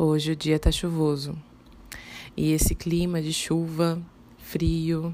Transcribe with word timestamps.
Hoje 0.00 0.30
o 0.30 0.36
dia 0.36 0.54
está 0.54 0.70
chuvoso 0.70 1.36
e 2.36 2.52
esse 2.52 2.72
clima 2.72 3.20
de 3.20 3.32
chuva, 3.32 4.00
frio, 4.38 5.12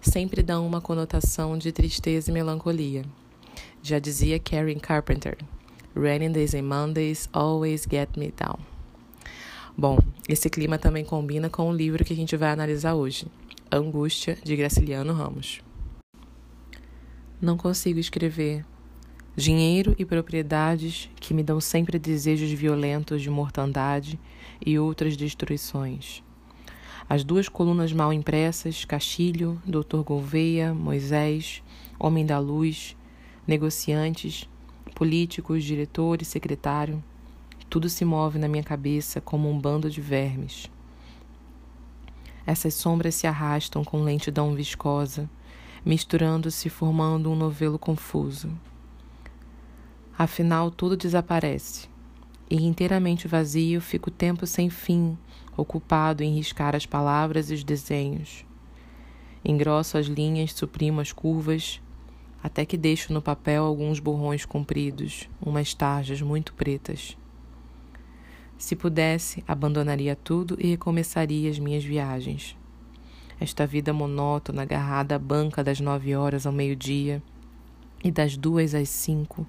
sempre 0.00 0.40
dá 0.40 0.60
uma 0.60 0.80
conotação 0.80 1.58
de 1.58 1.72
tristeza 1.72 2.30
e 2.30 2.32
melancolia. 2.32 3.04
Já 3.82 3.98
dizia 3.98 4.38
Karen 4.38 4.78
Carpenter: 4.78 5.36
Rainy 5.96 6.28
days 6.28 6.54
and 6.54 6.62
Mondays 6.62 7.28
always 7.32 7.88
get 7.90 8.16
me 8.16 8.30
down. 8.30 8.60
Bom, 9.76 9.98
esse 10.28 10.48
clima 10.48 10.78
também 10.78 11.04
combina 11.04 11.50
com 11.50 11.68
o 11.68 11.74
livro 11.74 12.04
que 12.04 12.12
a 12.12 12.16
gente 12.16 12.36
vai 12.36 12.50
analisar 12.50 12.94
hoje, 12.94 13.26
Angústia, 13.68 14.38
de 14.44 14.54
Graciliano 14.54 15.12
Ramos. 15.12 15.60
Não 17.42 17.56
consigo 17.56 17.98
escrever 17.98 18.64
dinheiro 19.36 19.94
e 19.98 20.04
propriedades 20.04 21.10
que 21.16 21.34
me 21.34 21.42
dão 21.42 21.60
sempre 21.60 21.98
desejos 21.98 22.50
violentos 22.50 23.20
de 23.20 23.28
mortandade 23.28 24.18
e 24.64 24.78
outras 24.78 25.16
destruições. 25.16 26.22
As 27.08 27.24
duas 27.24 27.48
colunas 27.48 27.92
mal 27.92 28.12
impressas, 28.12 28.84
Castilho, 28.84 29.60
Dr. 29.66 30.02
Gouveia, 30.04 30.72
Moisés, 30.72 31.62
Homem 31.98 32.24
da 32.24 32.38
Luz, 32.38 32.96
negociantes, 33.46 34.48
políticos, 34.94 35.64
diretor 35.64 36.22
e 36.22 36.24
secretário, 36.24 37.02
tudo 37.68 37.88
se 37.88 38.04
move 38.04 38.38
na 38.38 38.46
minha 38.46 38.62
cabeça 38.62 39.20
como 39.20 39.50
um 39.50 39.58
bando 39.58 39.90
de 39.90 40.00
vermes. 40.00 40.70
Essas 42.46 42.74
sombras 42.74 43.16
se 43.16 43.26
arrastam 43.26 43.82
com 43.82 44.02
lentidão 44.02 44.54
viscosa, 44.54 45.28
misturando-se, 45.84 46.70
formando 46.70 47.30
um 47.30 47.34
novelo 47.36 47.78
confuso. 47.78 48.50
Afinal, 50.16 50.70
tudo 50.70 50.96
desaparece. 50.96 51.88
E 52.48 52.64
inteiramente 52.64 53.26
vazio, 53.26 53.80
fico 53.80 54.10
tempo 54.10 54.46
sem 54.46 54.70
fim, 54.70 55.18
ocupado 55.56 56.22
em 56.22 56.34
riscar 56.34 56.76
as 56.76 56.86
palavras 56.86 57.50
e 57.50 57.54
os 57.54 57.64
desenhos. 57.64 58.44
Engrosso 59.44 59.98
as 59.98 60.06
linhas, 60.06 60.52
suprimo 60.52 61.00
as 61.00 61.10
curvas, 61.10 61.80
até 62.40 62.64
que 62.64 62.76
deixo 62.76 63.12
no 63.12 63.20
papel 63.20 63.64
alguns 63.64 63.98
borrões 63.98 64.44
compridos, 64.44 65.28
umas 65.40 65.74
tarjas 65.74 66.22
muito 66.22 66.54
pretas. 66.54 67.16
Se 68.56 68.76
pudesse, 68.76 69.42
abandonaria 69.48 70.14
tudo 70.14 70.56
e 70.60 70.68
recomeçaria 70.68 71.50
as 71.50 71.58
minhas 71.58 71.84
viagens. 71.84 72.56
Esta 73.40 73.66
vida 73.66 73.92
monótona, 73.92 74.62
agarrada 74.62 75.16
à 75.16 75.18
banca 75.18 75.64
das 75.64 75.80
nove 75.80 76.14
horas 76.14 76.46
ao 76.46 76.52
meio-dia 76.52 77.20
e 78.04 78.12
das 78.12 78.36
duas 78.36 78.74
às 78.74 78.88
cinco, 78.88 79.44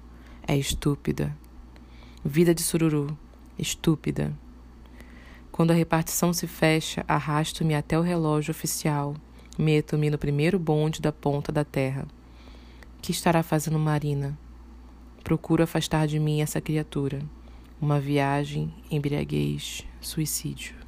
é 0.46 0.56
estúpida. 0.56 1.36
Vida 2.24 2.54
de 2.54 2.62
sururu, 2.62 3.16
estúpida. 3.58 4.32
Quando 5.50 5.72
a 5.72 5.74
repartição 5.74 6.32
se 6.32 6.46
fecha, 6.46 7.04
arrasto-me 7.08 7.74
até 7.74 7.98
o 7.98 8.02
relógio 8.02 8.52
oficial, 8.52 9.16
meto-me 9.58 10.10
no 10.10 10.18
primeiro 10.18 10.58
bonde 10.58 11.00
da 11.00 11.10
ponta 11.10 11.50
da 11.50 11.64
terra. 11.64 12.06
Que 13.02 13.10
estará 13.10 13.42
fazendo 13.42 13.78
Marina? 13.78 14.38
Procuro 15.24 15.62
afastar 15.62 16.06
de 16.06 16.18
mim 16.18 16.40
essa 16.40 16.60
criatura. 16.60 17.20
Uma 17.80 17.98
viagem, 17.98 18.72
embriaguez, 18.90 19.84
suicídio. 20.00 20.85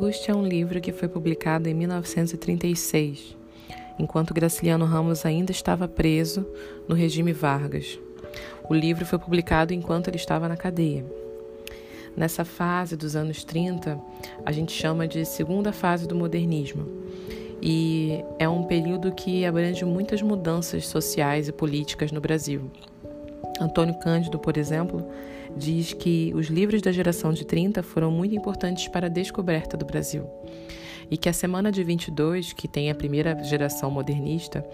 Angústia 0.00 0.32
é 0.32 0.34
um 0.34 0.46
livro 0.46 0.80
que 0.80 0.92
foi 0.92 1.08
publicado 1.08 1.68
em 1.68 1.74
1936, 1.74 3.36
enquanto 3.98 4.32
Graciliano 4.32 4.86
Ramos 4.86 5.26
ainda 5.26 5.52
estava 5.52 5.86
preso 5.86 6.46
no 6.88 6.94
regime 6.94 7.34
Vargas. 7.34 8.00
O 8.70 8.72
livro 8.72 9.04
foi 9.04 9.18
publicado 9.18 9.74
enquanto 9.74 10.08
ele 10.08 10.16
estava 10.16 10.48
na 10.48 10.56
cadeia. 10.56 11.04
Nessa 12.16 12.46
fase 12.46 12.96
dos 12.96 13.14
anos 13.14 13.44
30, 13.44 14.00
a 14.46 14.50
gente 14.50 14.72
chama 14.72 15.06
de 15.06 15.26
segunda 15.26 15.70
fase 15.70 16.08
do 16.08 16.16
modernismo. 16.16 16.86
E 17.60 18.24
é 18.38 18.48
um 18.48 18.62
período 18.62 19.12
que 19.12 19.44
abrange 19.44 19.84
muitas 19.84 20.22
mudanças 20.22 20.86
sociais 20.86 21.46
e 21.46 21.52
políticas 21.52 22.10
no 22.10 22.22
Brasil. 22.22 22.70
Antônio 23.60 23.98
Cândido, 23.98 24.38
por 24.38 24.56
exemplo, 24.56 25.06
diz 25.56 25.92
que 25.92 26.32
os 26.34 26.46
livros 26.46 26.82
da 26.82 26.92
geração 26.92 27.32
de 27.32 27.44
30 27.44 27.82
foram 27.82 28.10
muito 28.10 28.34
importantes 28.34 28.88
para 28.88 29.06
a 29.06 29.10
descoberta 29.10 29.76
do 29.76 29.84
Brasil. 29.84 30.26
E 31.10 31.16
que 31.16 31.28
a 31.28 31.32
Semana 31.32 31.72
de 31.72 31.82
22, 31.82 32.52
que 32.52 32.68
tem 32.68 32.90
a 32.90 32.94
primeira 32.94 33.42
geração 33.42 33.90
modernista, 33.90 34.64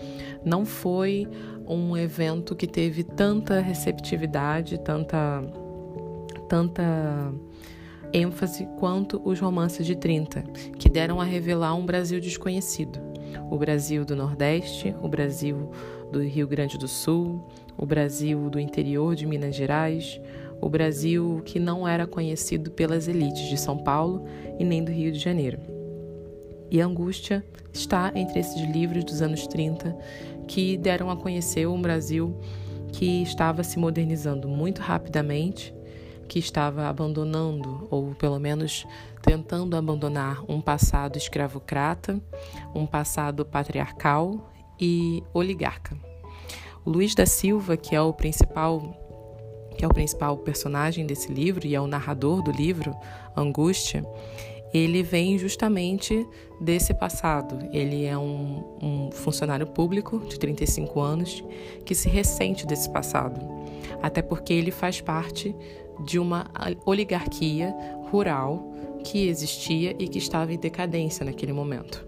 não 0.44 0.66
foi 0.66 1.26
um 1.66 1.96
evento 1.96 2.54
que 2.54 2.66
teve 2.66 3.02
tanta 3.02 3.60
receptividade, 3.60 4.78
tanta, 4.78 5.42
tanta 6.48 7.32
ênfase 8.12 8.68
quanto 8.78 9.20
os 9.24 9.40
romances 9.40 9.86
de 9.86 9.96
30, 9.96 10.42
que 10.78 10.88
deram 10.88 11.20
a 11.20 11.24
revelar 11.24 11.74
um 11.74 11.86
Brasil 11.86 12.20
desconhecido. 12.20 12.98
O 13.50 13.56
Brasil 13.58 14.04
do 14.04 14.14
Nordeste, 14.14 14.94
o 15.02 15.08
Brasil 15.08 15.70
do 16.10 16.22
Rio 16.22 16.46
Grande 16.46 16.78
do 16.78 16.88
Sul, 16.88 17.46
o 17.76 17.84
Brasil 17.84 18.48
do 18.48 18.58
interior 18.58 19.14
de 19.14 19.26
Minas 19.26 19.54
Gerais, 19.54 20.20
o 20.60 20.68
Brasil 20.68 21.42
que 21.44 21.58
não 21.58 21.86
era 21.86 22.06
conhecido 22.06 22.70
pelas 22.70 23.08
elites 23.08 23.48
de 23.48 23.56
São 23.56 23.78
Paulo 23.78 24.24
e 24.58 24.64
nem 24.64 24.82
do 24.82 24.90
Rio 24.90 25.12
de 25.12 25.18
Janeiro. 25.18 25.58
E 26.70 26.80
Angústia 26.80 27.44
está 27.72 28.10
entre 28.14 28.40
esses 28.40 28.60
livros 28.70 29.04
dos 29.04 29.22
anos 29.22 29.46
30 29.46 29.96
que 30.48 30.76
deram 30.76 31.10
a 31.10 31.16
conhecer 31.16 31.66
um 31.66 31.80
Brasil 31.80 32.36
que 32.92 33.22
estava 33.22 33.62
se 33.62 33.78
modernizando 33.78 34.48
muito 34.48 34.80
rapidamente, 34.80 35.74
que 36.28 36.38
estava 36.38 36.88
abandonando, 36.88 37.86
ou 37.90 38.14
pelo 38.14 38.38
menos 38.38 38.86
tentando 39.22 39.76
abandonar, 39.76 40.42
um 40.48 40.60
passado 40.60 41.16
escravocrata, 41.16 42.20
um 42.74 42.86
passado 42.86 43.44
patriarcal 43.44 44.50
e 44.80 45.22
oligarca. 45.32 45.96
Luiz 46.84 47.14
da 47.14 47.26
Silva, 47.26 47.76
que 47.76 47.94
é 47.94 48.00
o 48.00 48.12
principal 48.12 49.05
que 49.76 49.84
é 49.84 49.88
o 49.88 49.92
principal 49.92 50.36
personagem 50.38 51.06
desse 51.06 51.32
livro 51.32 51.66
e 51.66 51.74
é 51.74 51.80
o 51.80 51.86
narrador 51.86 52.42
do 52.42 52.50
livro, 52.50 52.94
Angústia, 53.36 54.04
ele 54.72 55.02
vem 55.02 55.38
justamente 55.38 56.26
desse 56.60 56.92
passado. 56.92 57.58
Ele 57.72 58.04
é 58.04 58.16
um, 58.16 58.64
um, 58.82 59.10
funcionário 59.12 59.66
público 59.66 60.18
de 60.26 60.38
35 60.38 61.00
anos 61.00 61.44
que 61.84 61.94
se 61.94 62.08
ressente 62.08 62.66
desse 62.66 62.90
passado, 62.90 63.40
até 64.02 64.22
porque 64.22 64.52
ele 64.52 64.70
faz 64.70 65.00
parte 65.00 65.54
de 66.04 66.18
uma 66.18 66.46
oligarquia 66.84 67.74
rural 68.10 68.72
que 69.04 69.28
existia 69.28 69.94
e 69.98 70.08
que 70.08 70.18
estava 70.18 70.52
em 70.52 70.58
decadência 70.58 71.24
naquele 71.24 71.52
momento. 71.52 72.06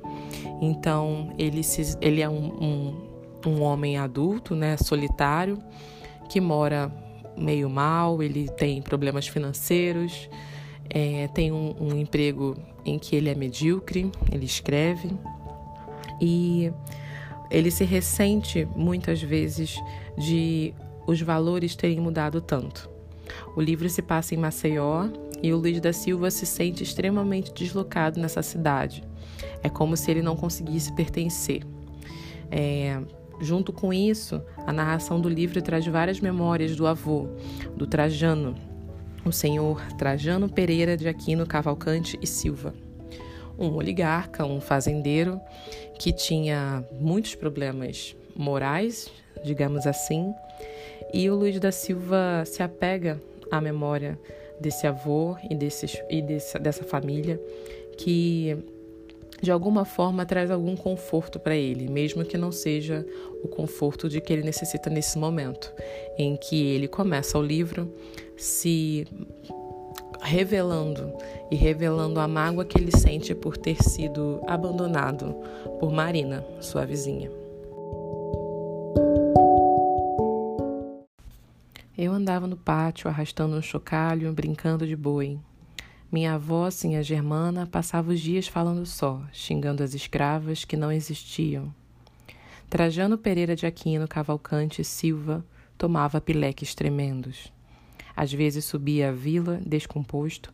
Então, 0.60 1.32
ele, 1.38 1.62
se, 1.62 1.96
ele 2.00 2.20
é 2.20 2.28
um, 2.28 2.46
um, 2.60 3.50
um 3.50 3.62
homem 3.62 3.96
adulto, 3.96 4.54
né, 4.54 4.76
solitário, 4.76 5.58
que 6.28 6.40
mora 6.40 6.92
meio 7.38 7.70
mal, 7.70 8.22
ele 8.22 8.48
tem 8.48 8.82
problemas 8.82 9.28
financeiros, 9.28 10.28
é, 10.90 11.28
tem 11.28 11.52
um, 11.52 11.74
um 11.80 11.96
emprego 11.98 12.56
em 12.84 12.98
que 12.98 13.14
ele 13.14 13.28
é 13.28 13.34
medíocre, 13.34 14.10
ele 14.32 14.46
escreve 14.46 15.10
e 16.20 16.72
ele 17.50 17.70
se 17.70 17.84
ressente 17.84 18.66
muitas 18.76 19.22
vezes 19.22 19.76
de 20.16 20.74
os 21.06 21.20
valores 21.20 21.74
terem 21.74 22.00
mudado 22.00 22.40
tanto. 22.40 22.90
O 23.56 23.60
livro 23.60 23.88
se 23.88 24.02
passa 24.02 24.34
em 24.34 24.38
Maceió 24.38 25.08
e 25.42 25.52
o 25.52 25.58
Luiz 25.58 25.80
da 25.80 25.92
Silva 25.92 26.30
se 26.30 26.44
sente 26.44 26.82
extremamente 26.82 27.52
deslocado 27.52 28.20
nessa 28.20 28.42
cidade. 28.42 29.02
É 29.62 29.68
como 29.68 29.96
se 29.96 30.10
ele 30.10 30.22
não 30.22 30.36
conseguisse 30.36 30.92
pertencer. 30.92 31.62
É, 32.50 33.00
Junto 33.40 33.72
com 33.72 33.92
isso, 33.92 34.42
a 34.66 34.72
narração 34.72 35.20
do 35.20 35.28
livro 35.28 35.62
traz 35.62 35.86
várias 35.86 36.20
memórias 36.20 36.74
do 36.74 36.86
avô, 36.86 37.28
do 37.76 37.86
Trajano, 37.86 38.54
o 39.24 39.32
senhor 39.32 39.80
Trajano 39.96 40.48
Pereira 40.48 40.96
de 40.96 41.08
Aquino 41.08 41.46
Cavalcante 41.46 42.18
e 42.20 42.26
Silva. 42.26 42.74
Um 43.58 43.74
oligarca, 43.74 44.44
um 44.44 44.60
fazendeiro 44.60 45.40
que 45.98 46.12
tinha 46.12 46.84
muitos 47.00 47.34
problemas 47.34 48.16
morais, 48.34 49.10
digamos 49.44 49.86
assim, 49.86 50.32
e 51.12 51.30
o 51.30 51.34
Luiz 51.34 51.58
da 51.58 51.72
Silva 51.72 52.44
se 52.44 52.62
apega 52.62 53.20
à 53.50 53.60
memória 53.60 54.18
desse 54.60 54.86
avô 54.86 55.36
e, 55.48 55.54
desses, 55.54 56.00
e 56.10 56.20
desse, 56.20 56.58
dessa 56.58 56.84
família 56.84 57.40
que 57.96 58.56
de 59.40 59.50
alguma 59.50 59.84
forma 59.84 60.26
traz 60.26 60.50
algum 60.50 60.76
conforto 60.76 61.38
para 61.38 61.54
ele, 61.54 61.88
mesmo 61.88 62.24
que 62.24 62.36
não 62.36 62.50
seja 62.50 63.06
o 63.42 63.48
conforto 63.48 64.08
de 64.08 64.20
que 64.20 64.32
ele 64.32 64.42
necessita 64.42 64.90
nesse 64.90 65.18
momento, 65.18 65.72
em 66.16 66.36
que 66.36 66.66
ele 66.66 66.88
começa 66.88 67.38
o 67.38 67.42
livro 67.42 67.92
se 68.36 69.06
revelando 70.20 71.12
e 71.50 71.56
revelando 71.56 72.20
a 72.20 72.26
mágoa 72.26 72.64
que 72.64 72.78
ele 72.78 72.96
sente 72.96 73.34
por 73.34 73.56
ter 73.56 73.82
sido 73.82 74.40
abandonado 74.46 75.34
por 75.78 75.92
Marina, 75.92 76.44
sua 76.60 76.84
vizinha. 76.84 77.30
andava 82.18 82.46
no 82.46 82.56
pátio 82.56 83.08
arrastando 83.08 83.56
um 83.56 83.62
chocalho, 83.62 84.32
brincando 84.34 84.86
de 84.86 84.94
boi. 84.94 85.38
Minha 86.12 86.34
avó, 86.34 86.70
Sinha 86.70 87.02
Germana, 87.02 87.66
passava 87.66 88.12
os 88.12 88.20
dias 88.20 88.46
falando 88.46 88.84
só, 88.84 89.22
xingando 89.32 89.82
as 89.82 89.94
escravas 89.94 90.64
que 90.64 90.76
não 90.76 90.92
existiam. 90.92 91.74
Trajano 92.70 93.16
Pereira 93.16 93.56
de 93.56 93.64
Aquino 93.64 94.06
Cavalcante 94.06 94.84
Silva 94.84 95.42
tomava 95.78 96.20
pileques 96.20 96.74
tremendos. 96.74 97.50
Às 98.14 98.30
vezes 98.30 98.66
subia 98.66 99.08
a 99.08 99.12
vila, 99.12 99.58
descomposto, 99.64 100.52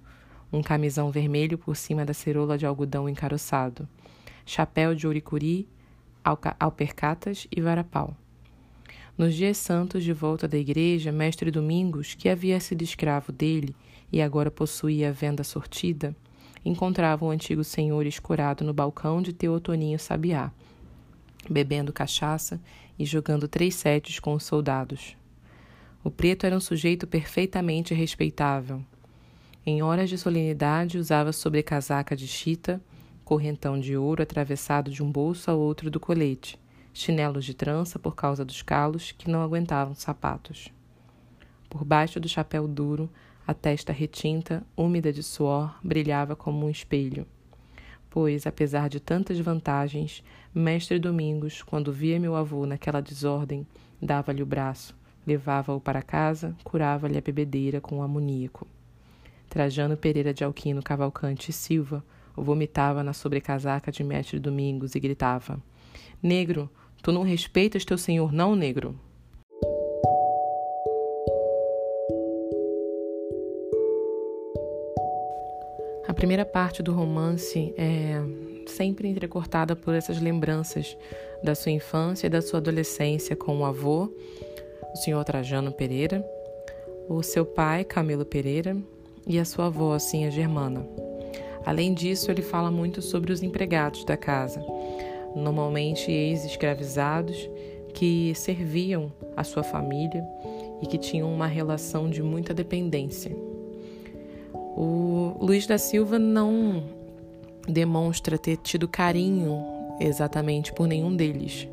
um 0.53 0.63
camisão 0.63 1.11
vermelho 1.11 1.59
por 1.59 1.75
cima 1.75 2.05
da 2.05 2.15
cerola 2.15 2.57
de 2.57 2.65
algodão 2.65 3.09
encaroçado, 3.09 3.89
chapéu 4.47 4.95
de 4.95 5.09
ouricuri, 5.09 5.69
alpercatas 6.61 7.49
e 7.51 7.61
varapau. 7.61 8.17
Nos 9.19 9.35
dias 9.35 9.57
santos 9.57 10.05
de 10.05 10.13
volta 10.13 10.47
da 10.47 10.57
igreja, 10.57 11.11
mestre 11.11 11.51
Domingos, 11.51 12.15
que 12.15 12.29
havia 12.29 12.61
sido 12.61 12.83
escravo 12.83 13.33
dele, 13.33 13.75
e 14.13 14.23
agora 14.23 14.53
possuía 14.53 15.09
a 15.09 15.13
venda 15.13 15.43
sortida, 15.43 16.15
encontrava 16.65 17.25
o 17.25 17.31
antigo 17.31 17.65
senhor 17.65 18.07
escorado 18.07 18.65
no 18.65 18.73
balcão 18.73 19.21
de 19.21 19.33
Teotoninho 19.33 19.99
Sabiá, 19.99 20.53
bebendo 21.53 21.93
cachaça 21.93 22.61
e 22.99 23.05
jogando 23.05 23.49
três 23.49 23.75
setes 23.75 24.19
com 24.19 24.35
os 24.35 24.45
soldados. 24.45 25.17
O 26.03 26.11
preto 26.11 26.45
era 26.45 26.57
um 26.57 26.61
sujeito 26.61 27.07
perfeitamente 27.07 27.95
respeitável. 27.95 28.85
Em 29.65 29.83
horas 29.83 30.11
de 30.11 30.19
solenidade, 30.19 30.99
usava 30.99 31.33
sobrecasaca 31.33 32.15
de 32.15 32.27
chita, 32.27 32.81
correntão 33.25 33.81
de 33.81 33.97
ouro 33.97 34.23
atravessado 34.23 34.91
de 34.91 35.03
um 35.03 35.11
bolso 35.11 35.51
a 35.51 35.55
outro 35.55 35.91
do 35.91 35.99
colete, 35.99 36.61
chinelos 36.93 37.45
de 37.45 37.55
trança 37.55 37.99
por 37.99 38.15
causa 38.15 38.45
dos 38.45 38.61
calos 38.61 39.13
que 39.13 39.31
não 39.31 39.43
aguentavam 39.43 39.95
sapatos. 39.95 40.69
Por 41.71 41.85
baixo 41.85 42.21
do 42.21 42.29
chapéu 42.29 42.69
duro, 42.69 43.11
a 43.47 43.53
testa 43.53 43.93
retinta, 43.93 44.63
úmida 44.77 45.13
de 45.13 45.23
suor, 45.23 45.79
brilhava 45.83 46.37
como 46.37 46.67
um 46.67 46.71
espelho. 46.71 47.27
Pois, 48.09 48.47
apesar 48.47 48.89
de 48.89 49.01
tantas 49.01 49.39
vantagens, 49.41 50.23
Mestre 50.57 51.01
Domingos, 51.01 51.63
quando 51.63 51.93
via 51.93 52.21
meu 52.21 52.37
avô 52.37 52.65
naquela 52.65 53.01
desordem, 53.01 53.67
dava-lhe 54.01 54.41
o 54.41 54.47
braço, 54.47 54.95
levava-o 55.27 55.81
para 55.81 56.01
casa, 56.01 56.55
curava-lhe 56.63 57.19
a 57.19 57.21
bebedeira 57.21 57.81
com 57.81 57.99
o 57.99 58.03
amoníaco. 58.03 58.65
Trajano 59.51 59.97
Pereira 59.97 60.33
de 60.33 60.45
Alquino 60.45 60.81
Cavalcante 60.81 61.51
e 61.51 61.53
Silva 61.53 62.05
vomitava 62.37 63.03
na 63.03 63.13
sobrecasaca 63.13 63.91
de 63.91 64.05
Mestre 64.05 64.39
Domingos 64.39 64.95
e 64.95 65.01
gritava: 65.01 65.59
Negro, 66.23 66.71
tu 67.03 67.11
não 67.11 67.23
respeitas 67.23 67.85
teu 67.85 67.99
senhor, 67.99 68.31
não, 68.33 68.55
negro? 68.55 68.97
A 76.07 76.15
primeira 76.15 76.45
parte 76.45 76.81
do 76.81 76.93
romance 76.93 77.75
é 77.77 78.23
sempre 78.71 79.09
entrecortada 79.09 79.75
por 79.75 79.95
essas 79.95 80.21
lembranças 80.21 80.97
da 81.43 81.55
sua 81.55 81.73
infância 81.73 82.27
e 82.27 82.31
da 82.31 82.41
sua 82.41 82.59
adolescência 82.59 83.37
com 83.37 83.59
o 83.59 83.65
avô, 83.65 84.13
o 84.93 84.97
senhor 84.97 85.25
Trajano 85.25 85.73
Pereira, 85.73 86.25
o 87.09 87.23
seu 87.23 87.45
pai, 87.45 87.85
Camilo 87.85 88.25
Pereira, 88.25 88.77
e 89.27 89.39
a 89.39 89.45
sua 89.45 89.67
avó, 89.67 89.95
assim, 89.95 90.27
a 90.27 90.31
Germana. 90.31 90.87
Além 91.65 91.95
disso, 91.95 92.31
ele 92.31 92.43
fala 92.43 92.71
muito 92.71 93.01
sobre 93.01 93.33
os 93.33 93.43
empregados 93.43 94.05
da 94.05 94.17
casa, 94.17 94.61
normalmente 95.35 96.11
ex-escravizados 96.11 97.49
que 97.95 98.35
serviam 98.35 99.13
a 99.37 99.45
sua 99.45 99.63
família 99.63 100.23
e 100.83 100.87
que 100.87 100.99
tinham 100.99 101.33
uma 101.33 101.47
relação 101.47 102.11
de 102.11 102.23
muita 102.23 102.53
dependência. 102.53 103.35
O 104.77 105.37
Luiz 105.41 105.67
da 105.67 105.79
Silva 105.79 106.19
não 106.19 106.83
demonstra 107.69 108.39
ter 108.39 108.57
tido 108.59 108.89
carinho 108.89 109.65
exatamente 110.01 110.73
por 110.73 110.87
nenhum 110.87 111.15
deles, 111.15 111.69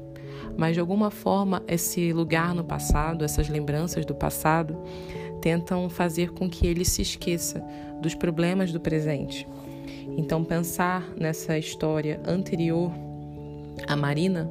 mas 0.57 0.73
de 0.73 0.79
alguma 0.79 1.09
forma 1.09 1.63
esse 1.67 2.13
lugar 2.13 2.53
no 2.53 2.63
passado, 2.63 3.25
essas 3.25 3.49
lembranças 3.49 4.05
do 4.05 4.13
passado, 4.13 4.77
tentam 5.41 5.89
fazer 5.89 6.31
com 6.31 6.49
que 6.49 6.67
ele 6.67 6.85
se 6.85 7.01
esqueça 7.01 7.63
dos 8.01 8.13
problemas 8.13 8.71
do 8.71 8.79
presente. 8.79 9.47
Então, 10.17 10.43
pensar 10.43 11.09
nessa 11.17 11.57
história 11.57 12.19
anterior 12.25 12.91
à 13.87 13.95
Marina 13.95 14.49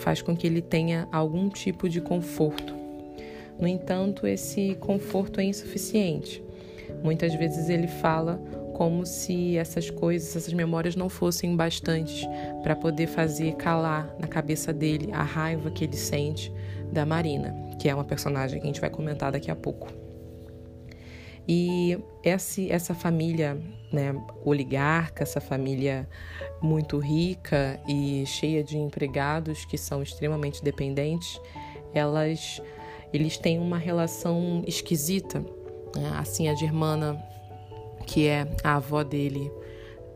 faz 0.00 0.22
com 0.22 0.36
que 0.36 0.46
ele 0.46 0.62
tenha 0.62 1.08
algum 1.10 1.48
tipo 1.48 1.88
de 1.88 2.00
conforto. 2.00 2.74
No 3.58 3.66
entanto, 3.66 4.26
esse 4.26 4.76
conforto 4.76 5.40
é 5.40 5.44
insuficiente. 5.44 6.42
Muitas 7.02 7.34
vezes 7.34 7.68
ele 7.68 7.86
fala 7.86 8.40
como 8.80 9.04
se 9.04 9.58
essas 9.58 9.90
coisas, 9.90 10.34
essas 10.34 10.54
memórias 10.54 10.96
não 10.96 11.10
fossem 11.10 11.54
bastantes 11.54 12.26
para 12.62 12.74
poder 12.74 13.08
fazer 13.08 13.54
calar 13.56 14.16
na 14.18 14.26
cabeça 14.26 14.72
dele 14.72 15.10
a 15.12 15.22
raiva 15.22 15.70
que 15.70 15.84
ele 15.84 15.98
sente 15.98 16.50
da 16.90 17.04
Marina, 17.04 17.54
que 17.78 17.90
é 17.90 17.94
uma 17.94 18.04
personagem 18.04 18.58
que 18.58 18.64
a 18.64 18.68
gente 18.68 18.80
vai 18.80 18.88
comentar 18.88 19.32
daqui 19.32 19.50
a 19.50 19.54
pouco. 19.54 19.88
E 21.46 21.98
essa, 22.24 22.62
essa 22.70 22.94
família 22.94 23.60
né, 23.92 24.14
oligarca, 24.46 25.24
essa 25.24 25.42
família 25.42 26.08
muito 26.62 26.96
rica 26.96 27.78
e 27.86 28.24
cheia 28.24 28.64
de 28.64 28.78
empregados 28.78 29.66
que 29.66 29.76
são 29.76 30.02
extremamente 30.02 30.64
dependentes, 30.64 31.38
elas, 31.92 32.62
eles 33.12 33.36
têm 33.36 33.58
uma 33.58 33.76
relação 33.76 34.64
esquisita 34.66 35.44
né? 35.96 36.12
Assim, 36.16 36.48
a 36.48 36.54
Germana, 36.54 37.22
que 38.10 38.26
é 38.26 38.44
a 38.64 38.74
avó 38.74 39.04
dele, 39.04 39.52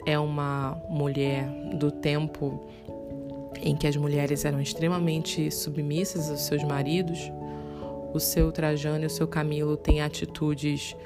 é 0.04 0.18
uma 0.18 0.76
mulher 0.88 1.48
do 1.78 1.92
tempo 1.92 2.68
em 3.62 3.76
que 3.76 3.86
as 3.86 3.96
mulheres 3.96 4.44
eram 4.44 4.60
extremamente 4.60 5.48
submissas 5.52 6.28
aos 6.28 6.40
seus 6.40 6.64
maridos. 6.64 7.30
O 8.12 8.18
seu 8.18 8.50
Trajano 8.50 9.04
e 9.04 9.06
o 9.06 9.10
seu 9.10 9.28
Camilo 9.28 9.76
têm 9.76 10.02
atitudes 10.02 10.96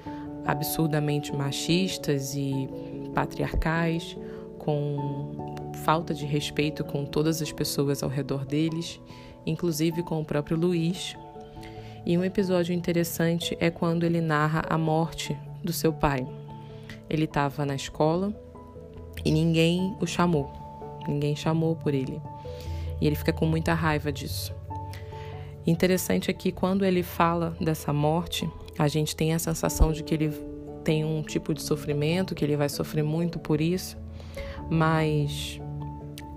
absurdamente 0.47 1.31
machistas 1.31 2.35
e 2.35 2.67
patriarcais, 3.15 4.17
com 4.59 5.55
falta 5.85 6.15
de 6.15 6.25
respeito 6.25 6.83
com 6.85 7.05
todas 7.05 7.43
as 7.43 7.53
pessoas 7.53 8.03
ao 8.03 8.09
redor 8.09 8.47
deles, 8.47 8.99
inclusive 9.45 10.03
com 10.03 10.23
o 10.23 10.25
próprio 10.25 10.57
Luiz, 10.57 11.15
e 12.07 12.17
um 12.17 12.25
episódio 12.25 12.75
interessante 12.75 13.55
é 13.61 13.71
quando 13.71 14.05
ele 14.05 14.23
narra 14.23 14.63
a 14.67 14.79
morte 14.79 15.37
do 15.63 15.73
seu 15.73 15.93
pai. 15.93 16.27
Ele 17.09 17.25
estava 17.25 17.65
na 17.65 17.75
escola 17.75 18.35
e 19.25 19.31
ninguém 19.31 19.97
o 20.01 20.07
chamou, 20.07 20.51
ninguém 21.07 21.35
chamou 21.35 21.77
por 21.77 21.95
ele. 21.95 22.21
E 23.01 23.07
ele 23.07 23.17
fica 23.17 23.33
com 23.33 23.47
muita 23.47 23.75
raiva 23.75 24.13
disso. 24.13 24.55
Interessante 25.67 26.31
é 26.31 26.35
que 26.35 26.51
quando 26.51 26.85
ele 26.85 27.03
fala 27.03 27.57
dessa 27.61 27.93
morte, 27.93 28.49
a 28.79 28.89
gente 28.89 29.15
tem 29.15 29.35
a 29.35 29.39
sensação 29.39 29.93
de 29.93 30.03
que 30.03 30.15
ele 30.15 30.31
tem 30.83 31.05
um 31.05 31.23
tipo 31.23 31.53
de 31.53 31.63
sofrimento, 31.63 32.35
que 32.35 32.45
ele 32.45 32.57
vai 32.57 32.69
sofrer 32.69 33.05
muito 33.05 33.39
por 33.39 33.61
isso, 33.61 33.97
mas 34.71 35.61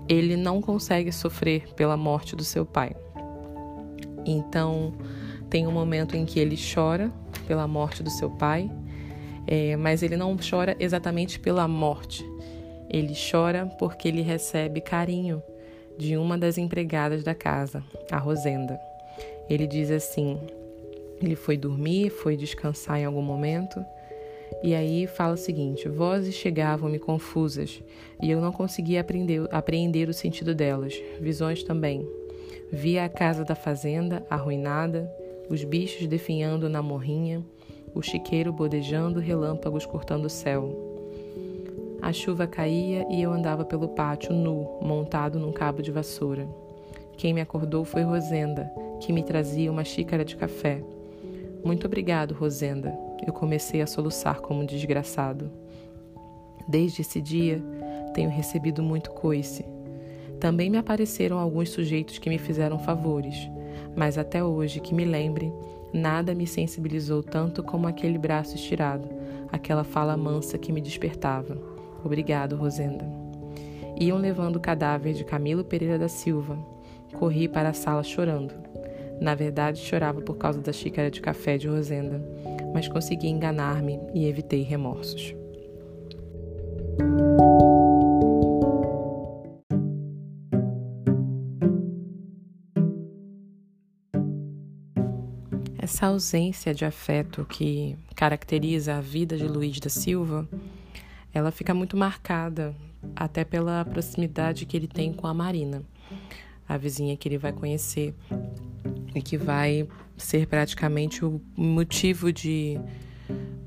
ele 0.08 0.36
não 0.36 0.60
consegue 0.60 1.10
sofrer 1.10 1.72
pela 1.74 1.96
morte 1.96 2.36
do 2.36 2.44
seu 2.44 2.66
pai. 2.66 2.94
Então, 4.26 4.92
tem 5.48 5.66
um 5.66 5.72
momento 5.72 6.16
em 6.16 6.24
que 6.24 6.38
ele 6.38 6.56
chora 6.56 7.10
pela 7.46 7.66
morte 7.66 8.02
do 8.02 8.10
seu 8.10 8.30
pai, 8.30 8.70
é, 9.46 9.76
mas 9.76 10.02
ele 10.02 10.16
não 10.16 10.36
chora 10.36 10.76
exatamente 10.78 11.38
pela 11.38 11.66
morte. 11.66 12.24
Ele 12.88 13.14
chora 13.30 13.66
porque 13.78 14.08
ele 14.08 14.22
recebe 14.22 14.80
carinho 14.80 15.42
de 15.98 16.16
uma 16.16 16.36
das 16.36 16.58
empregadas 16.58 17.22
da 17.22 17.34
casa, 17.34 17.82
a 18.10 18.18
Rosenda. 18.18 18.78
Ele 19.48 19.66
diz 19.66 19.90
assim: 19.90 20.38
ele 21.22 21.36
foi 21.36 21.56
dormir, 21.56 22.10
foi 22.10 22.36
descansar 22.36 22.98
em 22.98 23.04
algum 23.04 23.22
momento. 23.22 23.84
E 24.62 24.74
aí 24.74 25.06
fala 25.06 25.34
o 25.34 25.38
seguinte: 25.38 25.88
vozes 25.88 26.34
chegavam-me 26.34 26.98
confusas 26.98 27.82
e 28.20 28.30
eu 28.30 28.40
não 28.40 28.52
conseguia 28.52 29.00
aprender, 29.00 29.46
apreender 29.50 30.08
o 30.08 30.14
sentido 30.14 30.54
delas. 30.54 30.94
Visões 31.20 31.62
também. 31.62 32.06
Via 32.70 33.04
a 33.04 33.08
casa 33.08 33.44
da 33.44 33.54
fazenda 33.54 34.24
arruinada, 34.28 35.10
os 35.48 35.62
bichos 35.62 36.06
definhando 36.06 36.68
na 36.68 36.82
morrinha, 36.82 37.44
o 37.94 38.02
chiqueiro 38.02 38.52
bodejando, 38.52 39.20
relâmpagos 39.20 39.86
cortando 39.86 40.26
o 40.26 40.30
céu. 40.30 40.70
A 42.00 42.12
chuva 42.12 42.46
caía 42.46 43.06
e 43.10 43.22
eu 43.22 43.32
andava 43.32 43.64
pelo 43.64 43.88
pátio 43.88 44.32
nu, 44.32 44.78
montado 44.80 45.38
num 45.38 45.52
cabo 45.52 45.82
de 45.82 45.92
vassoura. 45.92 46.48
Quem 47.16 47.32
me 47.32 47.40
acordou 47.40 47.84
foi 47.84 48.02
Rosenda, 48.02 48.70
que 49.00 49.12
me 49.12 49.22
trazia 49.22 49.70
uma 49.70 49.84
xícara 49.84 50.24
de 50.24 50.36
café. 50.36 50.82
Muito 51.64 51.86
obrigado, 51.86 52.34
Rosenda. 52.34 52.96
Eu 53.24 53.32
comecei 53.32 53.80
a 53.80 53.86
soluçar 53.86 54.40
como 54.40 54.62
um 54.62 54.66
desgraçado. 54.66 55.50
Desde 56.66 57.02
esse 57.02 57.20
dia, 57.20 57.62
tenho 58.14 58.30
recebido 58.30 58.82
muito 58.82 59.10
coice. 59.10 59.64
Também 60.40 60.68
me 60.68 60.78
apareceram 60.78 61.38
alguns 61.38 61.70
sujeitos 61.70 62.18
que 62.18 62.28
me 62.28 62.38
fizeram 62.38 62.78
favores 62.80 63.48
mas 63.94 64.18
até 64.18 64.42
hoje 64.42 64.80
que 64.80 64.94
me 64.94 65.04
lembre, 65.04 65.52
nada 65.92 66.34
me 66.34 66.46
sensibilizou 66.46 67.22
tanto 67.22 67.62
como 67.62 67.86
aquele 67.86 68.18
braço 68.18 68.56
estirado, 68.56 69.08
aquela 69.50 69.84
fala 69.84 70.16
mansa 70.16 70.58
que 70.58 70.72
me 70.72 70.80
despertava. 70.80 71.56
Obrigado, 72.04 72.56
Rosenda. 72.56 73.04
Iam 73.98 74.18
levando 74.18 74.56
o 74.56 74.60
cadáver 74.60 75.14
de 75.14 75.24
Camilo 75.24 75.64
Pereira 75.64 75.98
da 75.98 76.08
Silva. 76.08 76.58
Corri 77.14 77.46
para 77.46 77.68
a 77.68 77.74
sala 77.74 78.02
chorando. 78.02 78.54
Na 79.20 79.34
verdade, 79.34 79.78
chorava 79.78 80.20
por 80.20 80.36
causa 80.36 80.60
da 80.60 80.72
xícara 80.72 81.10
de 81.10 81.20
café 81.20 81.56
de 81.56 81.68
Rosenda, 81.68 82.20
mas 82.74 82.88
consegui 82.88 83.28
enganar-me 83.28 84.00
e 84.12 84.26
evitei 84.26 84.62
remorsos. 84.62 85.34
Essa 96.02 96.10
ausência 96.10 96.74
de 96.74 96.84
afeto 96.84 97.44
que 97.44 97.96
caracteriza 98.16 98.96
a 98.96 99.00
vida 99.00 99.36
de 99.36 99.46
Luiz 99.46 99.78
da 99.78 99.88
Silva, 99.88 100.48
ela 101.32 101.52
fica 101.52 101.72
muito 101.72 101.96
marcada 101.96 102.74
até 103.14 103.44
pela 103.44 103.84
proximidade 103.84 104.66
que 104.66 104.76
ele 104.76 104.88
tem 104.88 105.12
com 105.12 105.28
a 105.28 105.32
Marina, 105.32 105.80
a 106.68 106.76
vizinha 106.76 107.16
que 107.16 107.28
ele 107.28 107.38
vai 107.38 107.52
conhecer 107.52 108.16
e 109.14 109.22
que 109.22 109.36
vai 109.36 109.86
ser 110.16 110.48
praticamente 110.48 111.24
o 111.24 111.40
motivo 111.56 112.32
de 112.32 112.80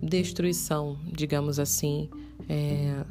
destruição, 0.03 0.99
digamos 1.05 1.57
assim, 1.57 2.09
é, 2.49 3.05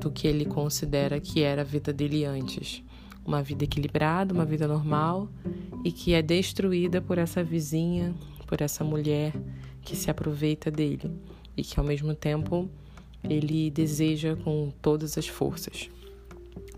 do 0.00 0.10
que 0.10 0.26
ele 0.26 0.46
considera 0.46 1.20
que 1.20 1.44
era 1.44 1.62
a 1.62 1.64
vida 1.64 1.92
dele 1.92 2.24
antes. 2.24 2.82
Uma 3.24 3.40
vida 3.40 3.62
equilibrada, 3.62 4.34
uma 4.34 4.44
vida 4.44 4.66
normal 4.66 5.28
e 5.84 5.92
que 5.92 6.12
é 6.12 6.20
destruída 6.20 7.00
por 7.00 7.18
essa 7.18 7.44
vizinha, 7.44 8.12
por 8.44 8.60
essa 8.60 8.84
mulher 8.84 9.32
que 9.82 9.96
se 9.96 10.10
aproveita 10.10 10.70
dele 10.70 11.10
e 11.56 11.62
que 11.62 11.78
ao 11.78 11.86
mesmo 11.86 12.14
tempo 12.14 12.68
ele 13.22 13.70
deseja 13.70 14.36
com 14.36 14.72
todas 14.82 15.16
as 15.16 15.26
forças. 15.26 15.90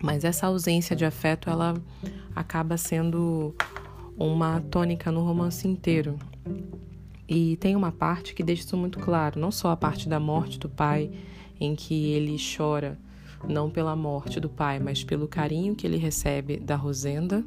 Mas 0.01 0.23
essa 0.23 0.47
ausência 0.47 0.95
de 0.95 1.05
afeto 1.05 1.49
ela 1.49 1.75
acaba 2.35 2.77
sendo 2.77 3.55
uma 4.17 4.61
tônica 4.61 5.11
no 5.11 5.23
romance 5.23 5.67
inteiro. 5.67 6.17
E 7.27 7.57
tem 7.57 7.75
uma 7.75 7.91
parte 7.91 8.33
que 8.33 8.43
deixa 8.43 8.63
isso 8.63 8.77
muito 8.77 8.99
claro, 8.99 9.39
não 9.39 9.51
só 9.51 9.71
a 9.71 9.77
parte 9.77 10.07
da 10.07 10.19
morte 10.19 10.57
do 10.57 10.69
pai, 10.69 11.11
em 11.59 11.75
que 11.75 12.11
ele 12.11 12.37
chora 12.37 12.97
não 13.47 13.69
pela 13.69 13.95
morte 13.95 14.39
do 14.39 14.49
pai, 14.49 14.79
mas 14.79 15.03
pelo 15.03 15.27
carinho 15.27 15.75
que 15.75 15.85
ele 15.85 15.97
recebe 15.97 16.57
da 16.57 16.75
Rosenda, 16.75 17.43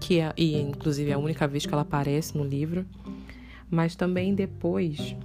que 0.00 0.18
é, 0.18 0.32
e 0.36 0.56
inclusive 0.56 1.10
é 1.10 1.14
a 1.14 1.18
única 1.18 1.46
vez 1.46 1.66
que 1.66 1.72
ela 1.72 1.82
aparece 1.82 2.36
no 2.36 2.44
livro, 2.44 2.86
mas 3.72 3.96
também 3.96 4.34
depois, 4.34 5.16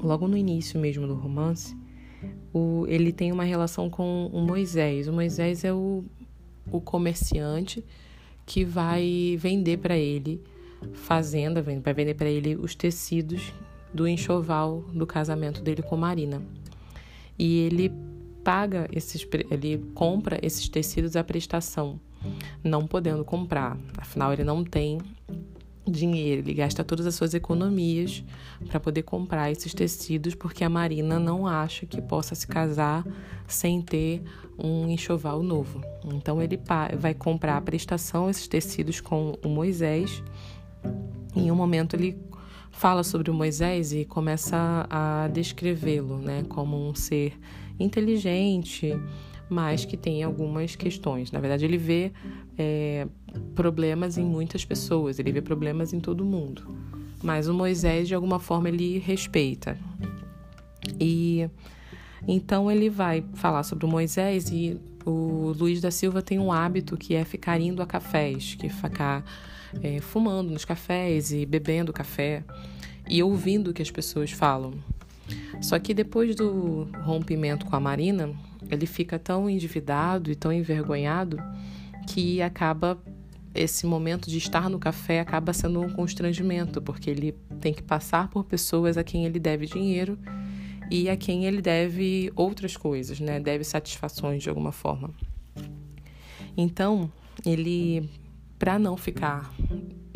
logo 0.00 0.28
no 0.28 0.36
início 0.36 0.78
mesmo 0.78 1.04
do 1.04 1.14
romance, 1.14 1.76
o, 2.52 2.86
ele 2.86 3.12
tem 3.12 3.32
uma 3.32 3.42
relação 3.42 3.90
com 3.90 4.30
o 4.32 4.40
Moisés. 4.40 5.08
O 5.08 5.12
Moisés 5.12 5.64
é 5.64 5.72
o, 5.72 6.04
o 6.70 6.80
comerciante 6.80 7.84
que 8.46 8.64
vai 8.64 9.36
vender 9.36 9.78
para 9.78 9.98
ele 9.98 10.40
fazenda, 10.92 11.60
vai 11.60 11.92
vender 11.92 12.14
para 12.14 12.28
ele 12.28 12.54
os 12.54 12.76
tecidos 12.76 13.52
do 13.92 14.06
enxoval 14.06 14.82
do 14.92 15.04
casamento 15.04 15.60
dele 15.60 15.82
com 15.82 15.96
Marina. 15.96 16.40
E 17.36 17.58
ele 17.62 17.92
paga 18.44 18.88
esses, 18.92 19.26
ele 19.50 19.84
compra 19.92 20.38
esses 20.40 20.68
tecidos 20.68 21.16
à 21.16 21.24
prestação, 21.24 21.98
não 22.62 22.86
podendo 22.86 23.24
comprar. 23.24 23.76
Afinal, 23.98 24.32
ele 24.32 24.44
não 24.44 24.62
tem 24.62 24.98
dinheiro, 25.86 26.42
ele 26.42 26.54
gasta 26.54 26.82
todas 26.82 27.06
as 27.06 27.14
suas 27.14 27.34
economias 27.34 28.24
para 28.68 28.80
poder 28.80 29.02
comprar 29.02 29.50
esses 29.50 29.74
tecidos, 29.74 30.34
porque 30.34 30.64
a 30.64 30.68
Marina 30.68 31.18
não 31.18 31.46
acha 31.46 31.84
que 31.84 32.00
possa 32.00 32.34
se 32.34 32.46
casar 32.46 33.04
sem 33.46 33.82
ter 33.82 34.22
um 34.58 34.88
enxoval 34.88 35.42
novo. 35.42 35.82
Então 36.04 36.40
ele 36.40 36.58
vai 36.98 37.12
comprar 37.14 37.56
a 37.56 37.60
prestação 37.60 38.30
esses 38.30 38.48
tecidos 38.48 39.00
com 39.00 39.38
o 39.44 39.48
Moisés. 39.48 40.22
Em 41.36 41.50
um 41.50 41.54
momento 41.54 41.94
ele 41.94 42.16
fala 42.70 43.04
sobre 43.04 43.30
o 43.30 43.34
Moisés 43.34 43.92
e 43.92 44.04
começa 44.04 44.86
a 44.90 45.28
descrevê-lo, 45.28 46.18
né, 46.18 46.44
como 46.48 46.88
um 46.88 46.94
ser 46.94 47.38
inteligente, 47.78 48.98
mas 49.48 49.84
que 49.84 49.96
tem 49.96 50.22
algumas 50.22 50.74
questões. 50.74 51.30
Na 51.30 51.38
verdade, 51.40 51.64
ele 51.64 51.78
vê 51.78 52.12
é, 52.58 53.06
problemas 53.54 54.16
em 54.18 54.24
muitas 54.24 54.64
pessoas, 54.64 55.18
ele 55.18 55.32
vê 55.32 55.40
problemas 55.40 55.92
em 55.92 56.00
todo 56.00 56.24
mundo. 56.24 56.76
Mas 57.22 57.48
o 57.48 57.54
Moisés, 57.54 58.06
de 58.08 58.14
alguma 58.14 58.38
forma, 58.38 58.68
ele 58.68 58.98
respeita. 58.98 59.78
E 61.00 61.48
então 62.26 62.70
ele 62.70 62.88
vai 62.88 63.24
falar 63.34 63.62
sobre 63.62 63.84
o 63.84 63.88
Moisés 63.88 64.50
e 64.50 64.78
o 65.04 65.52
Luiz 65.58 65.80
da 65.80 65.90
Silva 65.90 66.22
tem 66.22 66.38
um 66.38 66.50
hábito 66.50 66.96
que 66.96 67.14
é 67.14 67.24
ficar 67.24 67.60
indo 67.60 67.82
a 67.82 67.86
cafés, 67.86 68.54
que 68.54 68.66
é 68.66 68.70
ficar 68.70 69.24
é, 69.82 70.00
fumando 70.00 70.50
nos 70.50 70.64
cafés 70.64 71.32
e 71.32 71.44
bebendo 71.44 71.92
café 71.92 72.42
e 73.08 73.22
ouvindo 73.22 73.68
o 73.68 73.74
que 73.74 73.82
as 73.82 73.90
pessoas 73.90 74.30
falam. 74.30 74.72
Só 75.60 75.78
que 75.78 75.94
depois 75.94 76.34
do 76.34 76.88
rompimento 77.02 77.66
com 77.66 77.76
a 77.76 77.80
Marina, 77.80 78.30
ele 78.70 78.86
fica 78.86 79.18
tão 79.18 79.48
endividado 79.48 80.30
e 80.30 80.34
tão 80.34 80.52
envergonhado 80.52 81.38
que 82.06 82.40
acaba 82.42 83.02
esse 83.54 83.86
momento 83.86 84.28
de 84.28 84.38
estar 84.38 84.68
no 84.68 84.78
café 84.78 85.20
acaba 85.20 85.52
sendo 85.52 85.80
um 85.80 85.88
constrangimento, 85.88 86.82
porque 86.82 87.08
ele 87.08 87.32
tem 87.60 87.72
que 87.72 87.82
passar 87.82 88.28
por 88.28 88.44
pessoas 88.44 88.96
a 88.96 89.04
quem 89.04 89.24
ele 89.24 89.38
deve 89.38 89.66
dinheiro 89.66 90.18
e 90.90 91.08
a 91.08 91.16
quem 91.16 91.46
ele 91.46 91.62
deve 91.62 92.32
outras 92.34 92.76
coisas, 92.76 93.20
né? 93.20 93.38
Deve 93.38 93.62
satisfações 93.62 94.42
de 94.42 94.48
alguma 94.48 94.72
forma. 94.72 95.10
Então, 96.56 97.10
ele 97.46 98.08
para 98.58 98.78
não 98.78 98.96
ficar, 98.96 99.52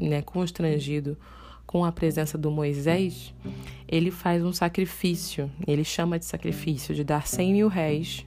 né, 0.00 0.22
constrangido 0.22 1.18
com 1.66 1.84
a 1.84 1.92
presença 1.92 2.38
do 2.38 2.50
Moisés, 2.50 3.34
ele 3.86 4.10
faz 4.10 4.42
um 4.42 4.52
sacrifício, 4.52 5.50
ele 5.66 5.84
chama 5.84 6.18
de 6.18 6.24
sacrifício, 6.24 6.94
de 6.94 7.04
dar 7.04 7.26
100 7.26 7.52
mil 7.52 7.68
réis 7.68 8.24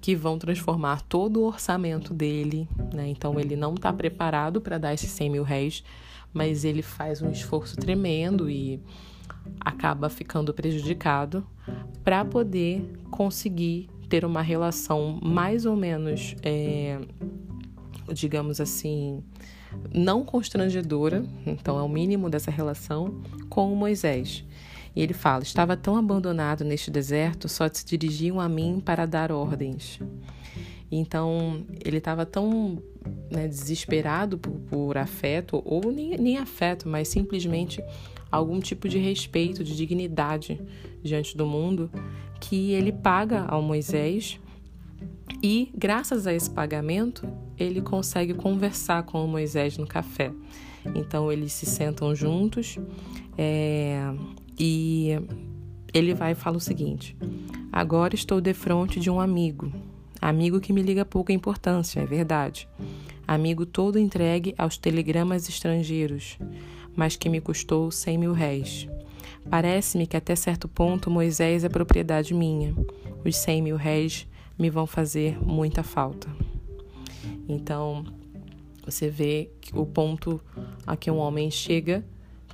que 0.00 0.14
vão 0.14 0.38
transformar 0.38 1.02
todo 1.02 1.40
o 1.40 1.46
orçamento 1.46 2.14
dele. 2.14 2.68
Né? 2.92 3.08
Então, 3.08 3.38
ele 3.38 3.56
não 3.56 3.74
está 3.74 3.92
preparado 3.92 4.60
para 4.60 4.78
dar 4.78 4.94
esses 4.94 5.10
100 5.10 5.30
mil 5.30 5.42
réis, 5.42 5.82
mas 6.32 6.64
ele 6.64 6.82
faz 6.82 7.22
um 7.22 7.30
esforço 7.30 7.76
tremendo 7.76 8.48
e 8.48 8.80
acaba 9.60 10.08
ficando 10.08 10.52
prejudicado 10.52 11.46
para 12.04 12.24
poder 12.24 12.82
conseguir 13.10 13.88
ter 14.08 14.24
uma 14.24 14.42
relação 14.42 15.18
mais 15.22 15.66
ou 15.66 15.76
menos, 15.76 16.34
é, 16.42 16.98
digamos 18.12 18.60
assim, 18.60 19.22
não 19.92 20.24
constrangedora, 20.24 21.24
então 21.46 21.78
é 21.78 21.82
o 21.82 21.88
mínimo 21.88 22.30
dessa 22.30 22.50
relação, 22.50 23.20
com 23.48 23.72
o 23.72 23.76
Moisés. 23.76 24.44
E 24.98 25.00
ele 25.00 25.14
fala: 25.14 25.44
Estava 25.44 25.76
tão 25.76 25.96
abandonado 25.96 26.64
neste 26.64 26.90
deserto, 26.90 27.48
só 27.48 27.68
se 27.72 27.86
dirigiam 27.86 28.40
a 28.40 28.48
mim 28.48 28.82
para 28.84 29.06
dar 29.06 29.30
ordens. 29.30 30.00
Então, 30.90 31.64
ele 31.84 31.98
estava 31.98 32.26
tão 32.26 32.82
né, 33.30 33.46
desesperado 33.46 34.38
por, 34.38 34.58
por, 34.68 34.98
afeto, 34.98 35.62
ou 35.64 35.92
nem, 35.92 36.18
nem 36.18 36.36
afeto, 36.36 36.88
mas 36.88 37.06
simplesmente 37.06 37.80
algum 38.28 38.58
tipo 38.58 38.88
de 38.88 38.98
respeito, 38.98 39.62
de 39.62 39.76
dignidade 39.76 40.60
diante 41.00 41.36
do 41.36 41.46
mundo, 41.46 41.88
que 42.40 42.72
ele 42.72 42.90
paga 42.90 43.44
ao 43.44 43.62
Moisés 43.62 44.40
e, 45.40 45.70
graças 45.76 46.26
a 46.26 46.34
esse 46.34 46.50
pagamento, 46.50 47.24
ele 47.56 47.80
consegue 47.80 48.34
conversar 48.34 49.04
com 49.04 49.24
o 49.24 49.28
Moisés 49.28 49.78
no 49.78 49.86
café. 49.86 50.32
Então, 50.92 51.30
eles 51.30 51.52
se 51.52 51.66
sentam 51.66 52.16
juntos 52.16 52.78
é, 53.36 54.12
e 54.58 55.10
ele 55.92 56.14
vai 56.14 56.32
e 56.32 56.34
fala 56.34 56.56
o 56.56 56.60
seguinte: 56.60 57.16
Agora 57.72 58.14
estou 58.14 58.40
defronte 58.40 58.98
de 58.98 59.10
um 59.10 59.20
amigo. 59.20 59.72
Amigo 60.20 60.60
que 60.60 60.72
me 60.72 60.82
liga 60.82 61.04
pouca 61.04 61.32
importância, 61.32 62.00
é 62.00 62.06
verdade. 62.06 62.68
Amigo 63.26 63.64
todo 63.64 63.98
entregue 63.98 64.54
aos 64.58 64.76
telegramas 64.76 65.48
estrangeiros, 65.48 66.38
mas 66.96 67.14
que 67.14 67.28
me 67.28 67.40
custou 67.40 67.90
cem 67.90 68.18
mil 68.18 68.32
réis. 68.32 68.88
Parece-me 69.48 70.06
que 70.06 70.16
até 70.16 70.34
certo 70.34 70.68
ponto 70.68 71.10
Moisés 71.10 71.62
é 71.62 71.68
propriedade 71.68 72.34
minha. 72.34 72.74
Os 73.24 73.36
cem 73.36 73.62
mil 73.62 73.76
réis 73.76 74.26
me 74.58 74.68
vão 74.68 74.86
fazer 74.86 75.38
muita 75.40 75.82
falta. 75.82 76.28
Então, 77.48 78.04
você 78.84 79.08
vê 79.08 79.50
o 79.72 79.86
ponto 79.86 80.40
a 80.86 80.96
que 80.96 81.10
um 81.10 81.18
homem 81.18 81.50
chega 81.50 82.04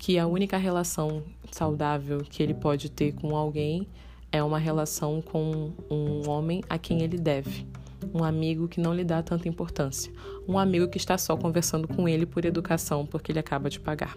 que 0.05 0.19
a 0.19 0.27
única 0.27 0.59
relação 0.59 1.23
saudável 1.51 2.19
que 2.19 2.43
ele 2.43 2.53
pode 2.53 2.91
ter 2.91 3.15
com 3.15 3.35
alguém 3.35 3.89
é 4.31 4.43
uma 4.43 4.59
relação 4.59 5.23
com 5.23 5.73
um 5.91 6.29
homem 6.29 6.63
a 6.69 6.77
quem 6.77 7.01
ele 7.01 7.17
deve. 7.17 7.67
um 8.13 8.23
amigo 8.23 8.69
que 8.69 8.83
não 8.83 8.93
lhe 8.93 9.03
dá 9.03 9.23
tanta 9.23 9.49
importância, 9.49 10.13
um 10.47 10.59
amigo 10.59 10.89
que 10.89 10.99
está 10.99 11.17
só 11.17 11.39
conversando 11.39 11.89
com 11.89 12.07
ele 12.07 12.27
por 12.27 12.45
educação 12.45 13.07
porque 13.07 13.33
ele 13.33 13.39
acaba 13.39 13.71
de 13.71 13.81
pagar. 13.81 14.15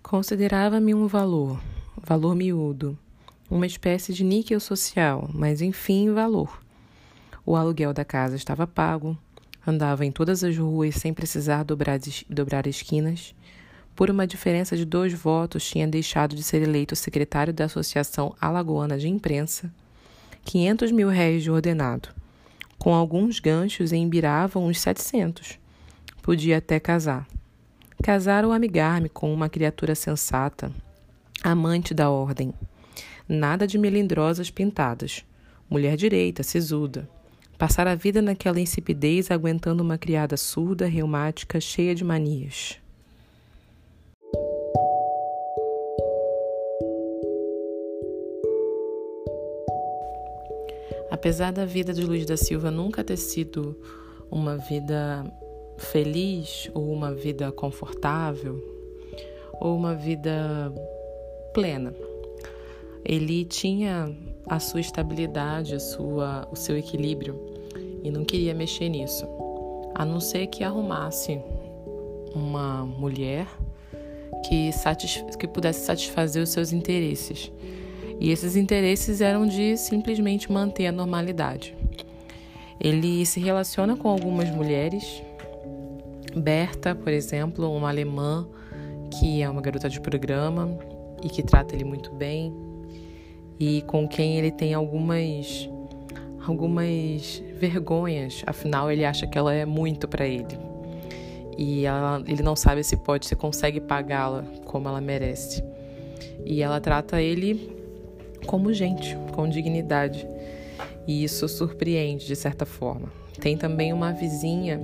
Considerava-me 0.00 0.94
um 0.94 1.08
valor, 1.08 1.60
valor 2.00 2.36
miúdo, 2.36 2.96
uma 3.50 3.66
espécie 3.66 4.14
de 4.14 4.22
níquel 4.22 4.60
social, 4.60 5.28
mas 5.34 5.60
enfim, 5.60 6.14
valor. 6.14 6.62
O 7.44 7.56
aluguel 7.56 7.92
da 7.92 8.04
casa 8.04 8.36
estava 8.36 8.64
pago, 8.64 9.18
andava 9.68 10.04
em 10.06 10.10
todas 10.10 10.42
as 10.42 10.56
ruas 10.56 10.94
sem 10.94 11.12
precisar 11.12 11.62
dobrar, 11.62 11.98
dobrar 12.28 12.66
esquinas. 12.66 13.34
Por 13.94 14.10
uma 14.10 14.26
diferença 14.26 14.76
de 14.76 14.84
dois 14.84 15.12
votos, 15.12 15.68
tinha 15.68 15.86
deixado 15.86 16.34
de 16.34 16.42
ser 16.42 16.62
eleito 16.62 16.96
secretário 16.96 17.52
da 17.52 17.66
Associação 17.66 18.34
Alagoana 18.40 18.96
de 18.96 19.08
Imprensa. 19.08 19.70
500 20.44 20.92
mil 20.92 21.08
réis 21.08 21.42
de 21.42 21.50
ordenado. 21.50 22.08
Com 22.78 22.94
alguns 22.94 23.40
ganchos, 23.40 23.92
embiravam 23.92 24.66
uns 24.66 24.80
700. 24.80 25.58
Podia 26.22 26.58
até 26.58 26.80
casar. 26.80 27.26
Casar 28.02 28.44
ou 28.44 28.52
amigar-me 28.52 29.08
com 29.08 29.34
uma 29.34 29.48
criatura 29.48 29.94
sensata, 29.94 30.72
amante 31.42 31.92
da 31.92 32.08
ordem. 32.08 32.54
Nada 33.28 33.66
de 33.66 33.76
melindrosas 33.76 34.50
pintadas. 34.50 35.24
Mulher 35.68 35.96
direita, 35.96 36.42
sisuda. 36.42 37.08
Passar 37.58 37.88
a 37.88 37.96
vida 37.96 38.22
naquela 38.22 38.60
insipidez 38.60 39.32
aguentando 39.32 39.82
uma 39.82 39.98
criada 39.98 40.36
surda, 40.36 40.86
reumática, 40.86 41.60
cheia 41.60 41.92
de 41.92 42.04
manias. 42.04 42.78
Apesar 51.10 51.52
da 51.52 51.64
vida 51.64 51.92
de 51.92 52.04
Luiz 52.04 52.24
da 52.24 52.36
Silva 52.36 52.70
nunca 52.70 53.02
ter 53.02 53.16
sido 53.16 53.76
uma 54.30 54.56
vida 54.56 55.24
feliz 55.78 56.70
ou 56.72 56.92
uma 56.92 57.12
vida 57.12 57.50
confortável 57.50 58.62
ou 59.54 59.76
uma 59.76 59.96
vida 59.96 60.72
plena. 61.52 61.92
Ele 63.04 63.44
tinha 63.44 64.14
a 64.46 64.60
sua 64.60 64.80
estabilidade, 64.80 65.74
a 65.74 65.80
sua, 65.80 66.46
o 66.52 66.56
seu 66.56 66.76
equilíbrio 66.76 67.47
e 68.08 68.10
não 68.10 68.24
queria 68.24 68.54
mexer 68.54 68.88
nisso, 68.88 69.26
a 69.94 70.04
não 70.04 70.18
ser 70.18 70.46
que 70.46 70.64
arrumasse 70.64 71.40
uma 72.34 72.84
mulher 72.84 73.46
que, 74.48 74.70
que 75.38 75.46
pudesse 75.46 75.84
satisfazer 75.84 76.42
os 76.42 76.48
seus 76.48 76.72
interesses. 76.72 77.52
E 78.18 78.30
esses 78.30 78.56
interesses 78.56 79.20
eram 79.20 79.46
de 79.46 79.76
simplesmente 79.76 80.50
manter 80.50 80.86
a 80.86 80.92
normalidade. 80.92 81.76
Ele 82.80 83.24
se 83.26 83.40
relaciona 83.40 83.96
com 83.96 84.08
algumas 84.08 84.50
mulheres 84.50 85.22
Berta, 86.34 86.94
por 86.94 87.12
exemplo, 87.12 87.70
uma 87.74 87.88
alemã 87.88 88.46
que 89.18 89.42
é 89.42 89.48
uma 89.48 89.60
garota 89.60 89.88
de 89.88 90.00
programa 90.00 90.78
e 91.22 91.28
que 91.28 91.42
trata 91.42 91.74
ele 91.74 91.84
muito 91.84 92.12
bem 92.14 92.54
e 93.58 93.82
com 93.82 94.06
quem 94.06 94.38
ele 94.38 94.52
tem 94.52 94.74
algumas 94.74 95.68
algumas 96.50 97.42
vergonhas, 97.56 98.42
afinal 98.46 98.90
ele 98.90 99.04
acha 99.04 99.26
que 99.26 99.36
ela 99.36 99.52
é 99.52 99.66
muito 99.66 100.08
para 100.08 100.26
ele. 100.26 100.58
E 101.56 101.84
ela, 101.84 102.22
ele 102.26 102.42
não 102.42 102.54
sabe 102.56 102.82
se 102.84 102.96
pode, 102.96 103.26
se 103.26 103.34
consegue 103.34 103.80
pagá-la 103.80 104.44
como 104.64 104.88
ela 104.88 105.00
merece. 105.00 105.62
E 106.44 106.62
ela 106.62 106.80
trata 106.80 107.20
ele 107.20 107.76
como 108.46 108.72
gente, 108.72 109.16
com 109.32 109.48
dignidade. 109.48 110.26
E 111.06 111.24
isso 111.24 111.48
surpreende 111.48 112.26
de 112.26 112.36
certa 112.36 112.64
forma. 112.64 113.12
Tem 113.40 113.56
também 113.56 113.92
uma 113.92 114.12
vizinha 114.12 114.80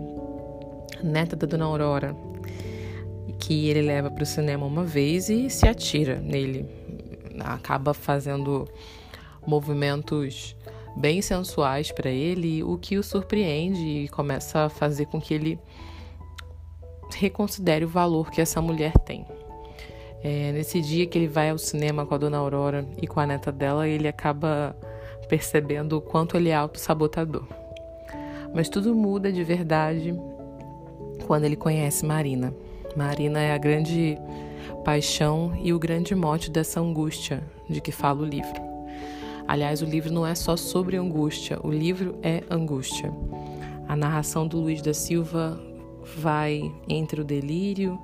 neta 1.03 1.37
da 1.37 1.47
Dona 1.47 1.65
Aurora, 1.65 2.17
que 3.39 3.69
ele 3.69 3.83
leva 3.83 4.11
para 4.11 4.23
o 4.23 4.27
cinema 4.27 4.67
uma 4.67 4.85
vez 4.85 5.29
e 5.29 5.49
se 5.49 5.69
atira 5.69 6.19
nele. 6.19 6.67
Acaba 7.41 7.95
fazendo 7.95 8.69
movimentos 9.47 10.57
bem 10.97 11.21
sensuais 11.21 11.91
para 11.91 12.11
ele, 12.11 12.63
o 12.63 12.79
que 12.79 12.97
o 12.97 13.03
surpreende 13.03 14.05
e 14.05 14.09
começa 14.09 14.67
a 14.67 14.69
fazer 14.69 15.07
com 15.07 15.21
que 15.21 15.35
ele 15.35 15.59
reconsidere 17.17 17.85
o 17.85 17.89
valor 17.89 18.31
que 18.31 18.41
essa 18.41 18.61
mulher 18.61 18.93
tem. 18.99 19.27
É, 20.23 20.53
nesse 20.53 20.81
dia 20.81 21.07
que 21.07 21.19
ele 21.19 21.29
vai 21.29 21.51
ao 21.51 21.59
cinema 21.59 22.07
com 22.07 22.15
a 22.15 22.19
Dona 22.19 22.39
Aurora 22.39 22.87
e 23.01 23.07
com 23.07 23.21
a 23.21 23.27
neta 23.27 23.53
dela, 23.53 23.87
ele 23.87 24.09
acaba 24.09 24.75
percebendo 25.29 25.99
o 25.99 26.01
quanto 26.01 26.37
ele 26.37 26.49
é 26.49 26.55
auto-sabotador. 26.55 27.47
Mas 28.55 28.69
tudo 28.69 28.95
muda 28.95 29.33
de 29.33 29.45
verdade 29.45 30.15
quando 31.27 31.45
ele 31.45 31.57
conhece 31.57 32.07
Marina. 32.07 32.55
Marina 32.97 33.41
é 33.41 33.53
a 33.53 33.59
grande 33.59 34.17
paixão 34.85 35.53
e 35.63 35.73
o 35.73 35.79
grande 35.79 36.15
mote 36.15 36.51
dessa 36.51 36.81
angústia 36.81 37.43
de 37.69 37.81
que 37.81 37.91
fala 37.91 38.23
o 38.23 38.25
livro. 38.25 38.74
Aliás, 39.47 39.83
o 39.83 39.85
livro 39.85 40.13
não 40.13 40.27
é 40.27 40.35
só 40.35 40.57
sobre 40.57 40.97
angústia, 40.97 41.59
o 41.63 41.71
livro 41.71 42.19
é 42.23 42.43
angústia. 42.51 43.13
A 43.87 43.95
narração 43.95 44.47
do 44.47 44.59
Luiz 44.59 44.81
da 44.81 44.95
Silva 44.95 45.61
vai 46.17 46.73
entre 46.89 47.21
o 47.21 47.25
delírio 47.25 48.01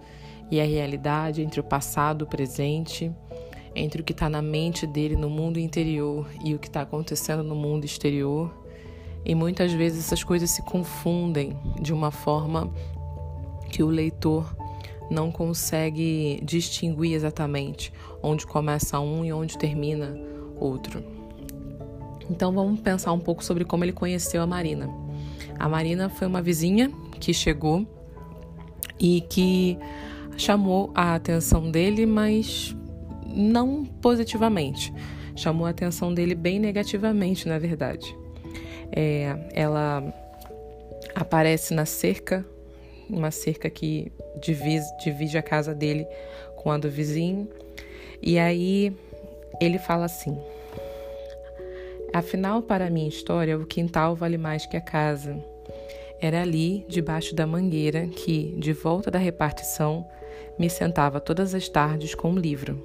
e 0.51 0.61
a 0.61 0.65
realidade, 0.65 1.43
entre 1.43 1.61
o 1.61 1.65
passado, 1.65 2.23
o 2.23 2.27
presente, 2.27 3.11
entre 3.75 4.03
o 4.03 4.05
que 4.05 4.13
está 4.13 4.29
na 4.29 4.43
mente 4.43 4.87
dele 4.87 5.17
no 5.17 5.31
mundo 5.31 5.59
interior 5.59 6.29
e 6.45 6.55
o 6.55 6.59
que 6.59 6.67
está 6.67 6.83
acontecendo 6.83 7.43
no 7.43 7.55
mundo 7.55 7.85
exterior. 7.85 8.53
E 9.25 9.35
muitas 9.35 9.73
vezes 9.73 10.07
essas 10.07 10.25
coisas 10.25 10.51
se 10.51 10.63
confundem 10.63 11.57
de 11.81 11.93
uma 11.93 12.11
forma 12.11 12.71
que 13.71 13.83
o 13.83 13.89
leitor 13.89 14.55
não 15.11 15.31
consegue 15.31 16.41
distinguir 16.43 17.15
exatamente 17.15 17.93
onde 18.23 18.47
começa 18.47 19.01
um 19.01 19.25
e 19.25 19.33
onde 19.33 19.57
termina 19.57 20.15
outro. 20.59 21.20
Então 22.31 22.53
vamos 22.53 22.81
pensar 22.81 23.13
um 23.13 23.19
pouco 23.19 23.45
sobre 23.45 23.65
como 23.65 23.85
ele 23.85 23.93
conheceu 23.93 24.41
a 24.41 24.47
Marina. 24.47 24.89
A 25.59 25.69
Marina 25.69 26.09
foi 26.09 26.29
uma 26.29 26.41
vizinha 26.41 26.91
que 27.19 27.35
chegou 27.35 27.85
e 28.99 29.23
que 29.23 29.77
chamou 30.37 30.93
a 30.95 31.17
atenção 31.17 31.71
dele, 31.71 32.07
mas 32.07 32.75
não 33.27 33.85
positivamente. 33.85 34.93
Chamou 35.35 35.67
a 35.67 35.71
atenção 35.71 36.15
dele 36.15 36.35
bem 36.35 36.61
negativamente, 36.61 37.49
na 37.49 37.59
verdade. 37.59 38.17
É, 38.93 39.37
ela 39.53 40.03
aparece 41.15 41.75
na 41.75 41.85
cerca 41.85 42.47
uma 43.09 43.33
cerca 43.33 43.69
que 43.69 44.13
divide, 44.41 44.85
divide 45.03 45.37
a 45.37 45.43
casa 45.43 45.75
dele 45.75 46.07
com 46.57 46.71
a 46.71 46.79
do 46.79 46.89
vizinho. 46.89 47.49
E 48.23 48.39
aí 48.39 48.97
ele 49.61 49.79
fala 49.79 50.05
assim: 50.05 50.39
Afinal, 52.13 52.61
para 52.61 52.87
a 52.87 52.91
minha 52.91 53.09
história, 53.09 53.57
o 53.57 53.65
quintal 53.65 54.17
vale 54.17 54.37
mais 54.37 54.67
que 54.67 54.77
a 54.77 54.81
casa. 54.81 55.43
Era 56.21 56.43
ali, 56.43 56.85
debaixo 56.89 57.35
da 57.35 57.47
mangueira, 57.47 58.09
que, 58.09 58.55
de 58.59 58.73
volta 58.73 59.11
da 59.11 59.19
repartição, 59.19 60.05
me 60.59 60.69
sentava 60.69 61.21
todas 61.21 61.55
as 61.55 61.69
tardes 61.69 62.15
com 62.15 62.33
um 62.33 62.39
livro. 62.39 62.79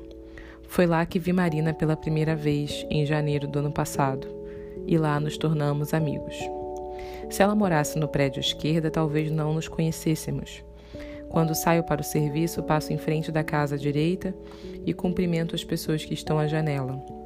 Foi 0.68 0.86
lá 0.86 1.06
que 1.06 1.18
vi 1.18 1.34
Marina 1.34 1.74
pela 1.74 1.98
primeira 1.98 2.36
vez, 2.36 2.86
em 2.90 3.06
janeiro 3.06 3.48
do 3.48 3.60
ano 3.60 3.72
passado, 3.72 4.28
e 4.86 4.98
lá 4.98 5.20
nos 5.20 5.38
tornamos 5.38 5.94
amigos. 5.94 6.36
Se 7.30 7.42
ela 7.42 7.56
morasse 7.56 7.98
no 7.98 8.08
prédio 8.08 8.40
esquerda, 8.40 8.92
talvez 8.92 9.32
não 9.32 9.54
nos 9.54 9.68
conhecêssemos. 9.68 10.64
Quando 11.30 11.56
saio 11.56 11.84
para 11.84 12.02
o 12.02 12.04
serviço, 12.04 12.62
passo 12.62 12.94
em 12.94 12.98
frente 12.98 13.32
da 13.32 13.44
casa 13.44 13.76
à 13.76 13.78
direita 13.78 14.36
e 14.86 14.94
cumprimento 14.94 15.56
as 15.56 15.64
pessoas 15.64 16.06
que 16.06 16.14
estão 16.14 16.38
à 16.38 16.48
janela. 16.48 17.25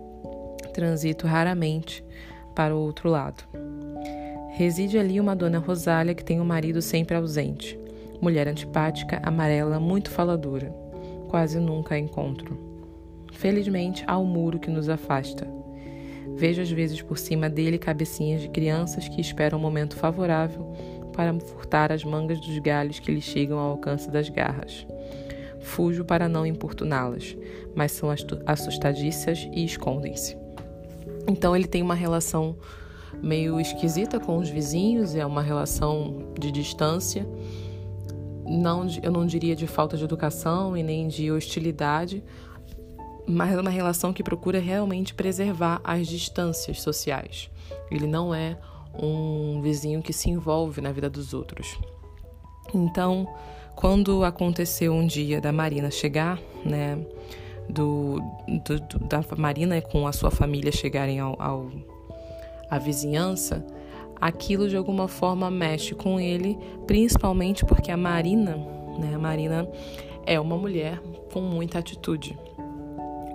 Transito 0.80 1.28
raramente 1.28 2.02
para 2.56 2.74
o 2.74 2.80
outro 2.80 3.10
lado. 3.10 3.44
Reside 4.52 4.98
ali 4.98 5.20
uma 5.20 5.36
dona 5.36 5.60
Rosália 5.60 6.16
que 6.16 6.24
tem 6.24 6.40
um 6.40 6.46
marido 6.46 6.82
sempre 6.82 7.18
ausente. 7.18 7.78
Mulher 8.22 8.48
antipática, 8.48 9.20
amarela, 9.22 9.78
muito 9.78 10.10
faladora. 10.10 10.74
Quase 11.28 11.60
nunca 11.60 11.96
a 11.96 12.00
encontro. 12.00 12.58
Felizmente, 13.34 14.06
há 14.08 14.18
um 14.18 14.24
muro 14.24 14.58
que 14.58 14.72
nos 14.72 14.88
afasta. 14.88 15.46
Vejo 16.38 16.62
às 16.62 16.72
vezes 16.72 17.02
por 17.02 17.18
cima 17.18 17.50
dele 17.50 17.78
cabecinhas 17.78 18.40
de 18.40 18.48
crianças 18.48 19.10
que 19.10 19.20
esperam 19.20 19.60
um 19.60 19.62
momento 19.62 19.98
favorável 19.98 20.74
para 21.12 21.38
furtar 21.42 21.92
as 21.92 22.06
mangas 22.06 22.40
dos 22.40 22.58
galhos 22.60 23.00
que 23.00 23.12
lhe 23.12 23.20
chegam 23.20 23.60
ao 23.60 23.72
alcance 23.72 24.10
das 24.10 24.30
garras. 24.30 24.88
Fujo 25.60 26.06
para 26.06 26.30
não 26.30 26.46
importuná-las, 26.46 27.36
mas 27.76 27.92
são 27.92 28.10
assustadiças 28.46 29.46
e 29.52 29.66
escondem-se. 29.66 30.40
Então 31.30 31.56
ele 31.56 31.68
tem 31.68 31.84
uma 31.84 31.94
relação 31.94 32.58
meio 33.22 33.60
esquisita 33.60 34.20
com 34.20 34.38
os 34.38 34.50
vizinhos, 34.50 35.14
é 35.14 35.24
uma 35.24 35.44
relação 35.44 36.34
de 36.40 36.52
distância. 36.52 37.28
Não, 38.48 38.88
eu 39.04 39.12
não 39.12 39.28
diria 39.28 39.56
de 39.56 39.68
falta 39.68 39.96
de 39.96 40.04
educação 40.04 40.76
e 40.76 40.82
nem 40.82 41.08
de 41.08 41.32
hostilidade, 41.32 42.24
mas 43.28 43.54
é 43.54 43.62
uma 43.62 43.70
relação 43.70 44.12
que 44.12 44.24
procura 44.24 44.60
realmente 44.60 45.14
preservar 45.14 45.80
as 45.84 46.08
distâncias 46.08 46.82
sociais. 46.82 47.52
Ele 47.92 48.08
não 48.08 48.34
é 48.34 48.58
um 49.00 49.62
vizinho 49.62 50.02
que 50.02 50.12
se 50.12 50.32
envolve 50.32 50.82
na 50.82 50.92
vida 50.92 51.12
dos 51.12 51.32
outros. 51.32 51.78
Então, 52.74 53.28
quando 53.76 54.24
aconteceu 54.24 54.92
um 54.92 55.06
dia 55.06 55.40
da 55.40 55.52
Marina 55.52 55.92
chegar, 55.92 56.40
né, 56.66 56.98
do, 57.70 58.20
do, 58.66 58.80
do 58.80 59.00
da 59.08 59.24
Marina 59.38 59.82
com 59.82 60.08
a 60.08 60.12
sua 60.12 60.32
família 60.32 60.72
chegarem 60.72 61.20
ao, 61.20 61.40
ao 61.42 61.70
à 62.70 62.78
vizinhança, 62.78 63.66
aquilo 64.20 64.70
de 64.70 64.78
alguma 64.78 65.08
forma 65.08 65.50
mexe 65.50 65.96
com 65.96 66.20
ele, 66.20 66.58
principalmente 66.86 67.66
porque 67.66 67.92
a 67.92 67.98
Marina, 67.98 68.56
né, 69.00 69.16
a 69.16 69.20
Marina 69.20 69.68
é 70.26 70.40
uma 70.40 70.58
mulher 70.58 71.02
com 71.34 71.42
muita 71.42 71.80
atitude. 71.80 72.38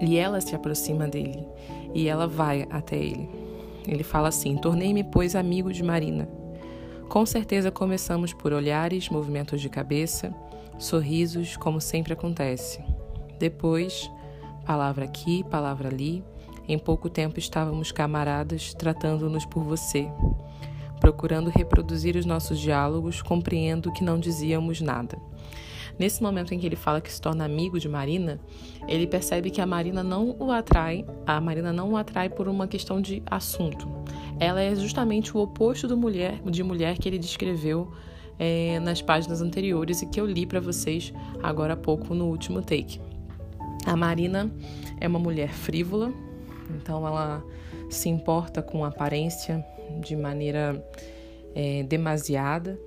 E 0.00 0.16
ela 0.16 0.40
se 0.40 0.54
aproxima 0.54 1.08
dele 1.08 1.46
e 1.94 2.08
ela 2.08 2.26
vai 2.26 2.66
até 2.70 2.96
ele. 2.96 3.28
Ele 3.86 4.02
fala 4.02 4.28
assim: 4.28 4.56
Tornei-me, 4.56 5.04
pois, 5.04 5.34
amigo 5.36 5.72
de 5.72 5.82
Marina. 5.82 6.28
Com 7.08 7.24
certeza 7.24 7.70
começamos 7.70 8.32
por 8.32 8.52
olhares, 8.52 9.08
movimentos 9.08 9.60
de 9.60 9.68
cabeça, 9.68 10.34
sorrisos, 10.78 11.56
como 11.56 11.80
sempre 11.80 12.12
acontece. 12.12 12.82
Depois, 13.38 14.10
palavra 14.64 15.04
aqui, 15.04 15.44
palavra 15.44 15.88
ali. 15.88 16.24
Em 16.66 16.78
pouco 16.78 17.10
tempo 17.10 17.38
estávamos 17.38 17.92
camaradas, 17.92 18.72
tratando-nos 18.74 19.44
por 19.44 19.62
você. 19.62 20.10
Procurando 20.98 21.50
reproduzir 21.50 22.16
os 22.16 22.24
nossos 22.24 22.58
diálogos, 22.58 23.20
compreendo 23.20 23.92
que 23.92 24.02
não 24.02 24.18
dizíamos 24.18 24.80
nada. 24.80 25.18
Nesse 25.98 26.22
momento 26.22 26.52
em 26.52 26.58
que 26.58 26.66
ele 26.66 26.76
fala 26.76 27.00
que 27.00 27.12
se 27.12 27.20
torna 27.20 27.44
amigo 27.44 27.78
de 27.78 27.88
Marina, 27.88 28.40
ele 28.88 29.06
percebe 29.06 29.50
que 29.50 29.60
a 29.60 29.66
Marina 29.66 30.02
não 30.02 30.34
o 30.38 30.50
atrai, 30.50 31.04
a 31.26 31.40
Marina 31.40 31.72
não 31.72 31.92
o 31.92 31.96
atrai 31.96 32.28
por 32.28 32.48
uma 32.48 32.66
questão 32.66 33.00
de 33.00 33.22
assunto. 33.26 33.88
Ela 34.40 34.60
é 34.60 34.74
justamente 34.74 35.36
o 35.36 35.40
oposto 35.40 35.86
do 35.86 35.96
mulher, 35.96 36.40
de 36.42 36.62
mulher 36.62 36.98
que 36.98 37.08
ele 37.08 37.18
descreveu 37.18 37.92
é, 38.38 38.80
nas 38.80 39.00
páginas 39.00 39.40
anteriores 39.40 40.02
e 40.02 40.06
que 40.06 40.20
eu 40.20 40.26
li 40.26 40.46
para 40.46 40.58
vocês 40.58 41.12
agora 41.42 41.74
há 41.74 41.76
pouco 41.76 42.14
no 42.14 42.26
último 42.26 42.60
take. 42.60 43.00
A 43.86 43.96
Marina 43.96 44.50
é 45.00 45.06
uma 45.06 45.18
mulher 45.18 45.50
frívola, 45.50 46.12
então 46.76 47.06
ela 47.06 47.44
se 47.90 48.08
importa 48.08 48.62
com 48.62 48.84
aparência 48.84 49.64
de 50.00 50.16
maneira 50.16 50.84
é, 51.54 51.82
demasiada 51.82 52.78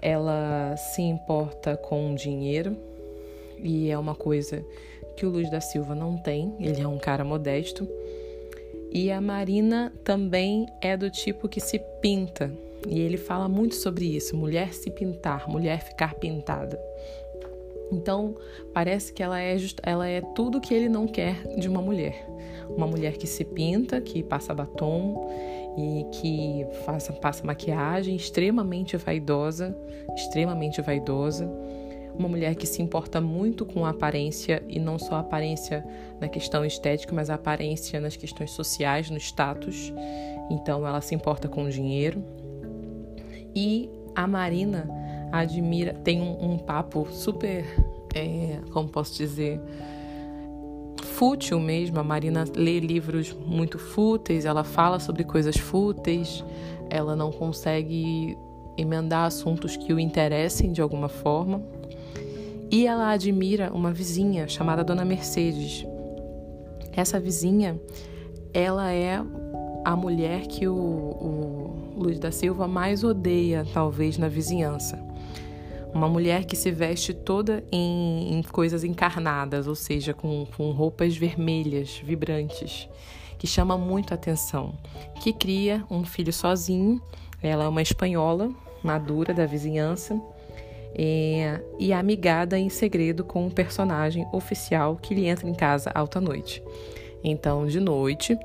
ela 0.00 0.76
se 0.76 1.02
importa 1.02 1.76
com 1.76 2.14
dinheiro 2.14 2.76
e 3.58 3.90
é 3.90 3.98
uma 3.98 4.14
coisa 4.14 4.64
que 5.16 5.24
o 5.24 5.30
Luiz 5.30 5.50
da 5.50 5.60
Silva 5.60 5.94
não 5.94 6.18
tem, 6.18 6.54
ele 6.60 6.80
é 6.80 6.86
um 6.86 6.98
cara 6.98 7.24
modesto. 7.24 7.88
E 8.92 9.10
a 9.10 9.20
Marina 9.20 9.92
também 10.04 10.66
é 10.80 10.96
do 10.96 11.10
tipo 11.10 11.48
que 11.48 11.60
se 11.60 11.78
pinta, 12.00 12.52
e 12.86 13.00
ele 13.00 13.16
fala 13.16 13.48
muito 13.48 13.74
sobre 13.74 14.04
isso: 14.04 14.36
mulher 14.36 14.72
se 14.72 14.90
pintar, 14.90 15.48
mulher 15.48 15.82
ficar 15.82 16.14
pintada. 16.14 16.78
Então, 17.92 18.34
parece 18.72 19.12
que 19.12 19.22
ela 19.22 19.38
é, 19.38 19.56
just, 19.56 19.78
ela 19.82 20.08
é 20.08 20.20
tudo 20.20 20.60
que 20.60 20.74
ele 20.74 20.88
não 20.88 21.06
quer 21.06 21.36
de 21.56 21.68
uma 21.68 21.80
mulher. 21.80 22.26
Uma 22.68 22.86
mulher 22.86 23.16
que 23.16 23.26
se 23.26 23.44
pinta, 23.44 24.00
que 24.00 24.22
passa 24.22 24.52
batom 24.52 25.30
e 25.76 26.04
que 26.10 26.66
faça, 26.84 27.12
passa 27.12 27.46
maquiagem, 27.46 28.16
extremamente 28.16 28.96
vaidosa, 28.96 29.76
extremamente 30.16 30.80
vaidosa. 30.82 31.48
Uma 32.18 32.28
mulher 32.28 32.54
que 32.54 32.66
se 32.66 32.82
importa 32.82 33.20
muito 33.20 33.64
com 33.66 33.84
a 33.84 33.90
aparência 33.90 34.62
e 34.66 34.80
não 34.80 34.98
só 34.98 35.16
a 35.16 35.20
aparência 35.20 35.84
na 36.18 36.28
questão 36.28 36.64
estética, 36.64 37.14
mas 37.14 37.28
a 37.28 37.34
aparência 37.34 38.00
nas 38.00 38.16
questões 38.16 38.50
sociais, 38.52 39.10
no 39.10 39.18
status. 39.18 39.92
Então, 40.50 40.86
ela 40.86 41.00
se 41.00 41.14
importa 41.14 41.46
com 41.46 41.64
o 41.64 41.70
dinheiro. 41.70 42.24
E 43.54 43.90
a 44.14 44.26
Marina 44.26 44.88
admira, 45.32 45.94
tem 45.94 46.20
um, 46.20 46.52
um 46.52 46.58
papo 46.58 47.06
super, 47.10 47.64
é, 48.14 48.58
como 48.72 48.88
posso 48.88 49.16
dizer, 49.16 49.60
fútil 51.02 51.58
mesmo. 51.58 51.98
A 51.98 52.04
Marina 52.04 52.44
lê 52.54 52.78
livros 52.80 53.32
muito 53.46 53.78
fúteis, 53.78 54.44
ela 54.44 54.64
fala 54.64 54.98
sobre 54.98 55.24
coisas 55.24 55.56
fúteis, 55.56 56.44
ela 56.90 57.16
não 57.16 57.32
consegue 57.32 58.36
emendar 58.76 59.24
assuntos 59.24 59.76
que 59.76 59.92
o 59.92 59.98
interessem 59.98 60.72
de 60.72 60.82
alguma 60.82 61.08
forma. 61.08 61.62
E 62.70 62.86
ela 62.86 63.10
admira 63.10 63.72
uma 63.72 63.92
vizinha 63.92 64.48
chamada 64.48 64.82
Dona 64.82 65.04
Mercedes. 65.04 65.86
Essa 66.92 67.20
vizinha, 67.20 67.80
ela 68.52 68.92
é 68.92 69.22
a 69.84 69.96
mulher 69.96 70.46
que 70.46 70.66
o, 70.66 70.74
o 70.74 71.92
Luiz 71.96 72.18
da 72.18 72.32
Silva 72.32 72.66
mais 72.66 73.04
odeia, 73.04 73.64
talvez, 73.72 74.18
na 74.18 74.28
vizinhança. 74.28 74.98
Uma 75.96 76.10
mulher 76.10 76.44
que 76.44 76.54
se 76.54 76.70
veste 76.70 77.14
toda 77.14 77.64
em, 77.72 78.34
em 78.34 78.42
coisas 78.42 78.84
encarnadas, 78.84 79.66
ou 79.66 79.74
seja, 79.74 80.12
com, 80.12 80.46
com 80.54 80.70
roupas 80.70 81.16
vermelhas, 81.16 82.02
vibrantes, 82.04 82.86
que 83.38 83.46
chama 83.46 83.78
muito 83.78 84.12
atenção. 84.12 84.74
Que 85.22 85.32
cria 85.32 85.86
um 85.90 86.04
filho 86.04 86.34
sozinho, 86.34 87.00
ela 87.42 87.64
é 87.64 87.68
uma 87.68 87.80
espanhola, 87.80 88.50
madura 88.84 89.32
da 89.32 89.46
vizinhança, 89.46 90.20
é, 90.94 91.62
e 91.78 91.94
amigada 91.94 92.58
em 92.58 92.68
segredo 92.68 93.24
com 93.24 93.46
um 93.46 93.50
personagem 93.50 94.28
oficial 94.34 94.96
que 94.96 95.14
lhe 95.14 95.26
entra 95.26 95.48
em 95.48 95.54
casa 95.54 95.90
alta 95.94 96.20
noite. 96.20 96.62
Então, 97.24 97.66
de 97.66 97.80
noite, 97.80 98.38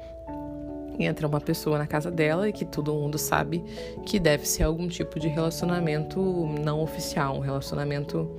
entra 1.00 1.28
uma 1.28 1.42
pessoa 1.42 1.78
na 1.78 1.88
casa 1.88 2.12
dela 2.12 2.48
e 2.48 2.54
que 2.54 2.66
todo 2.66 2.94
mundo 2.94 3.18
sabe 3.18 3.64
que 4.06 4.20
deve 4.20 4.48
ser 4.48 4.64
algum 4.64 4.88
tipo 4.88 5.20
de 5.20 5.28
relacionamento 5.28 6.20
não 6.64 6.82
oficial, 6.82 7.38
um 7.38 7.40
relacionamento 7.40 8.30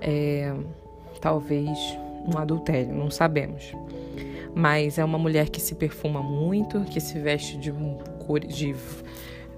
é, 0.00 0.54
talvez 1.20 1.68
um 2.26 2.38
adultério, 2.38 2.94
não 2.94 3.10
sabemos. 3.10 3.72
Mas 4.54 4.98
é 4.98 5.04
uma 5.04 5.18
mulher 5.18 5.48
que 5.48 5.60
se 5.60 5.74
perfuma 5.74 6.22
muito, 6.22 6.80
que 6.84 7.00
se 7.00 7.18
veste 7.18 7.56
de 7.56 7.72
cores, 8.24 8.54
de, 8.54 8.74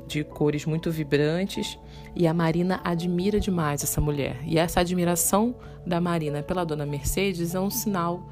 de 0.07 0.25
cores 0.25 0.65
muito 0.65 0.91
vibrantes 0.91 1.79
e 2.15 2.27
a 2.27 2.33
Marina 2.33 2.81
admira 2.83 3.39
demais 3.39 3.83
essa 3.83 4.01
mulher. 4.01 4.39
E 4.45 4.59
essa 4.59 4.81
admiração 4.81 5.55
da 5.87 6.01
Marina 6.01 6.43
pela 6.43 6.65
dona 6.65 6.87
Mercedes 6.87 7.55
é 7.55 7.61
um 7.61 7.71
sinal 7.71 8.23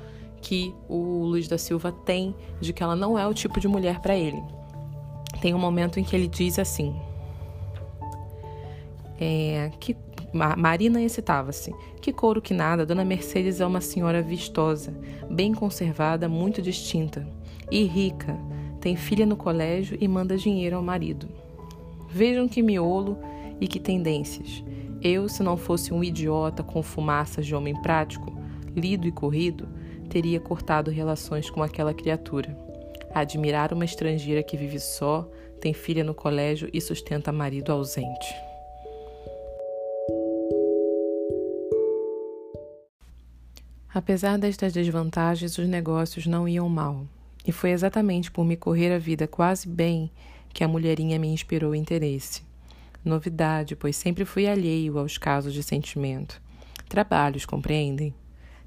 que 0.44 0.74
o 0.86 1.24
Luiz 1.24 1.48
da 1.48 1.56
Silva 1.56 1.90
tem 1.90 2.36
de 2.60 2.74
que 2.74 2.82
ela 2.82 2.94
não 2.94 3.18
é 3.18 3.26
o 3.26 3.32
tipo 3.32 3.58
de 3.58 3.66
mulher 3.66 4.00
para 4.00 4.14
ele. 4.14 4.42
Tem 5.40 5.54
um 5.54 5.58
momento 5.58 5.98
em 5.98 6.04
que 6.04 6.14
ele 6.14 6.28
diz 6.28 6.58
assim: 6.58 6.94
é, 9.18 9.70
que 9.80 9.96
Marina 10.34 11.00
excitava-se. 11.00 11.74
Que 12.00 12.12
couro 12.12 12.42
que 12.42 12.52
nada, 12.52 12.84
Dona 12.84 13.04
Mercedes 13.06 13.58
é 13.58 13.66
uma 13.66 13.80
senhora 13.80 14.20
vistosa, 14.20 14.94
bem 15.30 15.54
conservada, 15.54 16.28
muito 16.28 16.60
distinta 16.60 17.26
e 17.70 17.84
rica. 17.84 18.36
Tem 18.82 18.96
filha 18.96 19.24
no 19.24 19.36
colégio 19.36 19.96
e 19.98 20.06
manda 20.06 20.36
dinheiro 20.36 20.76
ao 20.76 20.82
marido. 20.82 21.26
Vejam 22.10 22.46
que 22.46 22.62
miolo 22.62 23.16
e 23.58 23.66
que 23.66 23.80
tendências. 23.80 24.62
Eu, 25.00 25.26
se 25.26 25.42
não 25.42 25.56
fosse 25.56 25.94
um 25.94 26.04
idiota 26.04 26.62
com 26.62 26.82
fumaças 26.82 27.46
de 27.46 27.54
homem 27.54 27.74
prático, 27.80 28.30
lido 28.76 29.08
e 29.08 29.12
corrido, 29.12 29.66
teria 30.14 30.38
cortado 30.38 30.92
relações 30.92 31.50
com 31.50 31.60
aquela 31.60 31.92
criatura. 31.92 32.56
Admirar 33.12 33.72
uma 33.72 33.84
estrangeira 33.84 34.44
que 34.44 34.56
vive 34.56 34.78
só, 34.78 35.28
tem 35.60 35.74
filha 35.74 36.04
no 36.04 36.14
colégio 36.14 36.70
e 36.72 36.80
sustenta 36.80 37.32
marido 37.32 37.72
ausente. 37.72 38.32
Apesar 43.92 44.38
destas 44.38 44.72
desvantagens, 44.72 45.58
os 45.58 45.66
negócios 45.66 46.28
não 46.28 46.48
iam 46.48 46.68
mal. 46.68 47.04
E 47.44 47.50
foi 47.50 47.70
exatamente 47.70 48.30
por 48.30 48.44
me 48.44 48.56
correr 48.56 48.94
a 48.94 48.98
vida 49.00 49.26
quase 49.26 49.68
bem 49.68 50.12
que 50.52 50.62
a 50.62 50.68
mulherinha 50.68 51.18
me 51.18 51.26
inspirou 51.26 51.74
interesse. 51.74 52.44
Novidade, 53.04 53.74
pois 53.74 53.96
sempre 53.96 54.24
fui 54.24 54.46
alheio 54.46 54.96
aos 54.96 55.18
casos 55.18 55.52
de 55.52 55.62
sentimento. 55.64 56.40
Trabalhos, 56.88 57.44
compreendem? 57.44 58.14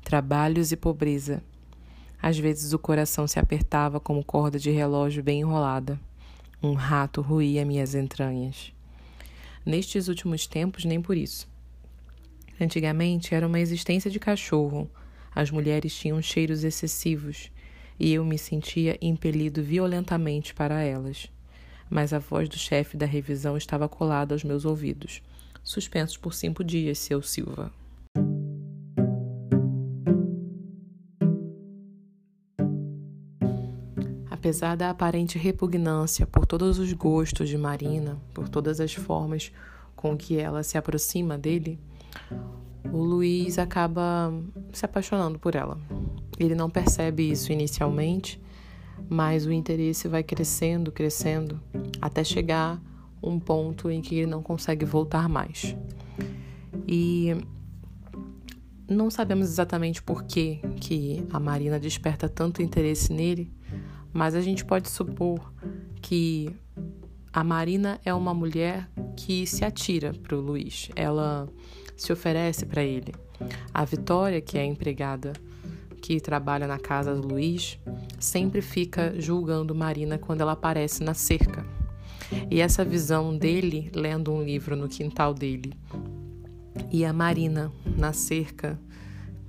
Trabalhos 0.08 0.72
e 0.72 0.78
pobreza. 0.78 1.44
Às 2.22 2.40
vezes 2.40 2.72
o 2.72 2.80
coração 2.80 3.28
se 3.28 3.40
apertava 3.40 4.00
como 4.00 4.24
corda 4.24 4.58
de 4.58 4.72
relógio 4.72 5.22
bem 5.22 5.42
enrolada. 5.42 6.00
Um 6.64 6.72
rato 6.72 7.20
ruía 7.20 7.66
minhas 7.66 7.94
entranhas. 7.94 8.72
Nestes 9.66 10.08
últimos 10.08 10.48
tempos, 10.48 10.86
nem 10.86 11.02
por 11.02 11.18
isso. 11.18 11.46
Antigamente 12.58 13.36
era 13.36 13.46
uma 13.46 13.60
existência 13.60 14.10
de 14.10 14.18
cachorro. 14.18 14.90
As 15.36 15.52
mulheres 15.52 15.94
tinham 15.94 16.22
cheiros 16.22 16.64
excessivos 16.64 17.52
e 18.00 18.14
eu 18.14 18.24
me 18.24 18.38
sentia 18.38 18.98
impelido 19.02 19.62
violentamente 19.62 20.54
para 20.54 20.82
elas. 20.82 21.30
Mas 21.90 22.14
a 22.14 22.20
voz 22.20 22.48
do 22.48 22.58
chefe 22.58 22.96
da 22.96 23.06
revisão 23.06 23.58
estava 23.58 23.90
colada 23.90 24.34
aos 24.34 24.46
meus 24.46 24.64
ouvidos. 24.64 25.22
Suspensos 25.62 26.16
por 26.16 26.34
cinco 26.34 26.64
dias, 26.64 26.98
seu 26.98 27.22
Silva. 27.22 27.74
Apesar 34.48 34.78
da 34.78 34.90
aparente 34.90 35.38
repugnância 35.38 36.26
por 36.26 36.46
todos 36.46 36.80
os 36.80 36.94
gostos 36.94 37.50
de 37.50 37.58
Marina, 37.58 38.18
por 38.34 38.48
todas 38.48 38.80
as 38.80 38.94
formas 38.94 39.52
com 39.94 40.16
que 40.16 40.38
ela 40.38 40.64
se 40.64 40.78
aproxima 40.78 41.38
dele, 41.38 41.78
o 42.86 43.04
Luiz 43.04 43.60
acaba 43.60 44.34
se 44.72 44.86
apaixonando 44.86 45.38
por 45.38 45.54
ela. 45.54 45.78
Ele 46.40 46.56
não 46.56 46.70
percebe 46.70 47.30
isso 47.30 47.52
inicialmente, 47.52 48.42
mas 49.10 49.46
o 49.46 49.52
interesse 49.52 50.08
vai 50.08 50.24
crescendo, 50.24 50.94
crescendo, 50.94 51.60
até 52.02 52.24
chegar 52.24 52.82
um 53.22 53.38
ponto 53.38 53.92
em 53.92 54.02
que 54.02 54.16
ele 54.16 54.28
não 54.28 54.42
consegue 54.42 54.86
voltar 54.86 55.28
mais. 55.28 55.76
E 56.88 57.36
não 58.88 59.12
sabemos 59.12 59.50
exatamente 59.50 60.02
por 60.02 60.24
que, 60.24 60.62
que 60.80 61.22
a 61.34 61.38
Marina 61.38 61.78
desperta 61.78 62.30
tanto 62.30 62.62
interesse 62.62 63.12
nele, 63.12 63.52
mas 64.18 64.34
a 64.34 64.42
gente 64.42 64.66
pode 64.66 64.90
supor 64.90 65.54
que 66.02 66.50
a 67.32 67.44
Marina 67.44 68.00
é 68.04 68.12
uma 68.12 68.34
mulher 68.34 68.90
que 69.16 69.46
se 69.46 69.64
atira 69.64 70.12
para 70.12 70.36
o 70.36 70.42
Luiz. 70.42 70.90
Ela 70.96 71.48
se 71.96 72.12
oferece 72.12 72.66
para 72.66 72.82
ele. 72.82 73.14
A 73.72 73.86
Vitória, 73.86 74.42
que 74.42 74.58
é 74.58 74.66
empregada 74.66 75.34
que 76.02 76.20
trabalha 76.20 76.66
na 76.66 76.80
casa 76.80 77.14
do 77.14 77.28
Luiz, 77.28 77.78
sempre 78.20 78.60
fica 78.60 79.14
julgando 79.22 79.76
Marina 79.76 80.18
quando 80.18 80.42
ela 80.42 80.54
aparece 80.54 81.04
na 81.04 81.14
cerca. 81.14 81.64
E 82.50 82.60
essa 82.60 82.84
visão 82.84 83.38
dele 83.38 83.92
lendo 83.94 84.34
um 84.34 84.42
livro 84.44 84.76
no 84.76 84.90
quintal 84.90 85.32
dele 85.32 85.74
e 86.92 87.06
a 87.06 87.14
Marina 87.14 87.72
na 87.96 88.14
cerca 88.14 88.80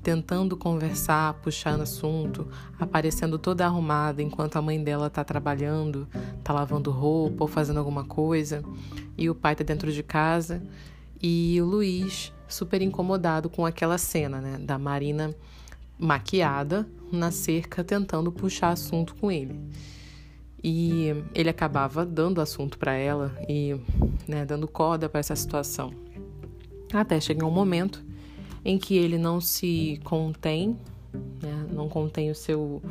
tentando 0.08 0.56
conversar, 0.56 1.34
puxando 1.34 1.82
assunto, 1.82 2.48
aparecendo 2.80 3.38
toda 3.38 3.66
arrumada 3.66 4.22
enquanto 4.22 4.56
a 4.56 4.62
mãe 4.62 4.82
dela 4.82 5.10
tá 5.10 5.22
trabalhando, 5.22 6.08
tá 6.42 6.50
lavando 6.50 6.90
roupa 6.90 7.44
ou 7.44 7.46
fazendo 7.46 7.76
alguma 7.76 8.06
coisa, 8.06 8.64
e 9.18 9.28
o 9.28 9.34
pai 9.34 9.54
tá 9.54 9.62
dentro 9.62 9.92
de 9.92 10.02
casa, 10.02 10.62
e 11.22 11.60
o 11.60 11.66
Luiz 11.66 12.32
super 12.48 12.80
incomodado 12.80 13.50
com 13.50 13.66
aquela 13.66 13.98
cena, 13.98 14.40
né, 14.40 14.56
da 14.58 14.78
Marina 14.78 15.34
maquiada 15.98 16.88
na 17.12 17.30
cerca 17.30 17.84
tentando 17.84 18.32
puxar 18.32 18.70
assunto 18.70 19.14
com 19.14 19.30
ele. 19.30 19.60
E 20.64 21.08
ele 21.34 21.50
acabava 21.50 22.06
dando 22.06 22.40
assunto 22.40 22.78
para 22.78 22.94
ela 22.94 23.38
e 23.46 23.78
né, 24.26 24.46
dando 24.46 24.66
corda 24.66 25.06
para 25.06 25.20
essa 25.20 25.36
situação. 25.36 25.92
Até 26.94 27.20
chegar 27.20 27.44
um 27.44 27.50
momento 27.50 28.07
em 28.64 28.78
que 28.78 28.96
ele 28.96 29.18
não 29.18 29.40
se 29.40 30.00
contém, 30.04 30.76
né, 31.42 31.66
não 31.72 31.88
contém 31.88 32.30
o 32.30 32.34
seu, 32.34 32.82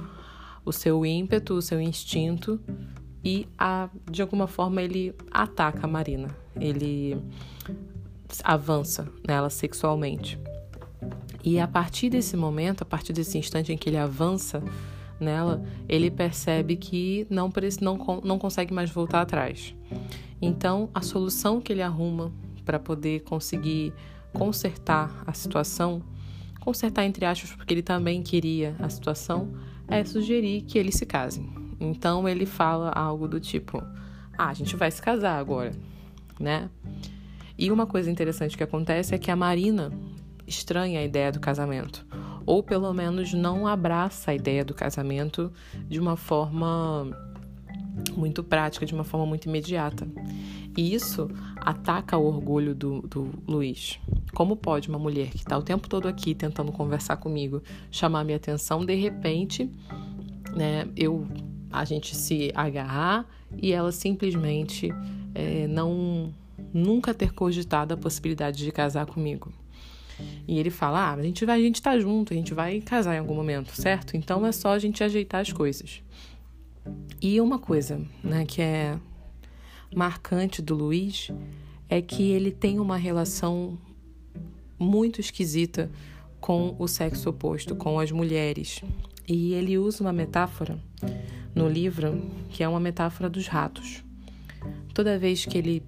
o 0.66 0.72
seu 0.72 1.06
ímpeto, 1.06 1.56
o 1.56 1.62
seu 1.62 1.80
instinto 1.80 2.60
e 3.24 3.48
a, 3.58 3.90
de 4.10 4.22
alguma 4.22 4.48
forma 4.48 4.82
ele 4.82 5.14
ataca 5.32 5.86
a 5.86 5.88
Marina. 5.88 6.30
Ele 6.60 7.18
avança 8.44 9.08
nela 9.28 9.50
sexualmente. 9.50 10.40
E 11.44 11.60
a 11.60 11.68
partir 11.68 12.10
desse 12.10 12.36
momento, 12.36 12.82
a 12.82 12.86
partir 12.86 13.14
desse 13.14 13.38
instante 13.38 13.72
em 13.72 13.78
que 13.78 13.90
ele 13.90 13.98
avança 13.98 14.64
nela, 15.20 15.64
ele 15.88 16.12
percebe 16.12 16.76
que 16.76 17.26
não, 17.30 17.52
não, 17.82 18.22
não 18.24 18.40
consegue 18.40 18.74
mais 18.74 18.90
voltar 18.90 19.22
atrás. 19.22 19.74
Então, 20.42 20.90
a 20.94 21.02
solução 21.02 21.60
que 21.60 21.72
ele 21.72 21.82
arruma 21.82 22.32
para 22.64 22.80
poder 22.80 23.22
conseguir 23.22 23.94
consertar 24.34 25.24
a 25.26 25.34
situação, 25.34 26.02
consertar 26.60 27.06
entre 27.06 27.26
aspas, 27.26 27.52
porque 27.54 27.74
ele 27.74 27.82
também 27.82 28.22
queria 28.22 28.76
a 28.80 28.90
situação, 28.90 29.54
é 29.88 30.04
sugerir 30.04 30.62
que 30.62 30.78
eles 30.78 30.96
se 30.96 31.06
casem. 31.06 31.50
Então 31.80 32.28
ele 32.28 32.46
fala 32.46 32.90
algo 32.92 33.28
do 33.28 33.40
tipo: 33.40 33.82
"Ah, 34.38 34.50
a 34.50 34.54
gente 34.54 34.76
vai 34.76 34.92
se 34.92 35.02
casar 35.02 35.40
agora", 35.40 35.72
né? 36.40 36.70
E 37.58 37.72
uma 37.72 37.88
coisa 37.88 38.12
interessante 38.12 38.56
que 38.56 38.64
acontece 38.64 39.16
é 39.16 39.18
que 39.18 39.32
a 39.32 39.36
Marina 39.36 39.92
estranha 40.46 41.00
a 41.00 41.04
ideia 41.04 41.32
do 41.32 41.40
casamento, 41.40 42.06
ou 42.46 42.64
pelo 42.64 42.94
menos 42.94 43.34
não 43.34 43.68
abraça 43.68 44.32
a 44.32 44.36
ideia 44.36 44.64
do 44.64 44.74
casamento 44.74 45.52
de 45.90 46.00
uma 46.00 46.16
forma 46.16 47.12
muito 48.16 48.44
prática, 48.44 48.86
de 48.86 48.94
uma 48.94 49.04
forma 49.04 49.26
muito 49.26 49.46
imediata. 49.48 50.08
E 50.76 50.94
isso 50.94 51.30
ataca 51.58 52.18
o 52.18 52.26
orgulho 52.26 52.76
do, 52.76 53.02
do 53.02 53.30
Luiz. 53.48 54.00
Como 54.34 54.56
pode 54.56 54.90
uma 54.90 55.00
mulher 55.00 55.30
que 55.30 55.38
está 55.38 55.58
o 55.58 55.64
tempo 55.64 55.90
todo 55.90 56.08
aqui 56.08 56.36
tentando 56.36 56.72
conversar 56.72 57.18
comigo 57.18 57.62
chamar 57.90 58.24
minha 58.24 58.38
atenção, 58.38 58.86
de 58.86 58.96
repente, 58.96 59.70
né, 60.56 60.88
eu 60.96 61.28
a 61.72 61.84
gente 61.84 62.16
se 62.16 62.52
agarrar 62.56 63.26
e 63.62 63.72
ela 63.72 63.92
simplesmente 63.92 64.94
é, 65.36 65.68
não 65.68 66.34
nunca 66.74 67.14
ter 67.14 67.34
cogitado 67.34 67.94
a 67.94 67.98
possibilidade 67.98 68.64
de 68.64 68.72
casar 68.72 69.06
comigo. 69.06 69.52
E 70.48 70.58
ele 70.60 70.70
fala: 70.70 71.12
ah, 71.12 71.14
a 71.14 71.22
gente 71.22 71.46
vai, 71.46 71.60
a 71.60 71.64
gente 71.64 71.82
tá 71.82 72.00
junto, 72.00 72.34
a 72.34 72.36
gente 72.36 72.54
vai 72.54 72.82
casar 72.82 73.16
em 73.16 73.20
algum 73.20 73.36
momento, 73.36 73.72
certo? 73.76 74.18
Então 74.18 74.46
é 74.46 74.52
só 74.52 74.72
a 74.72 74.80
gente 74.80 75.04
ajeitar 75.04 75.42
as 75.42 75.52
coisas. 75.52 76.02
E 77.20 77.42
uma 77.42 77.58
coisa, 77.58 78.00
né, 78.24 78.46
que 78.46 78.62
é 78.62 79.00
marcante 79.96 80.62
do 80.62 80.76
Luiz 80.76 81.32
é 81.90 82.02
que 82.02 82.32
ele 82.32 82.52
tem 82.52 82.80
uma 82.80 82.98
relação 82.98 83.78
muito 84.78 85.20
esquisita 85.20 85.90
com 86.40 86.76
o 86.78 86.88
sexo 86.88 87.30
oposto, 87.30 87.76
com 87.76 88.00
as 88.00 88.12
mulheres. 88.12 88.84
E 89.28 89.54
ele 89.54 89.78
usa 89.78 90.04
uma 90.04 90.14
metáfora 90.14 90.80
no 91.56 91.68
livro 91.68 92.22
que 92.50 92.64
é 92.64 92.68
uma 92.68 92.80
metáfora 92.80 93.30
dos 93.30 93.48
ratos. 93.48 94.04
Toda 94.94 95.18
vez 95.18 95.46
que 95.46 95.58
ele 95.58 95.84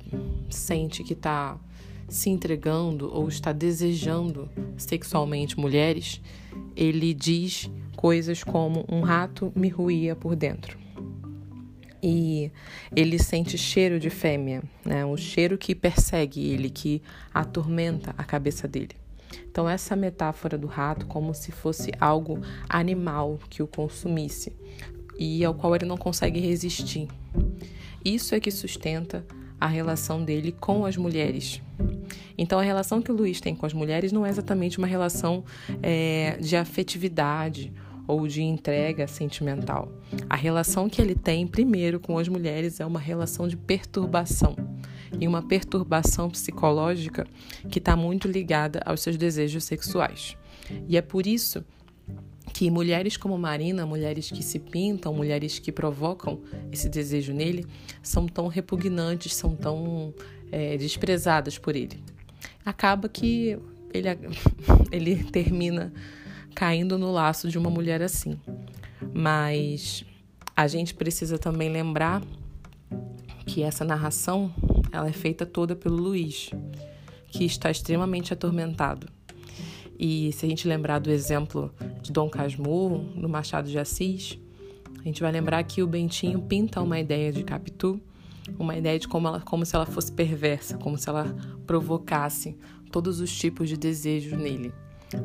sente 0.49 1.03
que 1.03 1.13
está 1.13 1.59
se 2.07 2.29
entregando 2.29 3.13
ou 3.13 3.27
está 3.27 3.51
desejando 3.51 4.49
sexualmente 4.77 5.59
mulheres, 5.59 6.19
ele 6.75 7.13
diz 7.13 7.69
coisas 7.95 8.43
como: 8.43 8.83
um 8.89 9.01
rato 9.01 9.51
me 9.55 9.69
ruía 9.69 10.15
por 10.15 10.35
dentro 10.35 10.78
e 12.01 12.51
ele 12.95 13.19
sente 13.19 13.57
cheiro 13.57 13.99
de 13.99 14.09
fêmea, 14.09 14.63
né? 14.85 15.05
um 15.05 15.17
cheiro 15.17 15.57
que 15.57 15.75
persegue 15.75 16.47
ele, 16.47 16.69
que 16.69 17.01
atormenta 17.33 18.13
a 18.17 18.23
cabeça 18.23 18.67
dele. 18.67 18.95
Então, 19.49 19.69
essa 19.69 19.95
metáfora 19.95 20.57
do 20.57 20.67
rato 20.67 21.05
como 21.05 21.33
se 21.33 21.51
fosse 21.51 21.91
algo 21.99 22.39
animal 22.67 23.39
que 23.49 23.61
o 23.61 23.67
consumisse 23.67 24.53
e 25.17 25.43
ao 25.43 25.53
qual 25.53 25.75
ele 25.75 25.85
não 25.85 25.97
consegue 25.97 26.39
resistir. 26.39 27.07
Isso 28.03 28.33
é 28.33 28.39
que 28.39 28.49
sustenta 28.49 29.25
a 29.59 29.67
relação 29.67 30.23
dele 30.23 30.55
com 30.57 30.85
as 30.85 30.95
mulheres. 30.95 31.61
Então, 32.37 32.57
a 32.59 32.63
relação 32.63 33.01
que 33.01 33.11
o 33.11 33.15
Luiz 33.15 33.41
tem 33.41 33.53
com 33.53 33.65
as 33.65 33.73
mulheres 33.73 34.11
não 34.11 34.25
é 34.25 34.29
exatamente 34.29 34.77
uma 34.77 34.87
relação 34.87 35.43
é, 35.83 36.37
de 36.39 36.55
afetividade 36.55 37.73
ou 38.09 38.27
de 38.27 38.41
entrega 38.41 39.07
sentimental. 39.07 39.87
A 40.27 40.35
relação 40.35 40.89
que 40.89 40.99
ele 40.99 41.13
tem, 41.13 41.45
primeiro, 41.45 41.99
com 41.99 42.17
as 42.17 42.27
mulheres 42.27 42.79
é 42.79 42.85
uma 42.85 42.99
relação 42.99 43.47
de 43.47 43.55
perturbação 43.55 44.55
e 45.21 45.27
uma 45.27 45.43
perturbação 45.43 46.27
psicológica 46.27 47.27
que 47.69 47.77
está 47.77 47.95
muito 47.95 48.27
ligada 48.27 48.81
aos 48.83 49.01
seus 49.01 49.15
desejos 49.15 49.63
sexuais. 49.63 50.35
E 50.87 50.97
é 50.97 51.03
por 51.03 51.27
isso 51.27 51.63
que 52.51 52.71
mulheres 52.71 53.15
como 53.15 53.37
Marina, 53.37 53.85
mulheres 53.85 54.31
que 54.31 54.41
se 54.41 54.57
pintam, 54.57 55.13
mulheres 55.13 55.59
que 55.59 55.71
provocam 55.71 56.41
esse 56.71 56.89
desejo 56.89 57.31
nele, 57.31 57.63
são 58.01 58.25
tão 58.25 58.47
repugnantes, 58.47 59.35
são 59.35 59.55
tão 59.55 60.15
é, 60.51 60.75
desprezadas 60.77 61.59
por 61.59 61.75
ele. 61.75 62.03
Acaba 62.65 63.07
que 63.07 63.55
ele, 63.93 64.07
ele 64.91 65.23
termina 65.25 65.93
caindo 66.59 66.97
no 66.97 67.09
laço 67.09 67.47
de 67.47 67.57
uma 67.57 67.69
mulher 67.69 68.01
assim. 68.01 68.37
Mas 69.13 70.03
a 70.53 70.67
gente 70.67 70.93
precisa 70.93 71.39
também 71.39 71.71
lembrar 71.71 72.21
que 73.45 73.63
essa 73.63 73.85
narração 73.85 74.53
ela 74.91 75.07
é 75.07 75.13
feita 75.13 75.45
toda 75.45 75.73
pelo 75.73 75.95
Luiz, 75.95 76.49
que 77.29 77.45
está 77.45 77.71
extremamente 77.71 78.33
atormentado. 78.33 79.07
E 79.97 80.33
se 80.33 80.45
a 80.45 80.49
gente 80.49 80.67
lembrar 80.67 80.99
do 80.99 81.09
exemplo 81.09 81.73
de 82.01 82.11
Dom 82.11 82.29
Casmurro, 82.29 83.05
no 83.15 83.29
Machado 83.29 83.69
de 83.69 83.79
Assis, 83.79 84.37
a 84.99 85.03
gente 85.03 85.21
vai 85.21 85.31
lembrar 85.31 85.63
que 85.63 85.81
o 85.81 85.87
Bentinho 85.87 86.41
pinta 86.41 86.81
uma 86.81 86.99
ideia 86.99 87.31
de 87.31 87.41
Capitu, 87.41 88.01
uma 88.59 88.75
ideia 88.75 88.99
de 88.99 89.07
como, 89.07 89.29
ela, 89.29 89.39
como 89.39 89.65
se 89.65 89.77
ela 89.77 89.85
fosse 89.85 90.11
perversa, 90.11 90.77
como 90.77 90.97
se 90.97 91.07
ela 91.07 91.33
provocasse 91.65 92.57
todos 92.91 93.21
os 93.21 93.33
tipos 93.33 93.69
de 93.69 93.77
desejos 93.77 94.37
nele. 94.37 94.73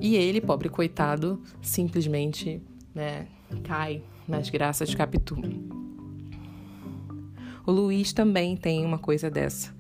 E 0.00 0.16
ele, 0.16 0.40
pobre 0.40 0.68
coitado, 0.68 1.40
simplesmente 1.60 2.60
né, 2.94 3.26
cai 3.62 4.02
nas 4.26 4.48
graças 4.48 4.88
de 4.88 4.96
Capitu. 4.96 5.36
O 7.66 7.72
Luiz 7.72 8.12
também 8.12 8.56
tem 8.56 8.84
uma 8.84 8.98
coisa 8.98 9.30
dessa. 9.30 9.74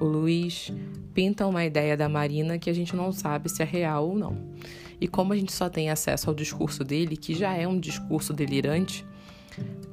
O 0.00 0.04
Luiz 0.04 0.72
pinta 1.14 1.46
uma 1.46 1.64
ideia 1.64 1.96
da 1.96 2.08
Marina 2.08 2.58
que 2.58 2.70
a 2.70 2.72
gente 2.72 2.94
não 2.94 3.12
sabe 3.12 3.48
se 3.48 3.62
é 3.62 3.64
real 3.64 4.08
ou 4.08 4.14
não. 4.14 4.36
E 5.00 5.08
como 5.08 5.32
a 5.32 5.36
gente 5.36 5.52
só 5.52 5.68
tem 5.68 5.90
acesso 5.90 6.30
ao 6.30 6.34
discurso 6.34 6.84
dele, 6.84 7.16
que 7.16 7.34
já 7.34 7.54
é 7.54 7.66
um 7.66 7.78
discurso 7.78 8.32
delirante, 8.32 9.04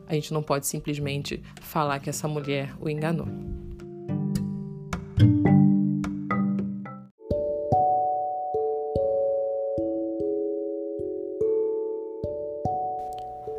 a 0.07 0.13
gente 0.13 0.33
não 0.33 0.43
pode 0.43 0.67
simplesmente 0.67 1.41
falar 1.61 1.99
que 1.99 2.09
essa 2.09 2.27
mulher 2.27 2.73
o 2.79 2.89
enganou. 2.89 3.27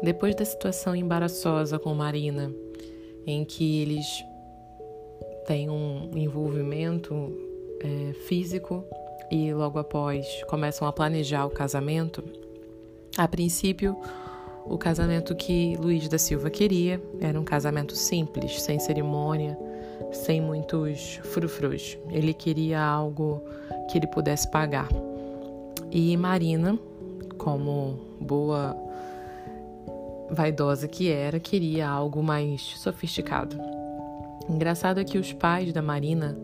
Depois 0.03 0.35
da 0.35 0.45
situação 0.45 0.97
embaraçosa 0.97 1.79
com 1.79 1.95
Marina, 1.95 2.53
em 3.27 3.45
que 3.45 3.83
eles 3.83 4.25
têm 5.47 5.69
um 5.69 6.11
envolvimento 6.15 7.33
é, 7.81 8.13
físico 8.13 8.85
e 9.31 9.53
logo 9.53 9.79
após 9.79 10.43
começam 10.45 10.89
a 10.89 10.93
planejar 10.93 11.45
o 11.45 11.51
casamento, 11.51 12.25
a 13.17 13.29
princípio, 13.29 13.97
o 14.65 14.79
casamento 14.79 15.35
que 15.35 15.77
Luiz 15.77 16.09
da 16.09 16.19
Silva 16.19 16.49
queria 16.49 17.03
era 17.21 17.39
um 17.39 17.45
casamento 17.45 17.97
simples, 17.97 18.63
sem 18.63 18.79
cerimônia, 18.79 19.59
sem 20.13 20.41
muitos 20.41 21.21
frufrus. 21.25 21.99
Ele 22.11 22.33
queria 22.33 22.81
algo 22.81 23.43
que 23.91 23.99
ele 23.99 24.07
pudesse 24.07 24.51
pagar. 24.51 24.89
E 25.91 26.17
Marina, 26.17 26.79
como 27.37 27.99
boa 28.21 28.77
vaidosa 30.31 30.87
que 30.87 31.11
era, 31.11 31.41
queria 31.41 31.89
algo 31.89 32.23
mais 32.23 32.61
sofisticado. 32.79 33.57
Engraçado 34.49 34.99
é 34.99 35.05
que 35.05 35.19
os 35.19 35.33
pais 35.33 35.73
da 35.73 35.83
Marina 35.83 36.39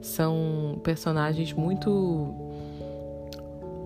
são 0.00 0.80
personagens 0.82 1.52
muito 1.52 2.34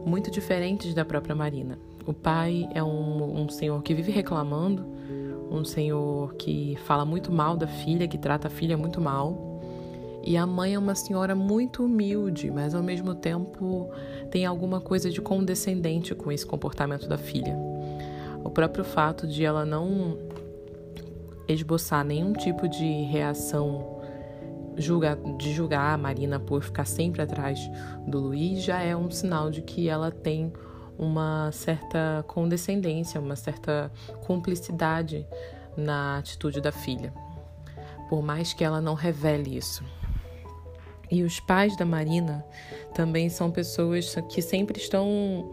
muito 0.04 0.30
diferentes 0.30 0.94
da 0.94 1.04
própria 1.04 1.34
Marina. 1.34 1.78
O 2.06 2.12
pai 2.12 2.68
é 2.74 2.82
um, 2.82 3.42
um 3.42 3.48
senhor 3.48 3.82
que 3.82 3.92
vive 3.94 4.10
reclamando, 4.10 4.86
um 5.50 5.64
senhor 5.64 6.34
que 6.34 6.76
fala 6.86 7.04
muito 7.04 7.30
mal 7.30 7.56
da 7.56 7.66
filha, 7.66 8.08
que 8.08 8.16
trata 8.16 8.48
a 8.48 8.50
filha 8.50 8.76
muito 8.76 9.00
mal. 9.00 9.60
E 10.24 10.36
a 10.36 10.46
mãe 10.46 10.74
é 10.74 10.78
uma 10.78 10.94
senhora 10.94 11.34
muito 11.34 11.84
humilde, 11.84 12.50
mas 12.50 12.74
ao 12.74 12.82
mesmo 12.82 13.14
tempo 13.14 13.90
tem 14.30 14.44
alguma 14.46 14.80
coisa 14.80 15.10
de 15.10 15.20
condescendente 15.20 16.14
com 16.14 16.32
esse 16.32 16.46
comportamento 16.46 17.08
da 17.08 17.18
filha. 17.18 17.69
O 18.44 18.50
próprio 18.50 18.84
fato 18.84 19.26
de 19.26 19.44
ela 19.44 19.64
não 19.64 20.18
esboçar 21.48 22.04
nenhum 22.04 22.32
tipo 22.32 22.68
de 22.68 23.02
reação 23.04 24.00
de 25.36 25.52
julgar 25.52 25.94
a 25.94 25.98
Marina 25.98 26.38
por 26.38 26.62
ficar 26.62 26.86
sempre 26.86 27.20
atrás 27.20 27.58
do 28.06 28.18
Luiz 28.18 28.62
já 28.62 28.80
é 28.80 28.96
um 28.96 29.10
sinal 29.10 29.50
de 29.50 29.60
que 29.60 29.88
ela 29.88 30.10
tem 30.10 30.52
uma 30.98 31.50
certa 31.52 32.24
condescendência, 32.26 33.20
uma 33.20 33.36
certa 33.36 33.90
cumplicidade 34.26 35.26
na 35.76 36.18
atitude 36.18 36.60
da 36.60 36.72
filha, 36.72 37.12
por 38.08 38.22
mais 38.22 38.52
que 38.52 38.62
ela 38.62 38.80
não 38.80 38.94
revele 38.94 39.56
isso. 39.56 39.84
E 41.10 41.22
os 41.22 41.40
pais 41.40 41.76
da 41.76 41.84
Marina 41.84 42.44
também 42.94 43.28
são 43.28 43.50
pessoas 43.50 44.14
que 44.28 44.40
sempre 44.40 44.78
estão 44.78 45.52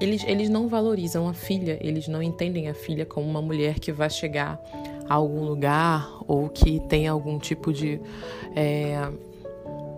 eles, 0.00 0.24
eles 0.24 0.48
não 0.48 0.68
valorizam 0.68 1.28
a 1.28 1.34
filha, 1.34 1.78
eles 1.80 2.06
não 2.08 2.22
entendem 2.22 2.68
a 2.68 2.74
filha 2.74 3.04
como 3.04 3.28
uma 3.28 3.42
mulher 3.42 3.78
que 3.78 3.90
vai 3.90 4.08
chegar 4.08 4.60
a 5.08 5.14
algum 5.14 5.44
lugar 5.44 6.08
ou 6.26 6.48
que 6.48 6.80
tem 6.80 7.08
algum 7.08 7.38
tipo 7.38 7.72
de, 7.72 8.00
é, 8.54 9.10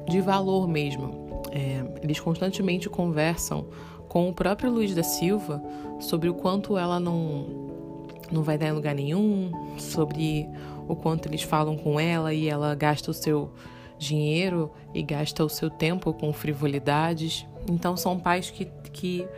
de 0.08 0.20
valor 0.20 0.66
mesmo. 0.66 1.42
É, 1.52 1.84
eles 2.02 2.20
constantemente 2.20 2.88
conversam 2.88 3.66
com 4.08 4.28
o 4.28 4.32
próprio 4.32 4.70
Luiz 4.70 4.94
da 4.94 5.02
Silva 5.02 5.62
sobre 6.00 6.28
o 6.28 6.34
quanto 6.34 6.78
ela 6.78 6.98
não, 6.98 8.06
não 8.30 8.42
vai 8.42 8.56
dar 8.56 8.68
em 8.68 8.72
lugar 8.72 8.94
nenhum, 8.94 9.52
sobre 9.76 10.48
o 10.88 10.96
quanto 10.96 11.28
eles 11.28 11.42
falam 11.42 11.76
com 11.76 12.00
ela 12.00 12.32
e 12.32 12.48
ela 12.48 12.74
gasta 12.74 13.10
o 13.10 13.14
seu 13.14 13.52
dinheiro 13.98 14.70
e 14.94 15.02
gasta 15.02 15.44
o 15.44 15.48
seu 15.48 15.68
tempo 15.68 16.12
com 16.14 16.32
frivolidades. 16.32 17.46
Então 17.70 17.96
são 17.96 18.18
pais 18.18 18.50
que, 18.50 18.64
que 18.92 19.28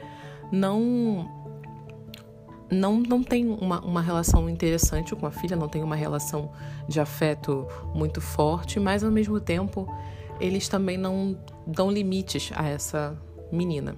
não 0.52 1.26
não, 2.70 3.00
não 3.00 3.22
tem 3.22 3.48
uma, 3.48 3.80
uma 3.80 4.00
relação 4.00 4.48
interessante 4.48 5.14
com 5.14 5.26
a 5.26 5.30
filha, 5.30 5.56
não 5.56 5.68
tem 5.68 5.82
uma 5.82 5.96
relação 5.96 6.50
de 6.88 7.00
afeto 7.00 7.66
muito 7.94 8.20
forte, 8.20 8.80
mas 8.80 9.04
ao 9.04 9.10
mesmo 9.10 9.38
tempo 9.40 9.86
eles 10.40 10.68
também 10.68 10.96
não 10.96 11.36
dão 11.66 11.90
limites 11.90 12.50
a 12.54 12.66
essa 12.66 13.18
menina, 13.52 13.94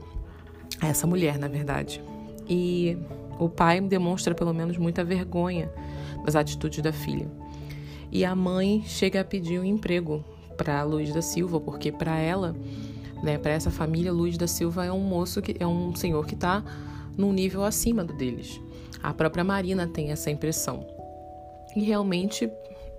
a 0.81 0.89
essa 0.89 1.07
mulher, 1.07 1.39
na 1.39 1.47
verdade. 1.47 2.03
E 2.49 2.99
o 3.39 3.49
pai 3.49 3.81
demonstra 3.81 4.35
pelo 4.35 4.53
menos 4.53 4.77
muita 4.77 5.05
vergonha 5.05 5.73
das 6.25 6.35
atitudes 6.35 6.83
da 6.83 6.93
filha. 6.93 7.31
E 8.11 8.25
a 8.25 8.35
mãe 8.35 8.83
chega 8.85 9.21
a 9.21 9.25
pedir 9.25 9.59
um 9.59 9.65
emprego 9.65 10.25
para 10.57 10.83
Luiz 10.83 11.13
da 11.13 11.23
Silva, 11.23 11.61
porque 11.61 11.91
para 11.91 12.19
ela 12.19 12.57
né? 13.25 13.39
Para 13.39 13.53
essa 13.53 13.71
família, 13.71 14.13
Luiz 14.13 14.37
da 14.37 14.47
Silva 14.47 14.85
é 14.85 14.93
um 14.93 15.01
moço 15.01 15.43
que 15.43 15.57
é 15.59 15.67
um 15.67 15.95
senhor 15.97 16.27
que 16.27 16.35
está 16.35 16.63
num 17.17 17.33
nível 17.33 17.65
acima 17.65 18.05
do 18.05 18.13
deles. 18.13 18.61
A 19.03 19.13
própria 19.13 19.43
Marina 19.43 19.87
tem 19.87 20.11
essa 20.11 20.31
impressão. 20.31 20.87
E 21.75 21.81
realmente 21.81 22.49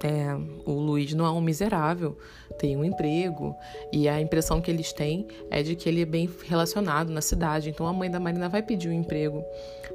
é, 0.03 0.35
o 0.65 0.73
Luiz 0.73 1.13
não 1.13 1.25
é 1.25 1.31
um 1.31 1.41
miserável, 1.41 2.17
tem 2.59 2.75
um 2.75 2.83
emprego 2.83 3.55
e 3.91 4.07
a 4.07 4.19
impressão 4.19 4.61
que 4.61 4.69
eles 4.69 4.91
têm 4.91 5.27
é 5.49 5.63
de 5.63 5.75
que 5.75 5.87
ele 5.87 6.01
é 6.01 6.05
bem 6.05 6.29
relacionado 6.45 7.09
na 7.11 7.21
cidade. 7.21 7.69
Então 7.69 7.87
a 7.87 7.93
mãe 7.93 8.09
da 8.09 8.19
Marina 8.19 8.49
vai 8.49 8.61
pedir 8.61 8.89
um 8.89 8.93
emprego 8.93 9.43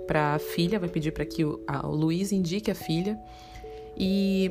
para 0.06 0.34
a 0.34 0.38
filha, 0.38 0.78
vai 0.78 0.88
pedir 0.88 1.12
para 1.12 1.24
que 1.24 1.44
o, 1.44 1.62
a, 1.66 1.86
o 1.86 1.94
Luiz 1.94 2.32
indique 2.32 2.70
a 2.70 2.74
filha 2.74 3.18
e 3.96 4.50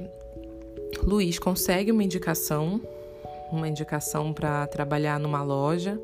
Luiz 1.03 1.39
consegue 1.39 1.91
uma 1.91 2.03
indicação 2.03 2.81
uma 3.51 3.67
indicação 3.67 4.33
para 4.33 4.67
trabalhar 4.67 5.19
numa 5.19 5.41
loja. 5.43 5.99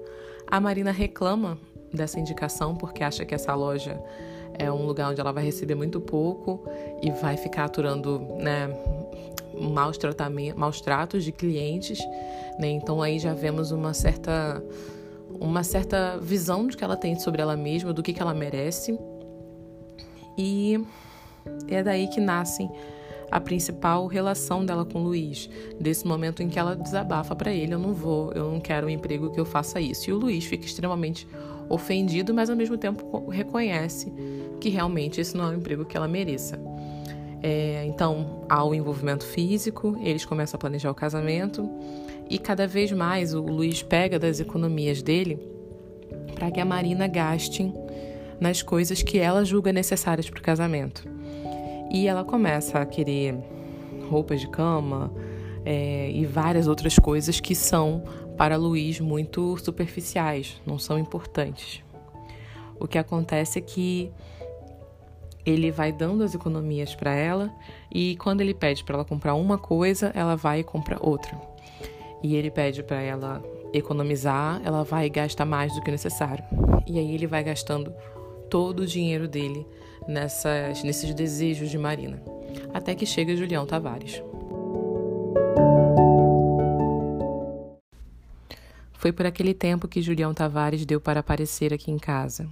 A 0.47 0.59
Marina 0.59 0.91
reclama 0.91 1.57
dessa 1.93 2.19
indicação 2.19 2.75
porque 2.75 3.03
acha 3.03 3.25
que 3.25 3.33
essa 3.33 3.53
loja 3.53 3.99
é 4.57 4.71
um 4.71 4.85
lugar 4.85 5.11
onde 5.11 5.19
ela 5.19 5.31
vai 5.31 5.43
receber 5.43 5.75
muito 5.75 5.99
pouco 5.99 6.63
e 7.01 7.11
vai 7.11 7.37
ficar 7.37 7.65
aturando 7.65 8.19
né, 8.37 8.69
maus, 9.59 9.97
tratamentos, 9.97 10.59
maus 10.59 10.81
tratos 10.81 11.23
de 11.23 11.31
clientes. 11.31 11.99
Né? 12.59 12.69
Então 12.69 13.01
aí 13.01 13.19
já 13.19 13.33
vemos 13.33 13.71
uma 13.71 13.93
certa, 13.93 14.63
uma 15.39 15.63
certa 15.63 16.17
visão 16.17 16.67
de 16.67 16.77
que 16.77 16.83
ela 16.83 16.95
tem 16.95 17.17
sobre 17.19 17.41
ela 17.41 17.55
mesma, 17.55 17.93
do 17.93 18.01
que, 18.01 18.13
que 18.13 18.21
ela 18.21 18.33
merece. 18.33 18.97
E 20.37 20.79
é 21.67 21.83
daí 21.83 22.07
que 22.07 22.19
nascem 22.19 22.69
a 23.31 23.39
principal 23.39 24.07
relação 24.07 24.65
dela 24.65 24.85
com 24.85 25.03
Luiz, 25.03 25.49
desse 25.79 26.05
momento 26.05 26.41
em 26.41 26.49
que 26.49 26.59
ela 26.59 26.75
desabafa 26.75 27.35
para 27.35 27.51
ele: 27.53 27.73
eu 27.73 27.79
não 27.79 27.93
vou, 27.93 28.31
eu 28.33 28.51
não 28.51 28.59
quero 28.59 28.87
um 28.87 28.89
emprego 28.89 29.31
que 29.31 29.39
eu 29.39 29.45
faça 29.45 29.79
isso. 29.79 30.09
E 30.09 30.13
o 30.13 30.17
Luiz 30.17 30.45
fica 30.45 30.65
extremamente 30.65 31.27
ofendido, 31.69 32.33
mas 32.33 32.49
ao 32.49 32.55
mesmo 32.55 32.77
tempo 32.77 33.27
reconhece 33.29 34.11
que 34.59 34.69
realmente 34.69 35.19
esse 35.19 35.35
não 35.35 35.45
é 35.45 35.47
um 35.49 35.55
emprego 35.55 35.85
que 35.85 35.97
ela 35.97 36.07
mereça. 36.07 36.59
É, 37.41 37.85
então, 37.85 38.43
há 38.49 38.63
o 38.63 38.73
envolvimento 38.73 39.23
físico, 39.23 39.97
eles 40.01 40.25
começam 40.25 40.57
a 40.57 40.59
planejar 40.59 40.89
o 40.89 40.95
casamento 40.95 41.69
e 42.29 42.39
cada 42.39 42.67
vez 42.67 42.91
mais 42.91 43.33
o 43.33 43.41
Luiz 43.41 43.83
pega 43.83 44.17
das 44.17 44.39
economias 44.39 45.01
dele 45.01 45.39
para 46.33 46.49
que 46.49 46.59
a 46.59 46.65
Marina 46.65 47.07
gaste 47.07 47.71
nas 48.39 48.61
coisas 48.61 49.01
que 49.03 49.19
ela 49.19 49.45
julga 49.45 49.71
necessárias 49.71 50.29
para 50.29 50.39
o 50.39 50.43
casamento. 50.43 51.14
E 51.91 52.07
ela 52.07 52.23
começa 52.23 52.79
a 52.79 52.85
querer 52.85 53.37
roupas 54.09 54.41
de 54.41 54.47
cama 54.47 55.11
é, 55.65 56.09
e 56.11 56.25
várias 56.25 56.67
outras 56.67 56.97
coisas 56.97 57.39
que 57.39 57.55
são 57.55 58.03
para 58.37 58.57
Luiz 58.57 58.99
muito 58.99 59.57
superficiais, 59.57 60.61
não 60.65 60.77
são 60.77 60.99
importantes. 60.99 61.83
O 62.79 62.87
que 62.87 62.97
acontece 62.97 63.59
é 63.59 63.61
que 63.61 64.11
ele 65.45 65.71
vai 65.71 65.91
dando 65.91 66.23
as 66.23 66.33
economias 66.33 66.95
para 66.95 67.13
ela 67.13 67.53
e 67.93 68.17
quando 68.17 68.41
ele 68.41 68.53
pede 68.53 68.83
para 68.83 68.95
ela 68.95 69.05
comprar 69.05 69.35
uma 69.35 69.57
coisa, 69.57 70.11
ela 70.15 70.35
vai 70.35 70.59
e 70.59 70.63
compra 70.63 70.97
outra. 70.99 71.39
E 72.23 72.35
ele 72.35 72.49
pede 72.49 72.81
para 72.83 73.01
ela 73.01 73.43
economizar, 73.73 74.61
ela 74.65 74.83
vai 74.83 75.05
e 75.05 75.09
gasta 75.09 75.45
mais 75.45 75.73
do 75.73 75.81
que 75.81 75.91
necessário. 75.91 76.43
E 76.87 76.97
aí 76.97 77.13
ele 77.13 77.27
vai 77.27 77.43
gastando 77.43 77.93
todo 78.49 78.81
o 78.81 78.85
dinheiro 78.85 79.27
dele 79.27 79.65
nessas, 80.07 80.83
nesses 80.83 81.13
desejos 81.13 81.69
de 81.69 81.77
Marina, 81.77 82.21
até 82.73 82.95
que 82.95 83.05
chega 83.05 83.35
Julião 83.35 83.65
Tavares. 83.65 84.21
Foi 88.93 89.11
por 89.11 89.25
aquele 89.25 89.53
tempo 89.53 89.87
que 89.87 90.01
Julião 90.01 90.33
Tavares 90.33 90.85
deu 90.85 90.99
para 90.99 91.19
aparecer 91.19 91.71
aqui 91.71 91.91
em 91.91 91.99
casa. 91.99 92.49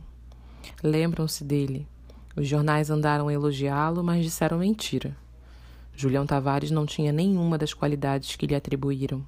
Lembram-se 0.84 1.44
dele. 1.44 1.88
Os 2.36 2.48
jornais 2.48 2.90
andaram 2.90 3.28
a 3.28 3.34
elogiá-lo, 3.34 4.04
mas 4.04 4.24
disseram 4.24 4.60
mentira. 4.60 5.18
Julião 5.96 6.26
Tavares 6.28 6.70
não 6.70 6.86
tinha 6.86 7.12
nenhuma 7.12 7.58
das 7.58 7.74
qualidades 7.74 8.36
que 8.36 8.46
lhe 8.46 8.54
atribuíram. 8.54 9.26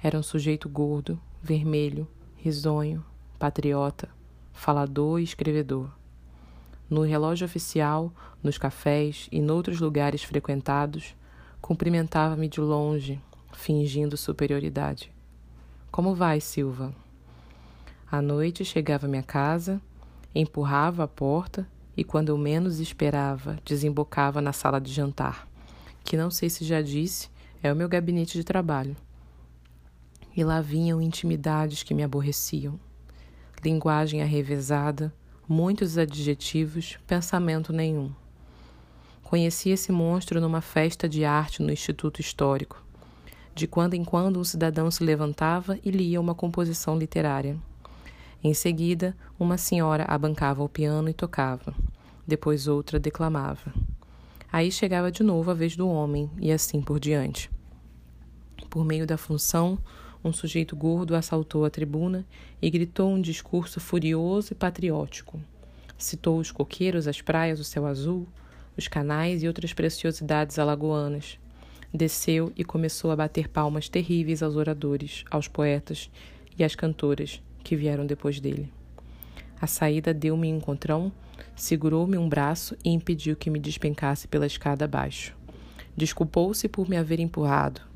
Era 0.00 0.16
um 0.16 0.22
sujeito 0.22 0.68
gordo, 0.68 1.20
vermelho, 1.42 2.06
risonho, 2.36 3.04
patriota, 3.36 4.08
falador 4.52 5.20
e 5.20 5.24
escrevedor. 5.24 5.97
No 6.88 7.02
relógio 7.02 7.44
oficial, 7.44 8.12
nos 8.42 8.56
cafés 8.56 9.28
e 9.30 9.40
noutros 9.40 9.80
lugares 9.80 10.22
frequentados, 10.22 11.14
cumprimentava-me 11.60 12.48
de 12.48 12.60
longe, 12.60 13.20
fingindo 13.52 14.16
superioridade. 14.16 15.12
Como 15.90 16.14
vai, 16.14 16.40
Silva? 16.40 16.94
À 18.10 18.22
noite 18.22 18.64
chegava 18.64 19.06
à 19.06 19.08
minha 19.08 19.22
casa, 19.22 19.80
empurrava 20.34 21.04
a 21.04 21.08
porta 21.08 21.68
e, 21.96 22.04
quando 22.04 22.30
eu 22.30 22.38
menos 22.38 22.78
esperava, 22.78 23.58
desembocava 23.64 24.40
na 24.40 24.52
sala 24.52 24.80
de 24.80 24.92
jantar, 24.92 25.48
que 26.04 26.16
não 26.16 26.30
sei 26.30 26.48
se 26.48 26.64
já 26.64 26.80
disse, 26.80 27.28
é 27.62 27.72
o 27.72 27.76
meu 27.76 27.88
gabinete 27.88 28.38
de 28.38 28.44
trabalho. 28.44 28.96
E 30.36 30.44
lá 30.44 30.60
vinham 30.60 31.02
intimidades 31.02 31.82
que 31.82 31.92
me 31.92 32.04
aborreciam. 32.04 32.78
Linguagem 33.64 34.22
arrevezada, 34.22 35.12
muitos 35.48 35.96
adjetivos, 35.96 36.98
pensamento 37.06 37.72
nenhum. 37.72 38.12
Conheci 39.22 39.70
esse 39.70 39.90
monstro 39.90 40.40
numa 40.40 40.60
festa 40.60 41.08
de 41.08 41.24
arte 41.24 41.62
no 41.62 41.72
Instituto 41.72 42.20
Histórico. 42.20 42.84
De 43.54 43.66
quando 43.66 43.94
em 43.94 44.04
quando 44.04 44.38
um 44.38 44.44
cidadão 44.44 44.90
se 44.90 45.02
levantava 45.02 45.78
e 45.82 45.90
lia 45.90 46.20
uma 46.20 46.34
composição 46.34 46.98
literária. 46.98 47.56
Em 48.44 48.52
seguida, 48.52 49.16
uma 49.38 49.56
senhora 49.56 50.04
abancava 50.06 50.62
o 50.62 50.68
piano 50.68 51.08
e 51.08 51.14
tocava. 51.14 51.74
Depois 52.26 52.68
outra 52.68 53.00
declamava. 53.00 53.72
Aí 54.52 54.70
chegava 54.70 55.10
de 55.10 55.22
novo 55.22 55.50
a 55.50 55.54
vez 55.54 55.76
do 55.76 55.88
homem, 55.88 56.30
e 56.38 56.52
assim 56.52 56.80
por 56.80 57.00
diante. 57.00 57.50
Por 58.68 58.84
meio 58.84 59.06
da 59.06 59.16
função, 59.16 59.78
um 60.24 60.32
sujeito 60.32 60.74
gordo 60.74 61.14
assaltou 61.14 61.64
a 61.64 61.70
tribuna 61.70 62.26
e 62.60 62.68
gritou 62.68 63.10
um 63.10 63.20
discurso 63.20 63.78
furioso 63.80 64.52
e 64.52 64.56
patriótico. 64.56 65.40
Citou 65.96 66.38
os 66.38 66.50
coqueiros, 66.50 67.06
as 67.06 67.20
praias, 67.20 67.60
o 67.60 67.64
céu 67.64 67.86
azul, 67.86 68.26
os 68.76 68.88
canais 68.88 69.42
e 69.42 69.48
outras 69.48 69.72
preciosidades 69.72 70.58
alagoanas. 70.58 71.38
Desceu 71.92 72.52
e 72.56 72.64
começou 72.64 73.10
a 73.10 73.16
bater 73.16 73.48
palmas 73.48 73.88
terríveis 73.88 74.42
aos 74.42 74.56
oradores, 74.56 75.24
aos 75.30 75.48
poetas 75.48 76.10
e 76.58 76.62
às 76.62 76.74
cantoras, 76.74 77.42
que 77.64 77.76
vieram 77.76 78.04
depois 78.04 78.38
dele. 78.40 78.72
A 79.60 79.66
saída 79.66 80.14
deu-me 80.14 80.48
encontrão, 80.48 81.10
segurou-me 81.56 82.18
um 82.18 82.28
braço 82.28 82.76
e 82.84 82.90
impediu 82.90 83.34
que 83.34 83.50
me 83.50 83.58
despencasse 83.58 84.28
pela 84.28 84.46
escada 84.46 84.84
abaixo. 84.84 85.34
Desculpou-se 85.96 86.68
por 86.68 86.88
me 86.88 86.96
haver 86.96 87.18
empurrado. 87.18 87.87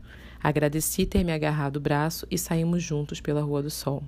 Agradeci 0.42 1.06
ter 1.06 1.22
me 1.22 1.32
agarrado 1.32 1.76
o 1.76 1.80
braço 1.80 2.26
e 2.28 2.36
saímos 2.36 2.82
juntos 2.82 3.20
pela 3.20 3.42
Rua 3.42 3.62
do 3.62 3.70
Sol. 3.70 4.02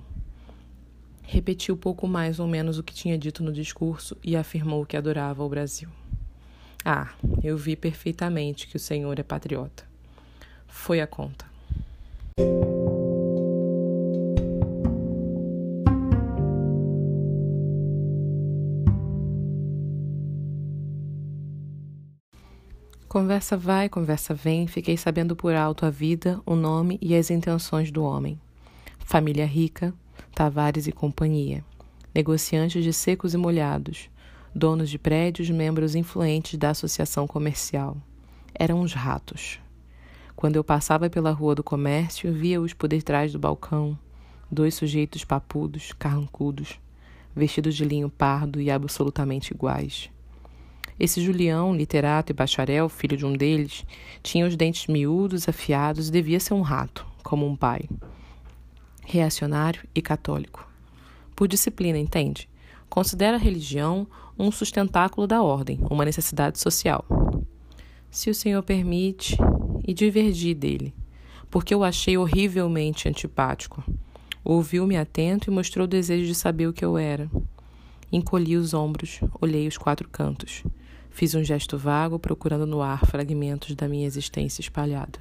Repetiu 1.23 1.77
pouco 1.77 2.07
mais 2.07 2.39
ou 2.39 2.47
menos 2.47 2.77
o 2.77 2.83
que 2.83 2.93
tinha 2.93 3.17
dito 3.17 3.41
no 3.41 3.53
discurso 3.53 4.17
e 4.23 4.35
afirmou 4.35 4.85
que 4.85 4.97
adorava 4.97 5.43
o 5.43 5.49
Brasil. 5.49 5.89
Ah, 6.83 7.13
eu 7.43 7.57
vi 7.57 7.75
perfeitamente 7.75 8.67
que 8.67 8.75
o 8.75 8.79
senhor 8.79 9.17
é 9.17 9.23
patriota. 9.23 9.85
Foi 10.67 10.99
a 10.99 11.07
conta. 11.07 11.45
Conversa 23.15 23.55
vai, 23.55 23.87
conversa 23.87 24.33
vem, 24.33 24.67
fiquei 24.67 24.97
sabendo 24.97 25.37
por 25.37 25.55
alto 25.55 25.85
a 25.85 25.89
vida, 25.89 26.41
o 26.45 26.53
nome 26.53 26.99
e 27.01 27.15
as 27.15 27.31
intenções 27.31 27.89
do 27.89 28.03
homem. 28.03 28.37
Família 28.99 29.45
rica, 29.45 29.93
Tavares 30.33 30.85
e 30.85 30.91
companhia. 30.91 31.63
Negociantes 32.13 32.83
de 32.83 32.91
secos 32.91 33.33
e 33.33 33.37
molhados, 33.37 34.09
donos 34.53 34.89
de 34.89 34.99
prédios, 34.99 35.49
membros 35.49 35.95
influentes 35.95 36.59
da 36.59 36.71
associação 36.71 37.25
comercial. 37.25 37.95
Eram 38.53 38.81
uns 38.81 38.91
ratos. 38.91 39.61
Quando 40.35 40.57
eu 40.57 40.63
passava 40.65 41.09
pela 41.09 41.31
rua 41.31 41.55
do 41.55 41.63
comércio, 41.63 42.33
via-os 42.33 42.73
por 42.73 42.89
detrás 42.89 43.31
do 43.31 43.39
balcão, 43.39 43.97
dois 44.51 44.75
sujeitos 44.75 45.23
papudos, 45.23 45.93
carrancudos, 45.93 46.81
vestidos 47.33 47.77
de 47.77 47.85
linho 47.85 48.09
pardo 48.09 48.59
e 48.59 48.69
absolutamente 48.69 49.53
iguais. 49.53 50.13
Esse 50.99 51.21
Julião, 51.21 51.75
literato 51.75 52.31
e 52.31 52.35
bacharel, 52.35 52.87
filho 52.87 53.17
de 53.17 53.25
um 53.25 53.33
deles, 53.33 53.85
tinha 54.23 54.45
os 54.45 54.55
dentes 54.55 54.87
miúdos, 54.87 55.49
afiados 55.49 56.07
e 56.07 56.11
devia 56.11 56.39
ser 56.39 56.53
um 56.53 56.61
rato, 56.61 57.05
como 57.23 57.45
um 57.45 57.55
pai. 57.55 57.89
Reacionário 59.03 59.83
e 59.93 60.01
católico. 60.01 60.67
Por 61.35 61.47
disciplina, 61.47 61.97
entende? 61.97 62.49
Considera 62.89 63.35
a 63.35 63.39
religião 63.39 64.07
um 64.37 64.51
sustentáculo 64.51 65.27
da 65.27 65.41
ordem, 65.41 65.79
uma 65.89 66.05
necessidade 66.05 66.59
social. 66.59 67.05
Se 68.09 68.29
o 68.29 68.35
Senhor 68.35 68.63
permite, 68.63 69.37
e 69.87 69.93
divergi 69.93 70.53
dele, 70.53 70.93
porque 71.49 71.73
eu 71.73 71.83
achei 71.83 72.17
horrivelmente 72.17 73.07
antipático. 73.07 73.83
Ouviu-me 74.43 74.97
atento 74.97 75.49
e 75.49 75.53
mostrou 75.53 75.85
o 75.85 75.87
desejo 75.87 76.25
de 76.25 76.35
saber 76.35 76.67
o 76.67 76.73
que 76.73 76.83
eu 76.83 76.97
era. 76.97 77.29
Encolhi 78.11 78.55
os 78.55 78.73
ombros, 78.73 79.19
olhei 79.39 79.67
os 79.67 79.77
quatro 79.77 80.09
cantos. 80.09 80.63
Fiz 81.15 81.33
um 81.33 81.45
gesto 81.45 81.77
vago, 81.77 82.19
procurando 82.19 82.67
no 82.67 82.81
ar 82.81 83.05
fragmentos 83.05 83.73
da 83.73 83.87
minha 83.87 84.05
existência 84.05 84.59
espalhada. 84.59 85.17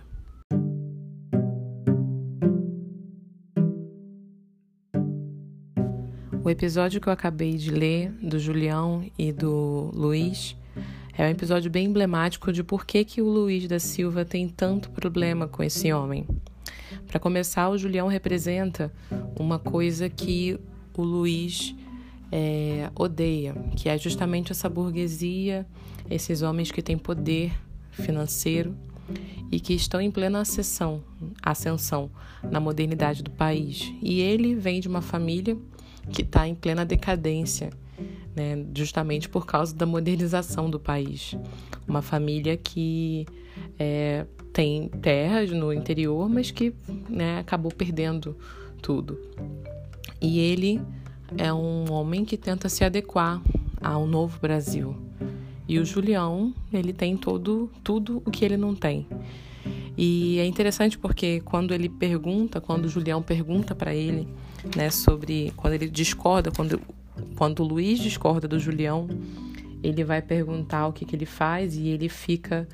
O 6.42 6.50
episódio 6.50 7.00
que 7.00 7.06
eu 7.06 7.12
acabei 7.12 7.56
de 7.56 7.70
ler, 7.70 8.10
do 8.20 8.40
Julião 8.40 9.08
e 9.16 9.30
do 9.30 9.92
Luiz, 9.94 10.56
é 11.16 11.26
um 11.26 11.30
episódio 11.30 11.70
bem 11.70 11.86
emblemático 11.86 12.52
de 12.52 12.64
por 12.64 12.84
que, 12.84 13.04
que 13.04 13.22
o 13.22 13.28
Luiz 13.28 13.68
da 13.68 13.78
Silva 13.78 14.24
tem 14.24 14.48
tanto 14.48 14.90
problema 14.90 15.46
com 15.46 15.62
esse 15.62 15.92
homem. 15.92 16.26
Para 17.06 17.20
começar, 17.20 17.68
o 17.68 17.78
Julião 17.78 18.08
representa 18.08 18.92
uma 19.38 19.60
coisa 19.60 20.08
que 20.08 20.58
o 20.96 21.02
Luiz 21.02 21.72
é, 22.32 22.90
odeia, 22.96 23.54
que 23.76 23.88
é 23.88 23.96
justamente 23.96 24.50
essa 24.50 24.68
burguesia, 24.68 25.64
esses 26.08 26.42
homens 26.42 26.70
que 26.70 26.82
têm 26.82 26.98
poder 26.98 27.52
financeiro 27.90 28.76
e 29.50 29.60
que 29.60 29.74
estão 29.74 30.00
em 30.00 30.10
plena 30.10 30.40
ascensão, 30.40 31.02
ascensão 31.42 32.10
na 32.42 32.58
modernidade 32.58 33.22
do 33.22 33.30
país. 33.30 33.92
E 34.02 34.20
ele 34.20 34.54
vem 34.54 34.80
de 34.80 34.88
uma 34.88 35.00
família 35.00 35.56
que 36.10 36.22
está 36.22 36.46
em 36.46 36.54
plena 36.54 36.84
decadência, 36.84 37.70
né, 38.34 38.64
justamente 38.74 39.28
por 39.28 39.46
causa 39.46 39.74
da 39.74 39.86
modernização 39.86 40.68
do 40.68 40.80
país. 40.80 41.36
Uma 41.86 42.02
família 42.02 42.56
que 42.56 43.26
é, 43.78 44.26
tem 44.52 44.88
terras 44.88 45.50
no 45.50 45.72
interior, 45.72 46.28
mas 46.28 46.50
que 46.50 46.74
né, 47.08 47.38
acabou 47.38 47.70
perdendo 47.70 48.36
tudo. 48.82 49.18
E 50.20 50.38
ele 50.38 50.80
é 51.36 51.52
um 51.52 51.90
homem 51.92 52.24
que 52.24 52.36
tenta 52.36 52.68
se 52.68 52.84
adequar 52.84 53.42
ao 53.80 54.06
novo 54.06 54.38
Brasil. 54.40 55.03
E 55.66 55.78
o 55.78 55.84
Julião, 55.84 56.52
ele 56.72 56.92
tem 56.92 57.16
todo, 57.16 57.70
tudo 57.82 58.22
o 58.24 58.30
que 58.30 58.44
ele 58.44 58.56
não 58.56 58.74
tem. 58.74 59.06
E 59.96 60.38
é 60.38 60.44
interessante 60.44 60.98
porque 60.98 61.40
quando 61.40 61.72
ele 61.72 61.88
pergunta, 61.88 62.60
quando 62.60 62.84
o 62.84 62.88
Julião 62.88 63.22
pergunta 63.22 63.74
para 63.74 63.94
ele, 63.94 64.28
né, 64.76 64.90
sobre 64.90 65.52
quando 65.56 65.74
ele 65.74 65.88
discorda, 65.88 66.50
quando 66.50 66.80
quando 67.36 67.60
o 67.60 67.66
Luiz 67.66 67.98
discorda 67.98 68.48
do 68.48 68.58
Julião, 68.58 69.08
ele 69.82 70.04
vai 70.04 70.22
perguntar 70.22 70.86
o 70.86 70.92
que, 70.92 71.04
que 71.04 71.14
ele 71.14 71.26
faz 71.26 71.76
e 71.76 71.88
ele 71.88 72.08
fica 72.08 72.66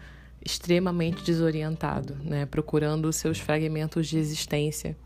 extremamente 0.45 1.23
desorientado, 1.23 2.17
né, 2.25 2.47
procurando 2.47 3.13
seus 3.13 3.39
fragmentos 3.39 4.07
de 4.07 4.17
existência 4.17 4.97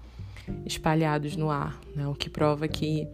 espalhados 0.64 1.36
no 1.36 1.50
ar, 1.50 1.80
né, 1.94 2.06
o 2.06 2.14
que 2.14 2.30
prova 2.30 2.68
que 2.68 3.08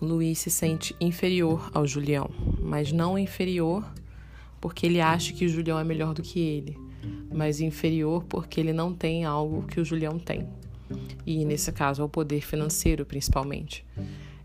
Luiz 0.00 0.38
se 0.38 0.50
sente 0.50 0.94
inferior 1.00 1.70
ao 1.72 1.86
Julião, 1.86 2.30
mas 2.60 2.92
não 2.92 3.18
inferior 3.18 3.84
porque 4.60 4.86
ele 4.86 5.00
acha 5.00 5.32
que 5.32 5.44
o 5.44 5.48
Julião 5.48 5.78
é 5.78 5.84
melhor 5.84 6.12
do 6.12 6.22
que 6.22 6.40
ele, 6.40 6.78
mas 7.32 7.60
inferior 7.60 8.24
porque 8.24 8.60
ele 8.60 8.72
não 8.72 8.92
tem 8.92 9.24
algo 9.24 9.62
que 9.62 9.80
o 9.80 9.84
Julião 9.84 10.18
tem. 10.18 10.48
E 11.24 11.44
nesse 11.44 11.72
caso, 11.72 12.02
ao 12.02 12.08
poder 12.08 12.40
financeiro, 12.40 13.04
principalmente. 13.04 13.84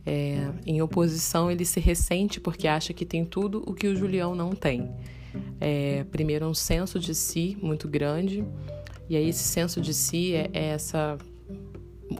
É, 0.05 0.49
em 0.65 0.81
oposição, 0.81 1.51
ele 1.51 1.63
se 1.63 1.79
ressente 1.79 2.39
porque 2.39 2.67
acha 2.67 2.93
que 2.93 3.05
tem 3.05 3.23
tudo 3.23 3.63
o 3.67 3.73
que 3.73 3.87
o 3.87 3.95
Julião 3.95 4.33
não 4.33 4.51
tem. 4.51 4.89
É, 5.59 6.03
primeiro, 6.11 6.47
um 6.47 6.53
senso 6.53 6.99
de 6.99 7.13
si 7.13 7.57
muito 7.61 7.87
grande, 7.87 8.43
e 9.09 9.15
aí 9.15 9.29
esse 9.29 9.43
senso 9.43 9.79
de 9.79 9.93
si 9.93 10.33
é, 10.33 10.49
é 10.53 10.65
essa 10.69 11.17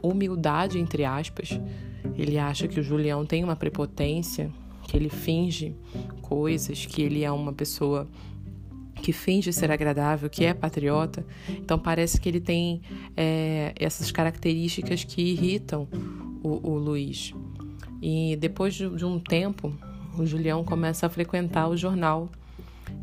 humildade, 0.02 0.78
entre 0.78 1.04
aspas, 1.04 1.58
ele 2.16 2.38
acha 2.38 2.68
que 2.68 2.80
o 2.80 2.82
Julião 2.82 3.24
tem 3.24 3.42
uma 3.44 3.56
prepotência, 3.56 4.50
que 4.86 4.96
ele 4.96 5.08
finge 5.08 5.74
coisas, 6.20 6.84
que 6.86 7.02
ele 7.02 7.22
é 7.24 7.30
uma 7.30 7.52
pessoa 7.52 8.08
que 9.02 9.12
finge 9.12 9.52
ser 9.52 9.70
agradável, 9.70 10.30
que 10.30 10.44
é 10.44 10.54
patriota. 10.54 11.26
Então 11.48 11.78
parece 11.78 12.20
que 12.20 12.28
ele 12.28 12.40
tem 12.40 12.80
é, 13.16 13.72
essas 13.78 14.10
características 14.10 15.04
que 15.04 15.20
irritam 15.20 15.88
o, 16.42 16.70
o 16.70 16.78
Luiz. 16.78 17.34
E 18.00 18.36
depois 18.36 18.74
de, 18.74 18.88
de 18.90 19.04
um 19.04 19.18
tempo, 19.18 19.72
o 20.18 20.26
Julião 20.26 20.64
começa 20.64 21.06
a 21.06 21.08
frequentar 21.08 21.68
o 21.68 21.76
jornal 21.76 22.30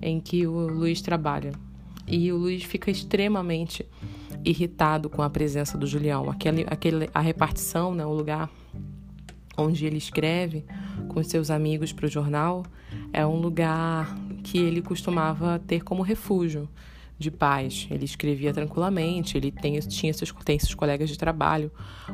em 0.02 0.20
que 0.20 0.46
o 0.46 0.68
Luiz 0.68 1.02
trabalha. 1.02 1.52
E 2.08 2.32
o 2.32 2.38
Luiz 2.38 2.64
fica 2.64 2.90
extremamente 2.90 3.86
irritado 4.44 5.10
com 5.10 5.22
a 5.22 5.30
presença 5.30 5.78
do 5.78 5.86
Julião. 5.86 6.30
Aquele, 6.30 6.66
aquele, 6.68 7.10
a 7.14 7.20
repartição, 7.20 7.94
né, 7.94 8.06
o 8.06 8.14
lugar 8.14 8.50
onde 9.58 9.86
ele 9.86 9.98
escreve 9.98 10.66
com 11.08 11.22
seus 11.24 11.50
amigos 11.50 11.92
para 11.92 12.06
o 12.06 12.10
jornal, 12.10 12.66
é 13.12 13.26
um 13.26 13.38
lugar 13.38 14.16
que 14.44 14.58
ele 14.58 14.82
costumava 14.82 15.60
ter 15.60 15.84
como 15.84 16.02
refúgio 16.02 16.70
de 17.20 17.30
paz. 17.30 17.86
Ele 17.92 18.06
escrevia 18.06 18.54
tranquilamente, 18.54 19.38
ele 19.38 19.52
tem, 19.52 19.78
tinha 19.82 20.14
seus, 20.14 20.34
tem 20.46 20.58
seus 20.58 20.74
colegas 20.74 21.10
de 21.10 21.18
trabalho 21.18 21.70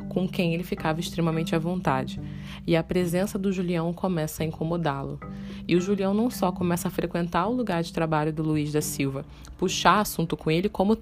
com 0.08 0.28
quem 0.28 0.52
ele 0.52 0.64
ficava 0.64 0.98
extremamente 0.98 1.54
à 1.54 1.58
vontade. 1.58 2.20
E 2.66 2.76
a 2.76 2.82
presença 2.82 3.38
do 3.38 3.52
Julião 3.52 3.92
começa 3.92 4.42
a 4.42 4.46
incomodá-lo. 4.46 5.20
E 5.68 5.76
o 5.76 5.80
Julião 5.80 6.12
não 6.12 6.28
só 6.28 6.50
começa 6.50 6.88
a 6.88 6.90
frequentar 6.90 7.46
o 7.46 7.54
lugar 7.54 7.82
de 7.84 7.92
trabalho 7.92 8.32
do 8.32 8.42
Luiz 8.42 8.72
da 8.72 8.82
Silva, 8.82 9.24
puxar 9.56 10.00
assunto 10.00 10.36
com 10.36 10.50
ele, 10.50 10.68
como, 10.68 10.98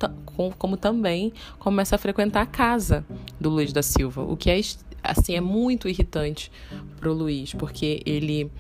como 0.58 0.76
também 0.76 1.32
começa 1.58 1.96
a 1.96 1.98
frequentar 1.98 2.42
a 2.42 2.46
casa 2.46 3.06
do 3.40 3.48
Luiz 3.48 3.72
da 3.72 3.82
Silva, 3.82 4.22
o 4.22 4.36
que 4.36 4.50
é, 4.50 4.60
assim, 5.02 5.34
é 5.34 5.40
muito 5.40 5.88
irritante 5.88 6.52
para 7.00 7.10
o 7.10 7.14
Luiz, 7.14 7.54
porque 7.54 8.02
ele 8.04 8.50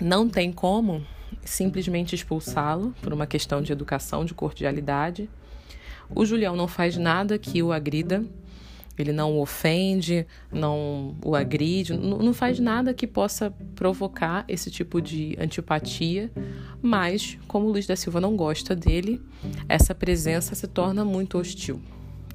não 0.00 0.28
tem 0.28 0.52
como 0.52 1.04
simplesmente 1.44 2.14
expulsá-lo 2.14 2.94
por 3.02 3.12
uma 3.12 3.26
questão 3.26 3.62
de 3.62 3.72
educação, 3.72 4.24
de 4.24 4.34
cordialidade. 4.34 5.28
O 6.14 6.24
Julião 6.24 6.56
não 6.56 6.68
faz 6.68 6.96
nada 6.96 7.38
que 7.38 7.62
o 7.62 7.72
agrida, 7.72 8.24
ele 8.96 9.12
não 9.12 9.32
o 9.32 9.40
ofende, 9.40 10.26
não 10.52 11.16
o 11.24 11.34
agride, 11.34 11.94
não 11.94 12.32
faz 12.32 12.60
nada 12.60 12.94
que 12.94 13.06
possa 13.06 13.50
provocar 13.74 14.44
esse 14.46 14.70
tipo 14.70 15.00
de 15.00 15.36
antipatia, 15.38 16.30
mas 16.80 17.38
como 17.48 17.66
o 17.66 17.70
Luiz 17.70 17.86
da 17.86 17.96
Silva 17.96 18.20
não 18.20 18.36
gosta 18.36 18.76
dele, 18.76 19.20
essa 19.68 19.94
presença 19.94 20.54
se 20.54 20.68
torna 20.68 21.04
muito 21.04 21.38
hostil. 21.38 21.80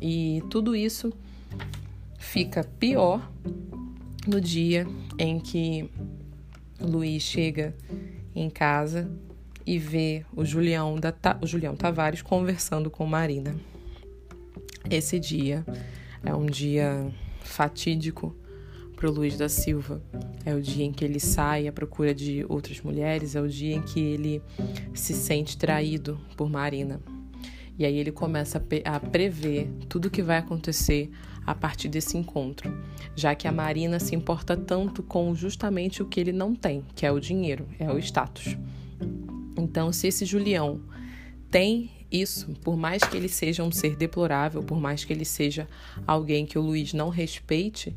E 0.02 0.44
tudo 0.50 0.76
isso 0.76 1.14
fica 2.18 2.64
pior 2.64 3.32
no 4.28 4.42
dia 4.42 4.86
em 5.18 5.40
que 5.40 5.90
Luiz 6.80 7.24
chega 7.24 7.74
em 8.36 8.50
casa 8.50 9.10
e 9.66 9.78
vê 9.78 10.26
o 10.36 10.44
Julião, 10.44 11.00
da, 11.00 11.14
o 11.42 11.48
Julião 11.48 11.76
Tavares 11.76 12.22
conversando 12.22 12.90
com 12.90 13.06
Marina. 13.06 13.56
Esse 14.90 15.20
dia 15.20 15.66
é 16.24 16.34
um 16.34 16.46
dia 16.46 17.12
fatídico 17.42 18.36
para 18.96 19.10
o 19.10 19.12
Luiz 19.12 19.38
da 19.38 19.48
Silva. 19.48 20.02
É 20.46 20.54
o 20.54 20.62
dia 20.62 20.84
em 20.84 20.92
que 20.92 21.06
ele 21.06 21.20
sai 21.20 21.68
à 21.68 21.72
procura 21.72 22.14
de 22.14 22.46
outras 22.50 22.82
mulheres, 22.82 23.36
é 23.36 23.42
o 23.42 23.48
dia 23.48 23.76
em 23.76 23.82
que 23.82 24.00
ele 24.00 24.42
se 24.94 25.14
sente 25.14 25.58
traído 25.58 26.20
por 26.36 26.50
Marina. 26.50 27.00
E 27.78 27.86
aí 27.86 27.98
ele 27.98 28.12
começa 28.12 28.62
a 28.84 29.00
prever 29.00 29.70
tudo 29.88 30.08
o 30.08 30.12
que 30.12 30.22
vai 30.22 30.38
acontecer 30.38 31.10
a 31.46 31.56
partir 31.56 31.90
desse 31.90 32.18
encontro, 32.18 32.72
já 33.16 33.34
que 33.36 33.48
a 33.48 33.52
Marina 33.52 34.00
se 34.00 34.16
importa 34.16 34.56
tanto 34.56 35.02
com 35.02 35.34
justamente 35.34 36.02
o 36.02 36.06
que 36.06 36.20
ele 36.20 36.32
não 36.32 36.56
tem, 36.56 36.84
que 36.96 37.06
é 37.06 37.12
o 37.12 37.20
dinheiro, 37.20 37.68
é 37.80 37.92
o 37.92 37.98
status. 37.98 38.58
Então, 39.58 39.92
se 39.92 40.08
esse 40.08 40.26
Julião 40.26 40.82
tem 41.50 41.90
isso, 42.12 42.54
por 42.64 42.76
mais 42.76 43.04
que 43.04 43.16
ele 43.16 43.30
seja 43.30 43.64
um 43.64 43.72
ser 43.72 43.96
deplorável, 43.96 44.64
por 44.64 44.80
mais 44.80 45.04
que 45.04 45.14
ele 45.14 45.26
seja 45.26 45.68
alguém 46.08 46.46
que 46.46 46.58
o 46.58 46.62
Luiz 46.62 46.94
não 46.94 47.10
respeite, 47.10 47.96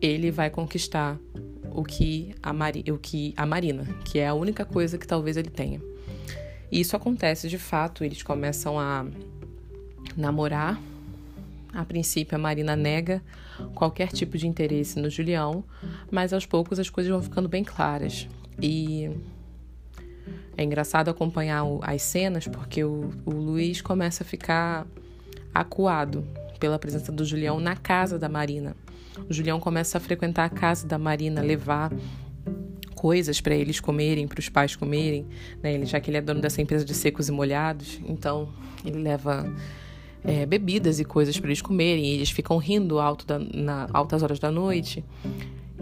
ele 0.00 0.30
vai 0.30 0.50
conquistar 0.50 1.18
o 1.70 1.82
que 1.82 2.34
a, 2.42 2.52
Mari, 2.52 2.84
o 2.90 2.98
que 2.98 3.32
a 3.36 3.46
Marina, 3.46 3.84
que 4.04 4.18
é 4.18 4.28
a 4.28 4.34
única 4.34 4.64
coisa 4.64 4.98
que 4.98 5.06
talvez 5.06 5.36
ele 5.36 5.50
tenha. 5.50 5.80
E 6.70 6.80
isso 6.80 6.96
acontece 6.96 7.48
de 7.48 7.58
fato, 7.58 8.04
eles 8.04 8.22
começam 8.22 8.78
a 8.78 9.06
namorar 10.16 10.80
a 11.72 11.84
princípio, 11.84 12.36
a 12.36 12.38
Marina 12.38 12.76
nega 12.76 13.22
qualquer 13.74 14.08
tipo 14.08 14.36
de 14.36 14.46
interesse 14.46 15.00
no 15.00 15.08
Julião, 15.08 15.64
mas 16.10 16.32
aos 16.32 16.44
poucos 16.44 16.78
as 16.78 16.90
coisas 16.90 17.10
vão 17.10 17.22
ficando 17.22 17.48
bem 17.48 17.64
claras. 17.64 18.28
E 18.60 19.10
é 20.56 20.62
engraçado 20.62 21.08
acompanhar 21.08 21.64
as 21.82 22.02
cenas 22.02 22.46
porque 22.46 22.84
o, 22.84 23.10
Luiz 23.26 23.80
começa 23.80 24.22
a 24.22 24.26
ficar 24.26 24.86
acuado 25.54 26.26
pela 26.60 26.78
presença 26.78 27.10
do 27.10 27.24
Julião 27.24 27.58
na 27.58 27.74
casa 27.74 28.18
da 28.18 28.28
Marina. 28.28 28.76
O 29.28 29.32
Julião 29.32 29.58
começa 29.58 29.98
a 29.98 30.00
frequentar 30.00 30.44
a 30.44 30.50
casa 30.50 30.86
da 30.86 30.98
Marina, 30.98 31.40
levar 31.40 31.92
coisas 32.94 33.40
para 33.40 33.54
eles 33.54 33.80
comerem, 33.80 34.28
para 34.28 34.38
os 34.38 34.48
pais 34.48 34.76
comerem, 34.76 35.26
né? 35.62 35.84
Já 35.84 36.00
que 36.00 36.08
ele 36.08 36.18
é 36.18 36.20
dono 36.20 36.40
dessa 36.40 36.62
empresa 36.62 36.84
de 36.84 36.94
secos 36.94 37.28
e 37.28 37.32
molhados, 37.32 38.00
então 38.06 38.48
ele 38.84 38.98
leva 38.98 39.52
é, 40.24 40.46
bebidas 40.46 41.00
e 41.00 41.04
coisas 41.04 41.38
para 41.38 41.48
eles 41.48 41.62
comerem. 41.62 42.04
E 42.04 42.14
eles 42.14 42.30
ficam 42.30 42.56
rindo 42.58 42.98
alto 42.98 43.26
da, 43.26 43.38
na 43.38 43.88
altas 43.92 44.22
horas 44.22 44.38
da 44.38 44.50
noite. 44.50 45.04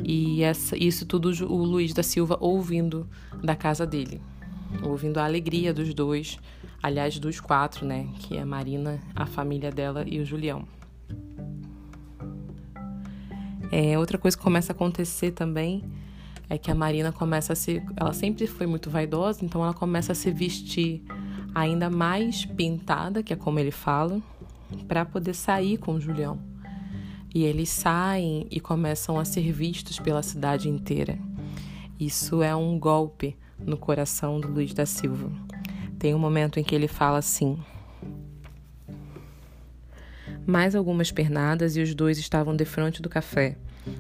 E 0.03 0.43
essa, 0.43 0.76
isso 0.76 1.05
tudo 1.05 1.30
o 1.47 1.64
Luiz 1.64 1.93
da 1.93 2.03
Silva 2.03 2.36
ouvindo 2.41 3.09
da 3.43 3.55
casa 3.55 3.86
dele, 3.86 4.20
ouvindo 4.82 5.18
a 5.18 5.24
alegria 5.24 5.74
dos 5.74 5.93
dois, 5.93 6.38
aliás, 6.82 7.18
dos 7.18 7.38
quatro, 7.38 7.84
né? 7.84 8.09
Que 8.20 8.36
é 8.36 8.43
a 8.43 8.47
Marina, 8.47 9.01
a 9.14 9.26
família 9.26 9.70
dela 9.70 10.05
e 10.07 10.18
o 10.18 10.24
Julião. 10.24 10.66
É, 13.70 13.99
outra 13.99 14.18
coisa 14.18 14.36
que 14.36 14.43
começa 14.43 14.72
a 14.72 14.74
acontecer 14.74 15.30
também 15.32 15.84
é 16.49 16.59
que 16.59 16.70
a 16.70 16.74
Marina 16.74 17.12
começa 17.12 17.53
a 17.53 17.57
se. 17.57 17.82
Ela 17.97 18.12
sempre 18.12 18.47
foi 18.47 18.66
muito 18.66 18.91
vaidosa, 18.91 19.45
então 19.45 19.62
ela 19.62 19.74
começa 19.74 20.12
a 20.12 20.14
se 20.14 20.30
vestir 20.32 21.03
ainda 21.55 21.90
mais 21.90 22.44
pintada, 22.44 23.22
que 23.22 23.32
é 23.32 23.36
como 23.36 23.59
ele 23.59 23.70
fala, 23.70 24.20
para 24.86 25.05
poder 25.05 25.34
sair 25.34 25.78
com 25.78 26.01
Julião. 26.01 26.38
E 27.32 27.44
eles 27.44 27.68
saem 27.68 28.46
e 28.51 28.59
começam 28.59 29.18
a 29.18 29.24
ser 29.24 29.53
vistos 29.53 29.98
pela 29.98 30.22
cidade 30.22 30.68
inteira. 30.68 31.18
Isso 31.98 32.42
é 32.42 32.55
um 32.55 32.78
golpe 32.78 33.36
no 33.59 33.76
coração 33.76 34.40
do 34.40 34.48
Luiz 34.48 34.74
da 34.74 34.86
Silva. 34.86 35.30
Tem 35.98 36.14
um 36.14 36.18
momento 36.18 36.59
em 36.59 36.64
que 36.64 36.74
ele 36.74 36.88
fala 36.88 37.18
assim: 37.18 37.59
Mais 40.46 40.74
algumas 40.74 41.12
pernadas 41.12 41.76
e 41.76 41.82
os 41.82 41.94
dois 41.94 42.18
estavam 42.18 42.57
defronte 42.57 43.03
do 43.03 43.09
café. 43.09 43.57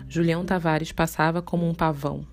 Julião 0.08 0.44
Tavares 0.44 0.92
passava 0.92 1.40
como 1.40 1.68
um 1.68 1.74
pavão. 1.74 2.26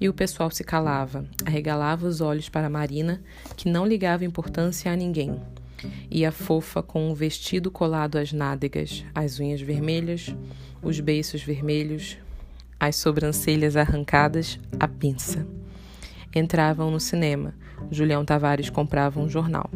E 0.00 0.08
o 0.08 0.14
pessoal 0.14 0.50
se 0.50 0.64
calava, 0.64 1.24
arregalava 1.44 2.06
os 2.06 2.20
olhos 2.20 2.48
para 2.48 2.70
Marina, 2.70 3.22
que 3.56 3.68
não 3.68 3.86
ligava 3.86 4.24
importância 4.24 4.92
a 4.92 4.96
ninguém. 4.96 5.40
E 6.10 6.24
a 6.24 6.32
fofa 6.32 6.82
com 6.82 7.10
o 7.10 7.14
vestido 7.14 7.70
colado 7.70 8.16
às 8.16 8.32
nádegas, 8.32 9.04
as 9.14 9.38
unhas 9.38 9.60
vermelhas, 9.60 10.34
os 10.82 10.98
beiços 11.00 11.42
vermelhos, 11.42 12.18
as 12.80 12.96
sobrancelhas 12.96 13.76
arrancadas, 13.76 14.58
a 14.78 14.86
pinça. 14.86 15.46
Entravam 16.34 16.90
no 16.90 17.00
cinema. 17.00 17.54
Julião 17.90 18.24
Tavares 18.24 18.70
comprava 18.70 19.20
um 19.20 19.28
jornal. 19.28 19.70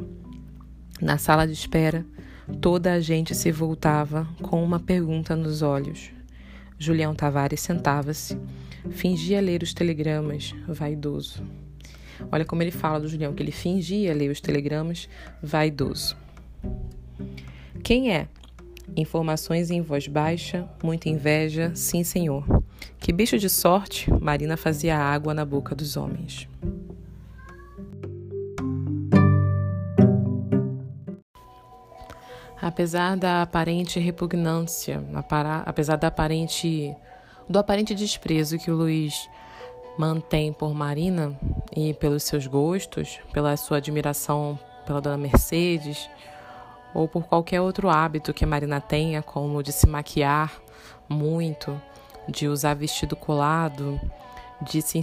Na 1.01 1.19
sala 1.19 1.47
de 1.47 1.53
espera, 1.53 2.05
toda 2.61 2.93
a 2.93 3.01
gente 3.01 3.35
se 3.35 3.51
voltava 3.51 4.29
com 4.41 4.63
uma 4.63 4.79
pergunta 4.79 5.35
nos 5.35 5.63
olhos. 5.63 6.11
Julião 6.83 7.14
Tavares 7.14 7.61
sentava-se, 7.61 8.37
fingia 8.91 9.41
ler 9.41 9.62
os 9.62 9.72
telegramas, 9.72 10.53
vaidoso. 10.66 11.41
Olha 12.30 12.45
como 12.45 12.61
ele 12.61 12.72
fala 12.72 12.99
do 12.99 13.07
Julião, 13.07 13.33
que 13.33 13.41
ele 13.41 13.53
fingia 13.53 14.12
ler 14.12 14.28
os 14.33 14.41
telegramas, 14.41 15.09
vaidoso. 15.41 16.16
Quem 17.85 18.12
é? 18.12 18.26
Informações 18.97 19.70
em 19.70 19.80
voz 19.80 20.09
baixa, 20.09 20.68
muita 20.83 21.09
inveja, 21.09 21.70
sim, 21.72 22.03
senhor. 22.03 22.45
Que 22.99 23.12
bicho 23.12 23.39
de 23.39 23.49
sorte, 23.49 24.11
Marina 24.20 24.57
fazia 24.57 24.99
água 24.99 25.33
na 25.33 25.45
boca 25.45 25.76
dos 25.76 25.97
homens. 25.97 26.49
Apesar 32.63 33.17
da 33.17 33.43
aparente 33.43 33.99
repugnância, 33.99 35.03
apesar 35.67 35.97
da 35.97 36.07
aparente 36.07 36.95
do 37.49 37.59
aparente 37.59 37.93
desprezo 37.93 38.57
que 38.57 38.71
o 38.71 38.77
Luiz 38.77 39.29
mantém 39.99 40.53
por 40.53 40.73
Marina 40.73 41.37
e 41.77 41.93
pelos 41.93 42.23
seus 42.23 42.47
gostos, 42.47 43.19
pela 43.33 43.57
sua 43.57 43.79
admiração 43.79 44.57
pela 44.87 45.01
dona 45.01 45.17
Mercedes, 45.17 46.09
ou 46.95 47.09
por 47.09 47.25
qualquer 47.25 47.61
outro 47.61 47.89
hábito 47.89 48.33
que 48.33 48.45
a 48.45 48.47
Marina 48.47 48.81
tenha, 48.81 49.23
como 49.23 49.63
de 49.63 49.73
se 49.73 49.89
maquiar 49.89 50.53
muito, 51.09 51.81
de 52.29 52.47
usar 52.49 52.75
vestido 52.75 53.17
colado, 53.17 54.01
de 54.61 54.81
se, 54.81 55.01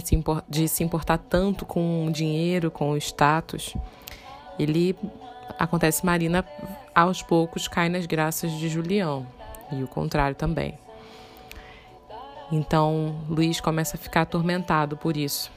de 0.48 0.68
se 0.68 0.82
importar 0.82 1.18
tanto 1.18 1.66
com 1.66 2.06
o 2.06 2.10
dinheiro, 2.10 2.70
com 2.70 2.90
o 2.90 2.96
status, 2.96 3.76
ele 4.58 4.96
acontece 5.58 6.04
Marina 6.06 6.44
aos 6.94 7.22
poucos 7.22 7.68
cai 7.68 7.88
nas 7.88 8.06
graças 8.06 8.52
de 8.52 8.68
Julião 8.68 9.26
e 9.72 9.82
o 9.82 9.88
contrário 9.88 10.36
também. 10.36 10.78
Então 12.52 13.20
Luiz 13.28 13.60
começa 13.60 13.96
a 13.96 14.00
ficar 14.00 14.22
atormentado 14.22 14.96
por 14.96 15.16
isso. 15.16 15.50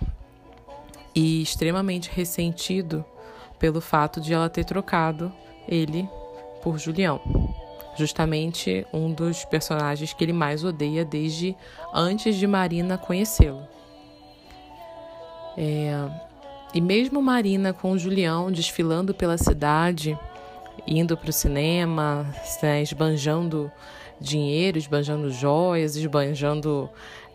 e 1.16 1.42
extremamente 1.42 2.10
ressentido 2.12 3.06
pelo 3.60 3.80
fato 3.80 4.20
de 4.20 4.34
ela 4.34 4.50
ter 4.50 4.66
trocado 4.66 5.32
ele 5.68 6.10
por 6.62 6.78
Julião. 6.78 7.22
Justamente 7.96 8.86
um 8.92 9.12
dos 9.12 9.46
personagens 9.46 10.14
que 10.14 10.24
ele 10.24 10.34
mais 10.34 10.64
odeia 10.64 11.06
desde 11.06 11.56
antes 11.94 12.36
de 12.36 12.48
Marina 12.48 12.98
conhecê-lo. 12.98 13.68
É, 15.56 15.94
e 16.74 16.82
mesmo 16.82 17.22
Marina 17.22 17.72
com 17.72 17.96
Julião 17.96 18.52
desfilando 18.52 19.14
pela 19.14 19.38
cidade, 19.38 20.18
indo 20.88 21.16
para 21.18 21.30
o 21.30 21.34
cinema, 21.34 22.26
né, 22.62 22.82
esbanjando 22.82 23.72
dinheiro, 24.20 24.78
esbanjando 24.78 25.30
joias, 25.32 25.96
esbanjando 25.96 26.90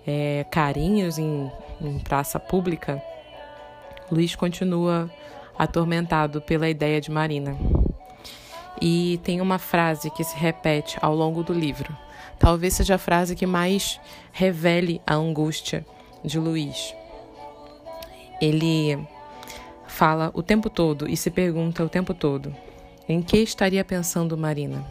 é, 0.06 0.44
carinhos 0.50 1.18
em, 1.18 1.50
em 1.80 1.98
praça 1.98 2.40
pública, 2.40 3.02
Luiz 4.10 4.34
continua 4.34 5.10
atormentado 5.58 6.40
pela 6.40 6.68
ideia 6.68 7.00
de 7.00 7.10
Marina. 7.10 7.56
E 8.80 9.20
tem 9.22 9.40
uma 9.40 9.58
frase 9.58 10.10
que 10.10 10.24
se 10.24 10.36
repete 10.36 10.96
ao 11.02 11.14
longo 11.14 11.42
do 11.42 11.52
livro. 11.52 11.94
Talvez 12.38 12.74
seja 12.74 12.94
a 12.94 12.98
frase 12.98 13.34
que 13.34 13.44
mais 13.44 14.00
revele 14.32 15.02
a 15.06 15.14
angústia 15.14 15.84
de 16.24 16.38
Luiz. 16.38 16.94
Ele 18.40 18.98
fala 19.86 20.30
o 20.32 20.42
tempo 20.42 20.70
todo 20.70 21.08
e 21.10 21.16
se 21.16 21.30
pergunta 21.30 21.84
o 21.84 21.88
tempo 21.88 22.14
todo: 22.14 22.54
em 23.08 23.22
que 23.22 23.38
estaria 23.38 23.84
pensando 23.84 24.36
Marina? 24.36 24.84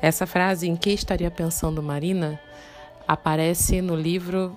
Essa 0.00 0.26
frase, 0.26 0.68
em 0.68 0.76
que 0.76 0.90
estaria 0.90 1.30
pensando 1.30 1.82
Marina, 1.82 2.40
aparece 3.08 3.80
no 3.80 3.96
livro 3.96 4.54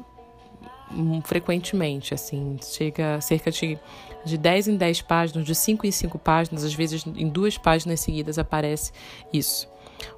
hum, 0.92 1.22
frequentemente, 1.22 2.14
assim, 2.14 2.58
chega 2.62 3.20
cerca 3.22 3.50
de, 3.50 3.80
de 4.26 4.38
10 4.38 4.68
em 4.68 4.78
10 4.78 5.02
páginas, 5.02 5.46
de 5.46 5.56
5 5.56 5.88
em 5.88 5.92
5 5.92 6.20
páginas, 6.20 6.64
às 6.64 6.74
vezes 6.74 7.06
em 7.06 7.28
duas 7.28 7.58
páginas 7.58 8.02
seguidas 8.02 8.38
aparece 8.38 8.92
isso. 9.32 9.68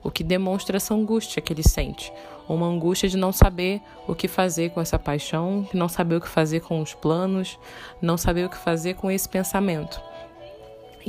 O 0.04 0.12
que 0.12 0.24
demonstra 0.24 0.78
essa 0.78 0.94
angústia 0.94 1.42
que 1.42 1.54
ele 1.54 1.64
sente, 1.64 2.12
uma 2.48 2.66
angústia 2.66 3.08
de 3.08 3.16
não 3.16 3.32
saber 3.32 3.82
o 4.08 4.16
que 4.16 4.28
fazer 4.28 4.72
com 4.72 4.82
essa 4.82 5.00
paixão, 5.00 5.68
não 5.74 5.88
saber 5.88 6.16
o 6.16 6.22
que 6.22 6.28
fazer 6.28 6.62
com 6.62 6.82
os 6.82 6.94
planos, 6.94 7.58
não 8.02 8.18
saber 8.18 8.46
o 8.46 8.50
que 8.50 8.58
fazer 8.58 8.96
com 8.96 9.10
esse 9.10 9.30
pensamento. 9.30 10.02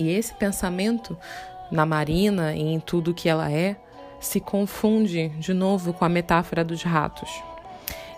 E 0.01 0.09
esse 0.09 0.32
pensamento 0.32 1.14
na 1.70 1.84
Marina 1.84 2.55
e 2.55 2.62
em 2.62 2.80
tudo 2.80 3.12
que 3.12 3.28
ela 3.28 3.53
é 3.53 3.76
se 4.18 4.40
confunde 4.40 5.28
de 5.38 5.53
novo 5.53 5.92
com 5.92 6.07
a 6.07 6.09
metáfora 6.09 6.64
dos 6.64 6.82
ratos. 6.82 7.30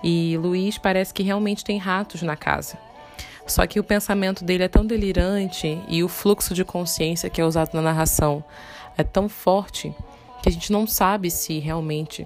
E 0.00 0.38
Luiz 0.38 0.78
parece 0.78 1.12
que 1.12 1.24
realmente 1.24 1.64
tem 1.64 1.78
ratos 1.78 2.22
na 2.22 2.36
casa. 2.36 2.78
Só 3.48 3.66
que 3.66 3.80
o 3.80 3.84
pensamento 3.84 4.44
dele 4.44 4.62
é 4.62 4.68
tão 4.68 4.86
delirante 4.86 5.82
e 5.88 6.04
o 6.04 6.08
fluxo 6.08 6.54
de 6.54 6.64
consciência 6.64 7.28
que 7.28 7.40
é 7.40 7.44
usado 7.44 7.74
na 7.74 7.82
narração 7.82 8.44
é 8.96 9.02
tão 9.02 9.28
forte 9.28 9.92
que 10.40 10.48
a 10.48 10.52
gente 10.52 10.70
não 10.70 10.86
sabe 10.86 11.32
se 11.32 11.58
realmente 11.58 12.24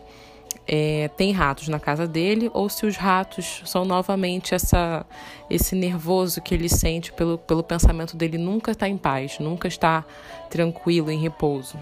é, 0.67 1.09
tem 1.17 1.33
ratos 1.33 1.69
na 1.69 1.79
casa 1.79 2.07
dele 2.07 2.51
ou 2.53 2.69
se 2.69 2.85
os 2.87 2.97
ratos 2.97 3.63
são 3.65 3.85
novamente 3.85 4.55
essa, 4.55 5.07
esse 5.49 5.77
nervoso 5.77 6.41
que 6.41 6.55
ele 6.55 6.69
sente 6.69 7.13
pelo, 7.13 7.39
pelo 7.39 7.63
pensamento 7.63 8.17
dele 8.17 8.37
nunca 8.37 8.73
está 8.73 8.89
em 8.89 8.97
paz, 8.97 9.39
nunca 9.39 9.69
está 9.69 10.05
tranquilo, 10.51 11.11
em 11.11 11.21
repouso. 11.21 11.79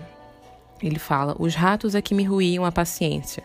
Ele 0.83 0.99
fala: 0.99 1.35
Os 1.39 1.55
ratos 1.55 1.95
é 1.95 2.03
que 2.03 2.15
me 2.15 2.25
ruíam 2.25 2.65
a 2.65 2.73
paciência. 2.73 3.43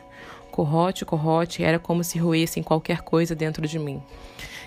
Corrote, 0.51 1.05
corrote, 1.05 1.63
era 1.63 1.79
como 1.79 2.03
se 2.03 2.19
roessem 2.19 2.61
qualquer 2.61 3.01
coisa 3.01 3.33
dentro 3.33 3.65
de 3.65 3.79
mim. 3.79 4.03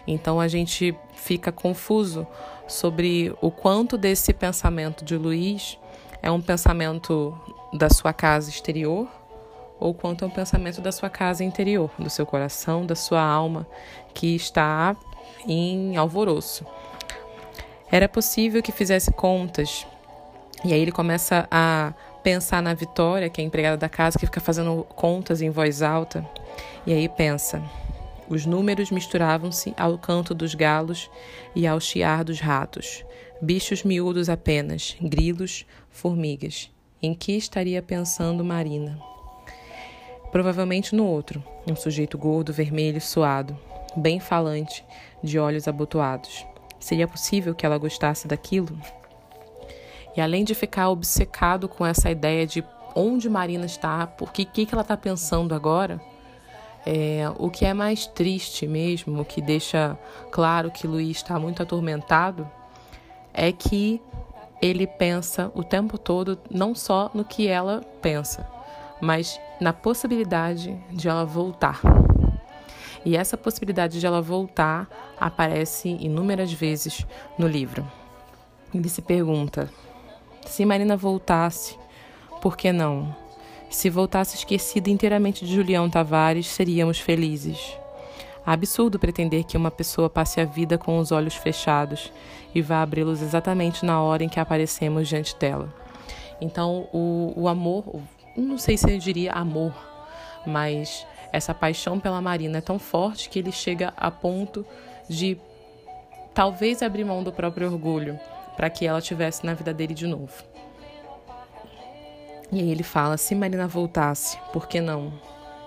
Então 0.06 0.40
a 0.40 0.48
gente 0.48 0.96
fica 1.14 1.52
confuso 1.52 2.26
sobre 2.66 3.34
o 3.42 3.50
quanto 3.50 3.98
desse 3.98 4.32
pensamento 4.32 5.04
de 5.04 5.16
Luiz 5.16 5.78
é 6.22 6.30
um 6.30 6.40
pensamento 6.40 7.36
da 7.72 7.90
sua 7.90 8.12
casa 8.12 8.48
exterior 8.48 9.08
ou 9.82 9.92
quanto 9.92 10.24
ao 10.24 10.30
pensamento 10.30 10.80
da 10.80 10.92
sua 10.92 11.10
casa 11.10 11.42
interior, 11.42 11.90
do 11.98 12.08
seu 12.08 12.24
coração, 12.24 12.86
da 12.86 12.94
sua 12.94 13.20
alma, 13.20 13.66
que 14.14 14.34
está 14.36 14.96
em 15.46 15.96
alvoroço. 15.96 16.64
Era 17.90 18.08
possível 18.08 18.62
que 18.62 18.70
fizesse 18.70 19.12
contas, 19.12 19.86
e 20.64 20.72
aí 20.72 20.80
ele 20.80 20.92
começa 20.92 21.48
a 21.50 21.92
pensar 22.22 22.62
na 22.62 22.72
Vitória, 22.72 23.28
que 23.28 23.40
é 23.40 23.44
a 23.44 23.46
empregada 23.46 23.76
da 23.76 23.88
casa, 23.88 24.18
que 24.18 24.24
fica 24.24 24.40
fazendo 24.40 24.84
contas 24.94 25.42
em 25.42 25.50
voz 25.50 25.82
alta, 25.82 26.24
e 26.86 26.92
aí 26.92 27.08
pensa. 27.08 27.60
Os 28.28 28.46
números 28.46 28.90
misturavam-se 28.90 29.74
ao 29.76 29.98
canto 29.98 30.32
dos 30.32 30.54
galos 30.54 31.10
e 31.54 31.66
ao 31.66 31.80
chiar 31.80 32.24
dos 32.24 32.40
ratos. 32.40 33.04
Bichos 33.42 33.82
miúdos 33.82 34.28
apenas, 34.28 34.96
grilos, 35.00 35.66
formigas. 35.90 36.70
Em 37.02 37.12
que 37.12 37.32
estaria 37.32 37.82
pensando 37.82 38.44
Marina? 38.44 38.96
Provavelmente 40.32 40.96
no 40.96 41.06
outro, 41.06 41.44
um 41.70 41.76
sujeito 41.76 42.16
gordo, 42.16 42.54
vermelho, 42.54 43.00
suado, 43.00 43.56
bem 43.94 44.18
falante, 44.18 44.84
de 45.22 45.38
olhos 45.38 45.68
abotoados. 45.68 46.46
Seria 46.80 47.06
possível 47.06 47.54
que 47.54 47.66
ela 47.66 47.76
gostasse 47.76 48.26
daquilo? 48.26 48.76
E 50.16 50.20
além 50.20 50.42
de 50.42 50.54
ficar 50.54 50.88
obcecado 50.88 51.68
com 51.68 51.84
essa 51.84 52.10
ideia 52.10 52.46
de 52.46 52.64
onde 52.94 53.28
Marina 53.28 53.66
está, 53.66 54.06
por 54.06 54.32
que, 54.32 54.44
que 54.44 54.68
ela 54.72 54.82
está 54.82 54.96
pensando 54.96 55.54
agora, 55.54 56.00
é, 56.84 57.30
o 57.38 57.50
que 57.50 57.64
é 57.64 57.72
mais 57.72 58.06
triste 58.06 58.66
mesmo, 58.66 59.20
o 59.20 59.24
que 59.24 59.40
deixa 59.40 59.98
claro 60.30 60.70
que 60.70 60.86
Luiz 60.86 61.18
está 61.18 61.38
muito 61.38 61.62
atormentado, 61.62 62.50
é 63.32 63.52
que 63.52 64.00
ele 64.60 64.86
pensa 64.86 65.50
o 65.54 65.62
tempo 65.62 65.98
todo 65.98 66.38
não 66.50 66.74
só 66.74 67.10
no 67.12 67.24
que 67.24 67.48
ela 67.48 67.82
pensa, 68.00 68.46
mas 69.02 69.40
na 69.60 69.72
possibilidade 69.72 70.80
de 70.92 71.08
ela 71.08 71.24
voltar. 71.24 71.80
E 73.04 73.16
essa 73.16 73.36
possibilidade 73.36 73.98
de 73.98 74.06
ela 74.06 74.22
voltar 74.22 74.88
aparece 75.18 75.88
inúmeras 75.88 76.52
vezes 76.52 77.04
no 77.36 77.48
livro. 77.48 77.84
Ele 78.72 78.88
se 78.88 79.02
pergunta: 79.02 79.68
se 80.46 80.64
Marina 80.64 80.96
voltasse, 80.96 81.76
por 82.40 82.56
que 82.56 82.70
não? 82.70 83.14
Se 83.68 83.90
voltasse 83.90 84.36
esquecida 84.36 84.88
inteiramente 84.88 85.44
de 85.44 85.52
Julião 85.52 85.90
Tavares, 85.90 86.46
seríamos 86.46 87.00
felizes. 87.00 87.76
Absurdo 88.46 89.00
pretender 89.00 89.44
que 89.44 89.56
uma 89.56 89.70
pessoa 89.70 90.08
passe 90.08 90.40
a 90.40 90.44
vida 90.44 90.78
com 90.78 90.98
os 90.98 91.10
olhos 91.10 91.34
fechados 91.34 92.12
e 92.54 92.62
vá 92.62 92.82
abri-los 92.82 93.20
exatamente 93.20 93.84
na 93.84 94.00
hora 94.00 94.22
em 94.22 94.28
que 94.28 94.38
aparecemos 94.38 95.08
diante 95.08 95.34
dela. 95.36 95.72
Então, 96.40 96.88
o, 96.92 97.32
o 97.36 97.48
amor, 97.48 97.84
não 98.36 98.58
sei 98.58 98.76
se 98.76 98.90
eu 98.90 98.98
diria 98.98 99.32
amor, 99.32 99.74
mas 100.46 101.06
essa 101.32 101.54
paixão 101.54 101.98
pela 101.98 102.20
Marina 102.20 102.58
é 102.58 102.60
tão 102.60 102.78
forte 102.78 103.28
que 103.28 103.38
ele 103.38 103.52
chega 103.52 103.92
a 103.96 104.10
ponto 104.10 104.64
de 105.08 105.38
talvez 106.34 106.82
abrir 106.82 107.04
mão 107.04 107.22
do 107.22 107.32
próprio 107.32 107.70
orgulho 107.70 108.18
para 108.56 108.70
que 108.70 108.86
ela 108.86 109.00
tivesse 109.00 109.44
na 109.44 109.54
vida 109.54 109.72
dele 109.72 109.94
de 109.94 110.06
novo. 110.06 110.44
E 112.50 112.60
aí 112.60 112.70
ele 112.70 112.82
fala: 112.82 113.16
se 113.16 113.34
Marina 113.34 113.66
voltasse, 113.66 114.38
por 114.52 114.68
que 114.68 114.80
não? 114.80 115.12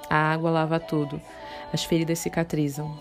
A 0.08 0.16
água 0.16 0.52
lava 0.52 0.80
tudo, 0.80 1.20
as 1.74 1.84
feridas 1.84 2.20
cicatrizam. 2.20 2.96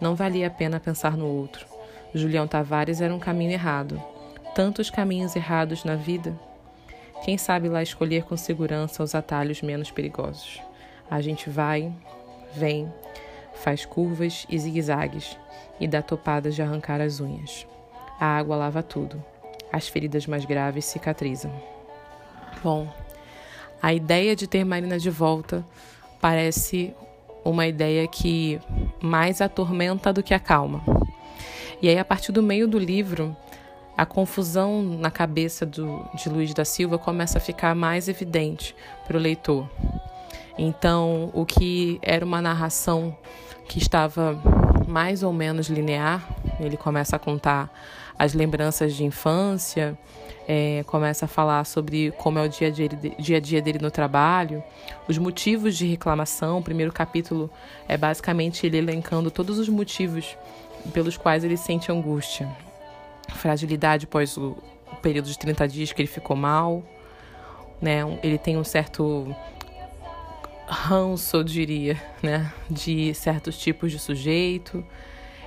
Não 0.00 0.14
valia 0.14 0.48
a 0.48 0.50
pena 0.50 0.80
pensar 0.80 1.16
no 1.16 1.26
outro. 1.26 1.66
Julião 2.14 2.48
Tavares 2.48 3.00
era 3.00 3.14
um 3.14 3.18
caminho 3.18 3.52
errado. 3.52 4.02
Tantos 4.54 4.90
caminhos 4.90 5.36
errados 5.36 5.84
na 5.84 5.94
vida. 5.94 6.34
Quem 7.24 7.36
sabe 7.36 7.68
lá 7.68 7.82
escolher 7.82 8.24
com 8.24 8.36
segurança 8.36 9.02
os 9.02 9.14
atalhos 9.14 9.62
menos 9.62 9.90
perigosos. 9.90 10.60
A 11.10 11.20
gente 11.20 11.50
vai, 11.50 11.92
vem, 12.54 12.92
faz 13.54 13.84
curvas 13.84 14.46
e 14.48 14.58
zigue-zagues 14.58 15.36
e 15.80 15.86
dá 15.86 16.02
topadas 16.02 16.54
de 16.54 16.62
arrancar 16.62 17.00
as 17.00 17.20
unhas. 17.20 17.66
A 18.18 18.26
água 18.26 18.56
lava 18.56 18.82
tudo. 18.82 19.22
As 19.72 19.88
feridas 19.88 20.26
mais 20.26 20.44
graves 20.44 20.84
cicatrizam. 20.84 21.52
Bom, 22.62 22.88
a 23.80 23.92
ideia 23.92 24.34
de 24.34 24.46
ter 24.46 24.64
Marina 24.64 24.98
de 24.98 25.10
volta 25.10 25.64
parece 26.20 26.94
uma 27.44 27.66
ideia 27.66 28.06
que 28.08 28.60
mais 29.00 29.40
atormenta 29.40 30.12
do 30.12 30.22
que 30.22 30.34
acalma. 30.34 30.82
E 31.80 31.88
aí, 31.88 31.98
a 31.98 32.04
partir 32.04 32.32
do 32.32 32.42
meio 32.42 32.66
do 32.66 32.78
livro, 32.78 33.36
a 33.98 34.06
confusão 34.06 34.80
na 34.80 35.10
cabeça 35.10 35.66
do, 35.66 36.08
de 36.14 36.28
Luiz 36.28 36.54
da 36.54 36.64
Silva 36.64 36.96
começa 36.96 37.38
a 37.38 37.40
ficar 37.40 37.74
mais 37.74 38.08
evidente 38.08 38.72
para 39.04 39.16
o 39.16 39.20
leitor. 39.20 39.68
Então, 40.56 41.32
o 41.34 41.44
que 41.44 41.98
era 42.00 42.24
uma 42.24 42.40
narração 42.40 43.18
que 43.66 43.78
estava 43.78 44.40
mais 44.86 45.24
ou 45.24 45.32
menos 45.32 45.66
linear, 45.66 46.24
ele 46.60 46.76
começa 46.76 47.16
a 47.16 47.18
contar 47.18 47.72
as 48.16 48.34
lembranças 48.34 48.94
de 48.94 49.04
infância, 49.04 49.98
é, 50.46 50.84
começa 50.86 51.24
a 51.24 51.28
falar 51.28 51.64
sobre 51.64 52.12
como 52.18 52.38
é 52.38 52.42
o 52.42 52.48
dia 52.48 52.68
a, 52.68 52.70
dia, 52.70 52.88
dia 53.18 53.36
a 53.36 53.40
dia 53.40 53.60
dele 53.60 53.80
no 53.80 53.90
trabalho, 53.90 54.62
os 55.08 55.18
motivos 55.18 55.76
de 55.76 55.88
reclamação. 55.88 56.58
O 56.58 56.62
primeiro 56.62 56.92
capítulo 56.92 57.50
é 57.88 57.96
basicamente 57.96 58.64
ele 58.64 58.78
elencando 58.78 59.28
todos 59.28 59.58
os 59.58 59.68
motivos 59.68 60.36
pelos 60.92 61.16
quais 61.16 61.42
ele 61.42 61.56
sente 61.56 61.90
angústia. 61.90 62.48
Fragilidade 63.34 64.06
após 64.06 64.36
o 64.36 64.56
período 65.02 65.28
de 65.28 65.38
30 65.38 65.68
dias 65.68 65.92
que 65.92 66.02
ele 66.02 66.08
ficou 66.08 66.36
mal, 66.36 66.82
né? 67.80 68.00
Ele 68.22 68.38
tem 68.38 68.56
um 68.56 68.64
certo 68.64 69.34
ranço, 70.66 71.36
eu 71.36 71.44
diria, 71.44 72.00
né? 72.22 72.52
De 72.68 73.14
certos 73.14 73.58
tipos 73.58 73.92
de 73.92 73.98
sujeito. 73.98 74.84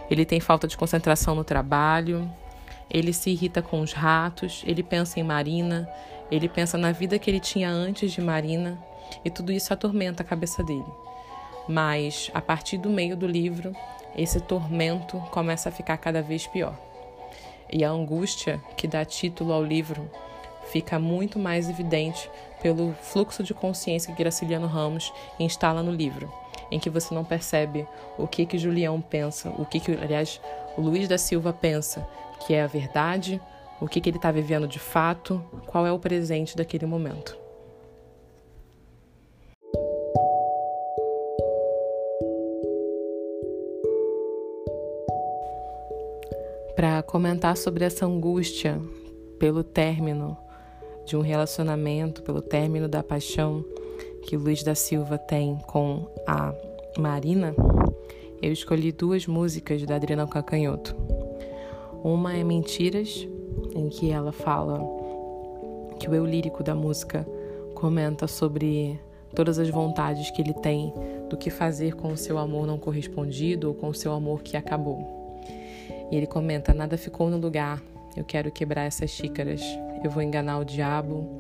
Ele 0.10 0.26
tem 0.26 0.40
falta 0.40 0.68
de 0.68 0.78
concentração 0.78 1.36
no 1.36 1.44
trabalho. 1.44 2.30
Ele 2.90 3.14
se 3.14 3.30
irrita 3.30 3.62
com 3.62 3.82
os 3.82 3.94
ratos. 3.94 4.64
Ele 4.66 4.84
pensa 4.84 5.20
em 5.20 5.24
Marina. 5.24 5.90
Ele 6.30 6.50
pensa 6.50 6.78
na 6.78 6.92
vida 6.92 7.18
que 7.20 7.30
ele 7.30 7.40
tinha 7.40 7.70
antes 7.70 8.12
de 8.12 8.22
Marina. 8.22 8.78
E 9.24 9.30
tudo 9.30 9.52
isso 9.52 9.74
atormenta 9.74 10.24
a 10.24 10.26
cabeça 10.26 10.64
dele. 10.64 10.92
Mas 11.68 12.32
a 12.34 12.42
partir 12.42 12.78
do 12.78 12.90
meio 12.90 13.16
do 13.16 13.28
livro, 13.28 13.74
esse 14.16 14.40
tormento 14.42 15.18
começa 15.32 15.70
a 15.70 15.72
ficar 15.72 15.98
cada 15.98 16.22
vez 16.22 16.48
pior. 16.48 16.76
E 17.72 17.84
a 17.84 17.90
angústia 17.90 18.62
que 18.76 18.88
dá 18.88 19.06
título 19.06 19.54
ao 19.54 19.64
livro 19.64 20.10
fica 20.72 21.00
muito 21.00 21.40
mais 21.40 21.70
evidente 21.70 22.30
pelo 22.62 22.94
fluxo 22.94 23.44
de 23.44 23.54
consciência 23.54 24.14
que 24.14 24.22
Graciliano 24.22 24.68
Ramos 24.68 25.12
instala 25.40 25.82
no 25.82 25.92
livro, 25.92 26.32
em 26.70 26.80
que 26.80 26.90
você 26.90 27.14
não 27.14 27.26
percebe 27.26 27.88
o 28.18 28.28
que 28.28 28.46
que 28.46 28.58
Julião 28.58 29.02
pensa, 29.02 29.50
o 29.58 29.66
que 29.66 29.80
que, 29.80 29.92
aliás, 29.94 30.40
o 30.78 30.82
Luiz 30.82 31.08
da 31.08 31.18
Silva 31.18 31.52
pensa, 31.52 32.08
que 32.46 32.54
é 32.54 32.62
a 32.62 32.68
verdade, 32.68 33.42
o 33.80 33.88
que 33.88 34.00
que 34.00 34.10
ele 34.10 34.18
está 34.18 34.32
vivendo 34.32 34.68
de 34.68 34.80
fato, 34.80 35.44
qual 35.66 35.86
é 35.86 35.92
o 35.92 36.00
presente 36.00 36.56
daquele 36.56 36.86
momento. 36.86 37.41
Para 46.82 47.04
comentar 47.04 47.56
sobre 47.58 47.86
essa 47.86 48.08
angústia 48.08 48.82
pelo 49.38 49.64
término 49.64 50.36
de 51.06 51.16
um 51.16 51.22
relacionamento, 51.22 52.24
pelo 52.24 52.42
término 52.42 52.88
da 52.88 53.04
paixão 53.04 53.64
que 54.24 54.36
Luiz 54.36 54.64
da 54.64 54.74
Silva 54.74 55.16
tem 55.16 55.60
com 55.68 56.08
a 56.26 56.52
Marina, 56.98 57.54
eu 58.42 58.52
escolhi 58.52 58.92
duas 58.92 59.28
músicas 59.28 59.86
da 59.86 59.96
Adriana 59.96 60.26
Cacanhoto. 60.26 60.96
Uma 62.04 62.36
é 62.36 62.44
Mentiras, 62.44 63.28
em 63.76 63.88
que 63.88 64.10
ela 64.10 64.32
fala 64.32 64.82
que 66.00 66.10
o 66.10 66.16
eu 66.16 66.26
lírico 66.26 66.64
da 66.64 66.74
música 66.74 67.28
comenta 67.76 68.26
sobre 68.26 69.00
todas 69.36 69.60
as 69.60 69.70
vontades 69.70 70.32
que 70.32 70.42
ele 70.42 70.56
tem 70.56 70.92
do 71.30 71.38
que 71.38 71.52
fazer 71.52 71.94
com 71.94 72.12
o 72.12 72.18
seu 72.18 72.40
amor 72.40 72.66
não 72.66 72.80
correspondido 72.80 73.68
ou 73.68 73.76
com 73.76 73.90
o 73.90 73.94
seu 73.94 74.12
amor 74.14 74.42
que 74.42 74.58
acabou. 74.58 75.21
E 76.12 76.16
ele 76.18 76.28
comenta: 76.28 76.74
Nada 76.74 76.98
ficou 76.98 77.30
no 77.30 77.38
lugar. 77.38 77.82
Eu 78.16 78.26
quero 78.26 78.52
quebrar 78.52 78.84
essas 78.84 79.10
xícaras. 79.10 79.62
Eu 80.04 80.12
vou 80.12 80.22
enganar 80.22 80.60
o 80.60 80.66
diabo. 80.66 81.40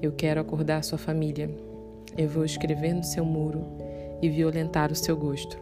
Eu 0.00 0.12
quero 0.12 0.40
acordar 0.40 0.84
sua 0.84 0.96
família. 0.96 1.50
Eu 2.16 2.28
vou 2.28 2.44
escrever 2.44 2.94
no 2.94 3.02
seu 3.02 3.24
muro 3.24 3.64
e 4.22 4.28
violentar 4.28 4.92
o 4.92 4.94
seu 4.94 5.16
gosto. 5.16 5.58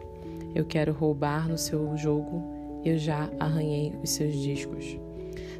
Eu 0.53 0.65
quero 0.65 0.93
roubar 0.93 1.49
no 1.49 1.57
seu 1.57 1.97
jogo. 1.97 2.43
Eu 2.85 2.97
já 2.97 3.29
arranhei 3.39 3.93
os 4.03 4.11
seus 4.11 4.35
discos. 4.35 4.97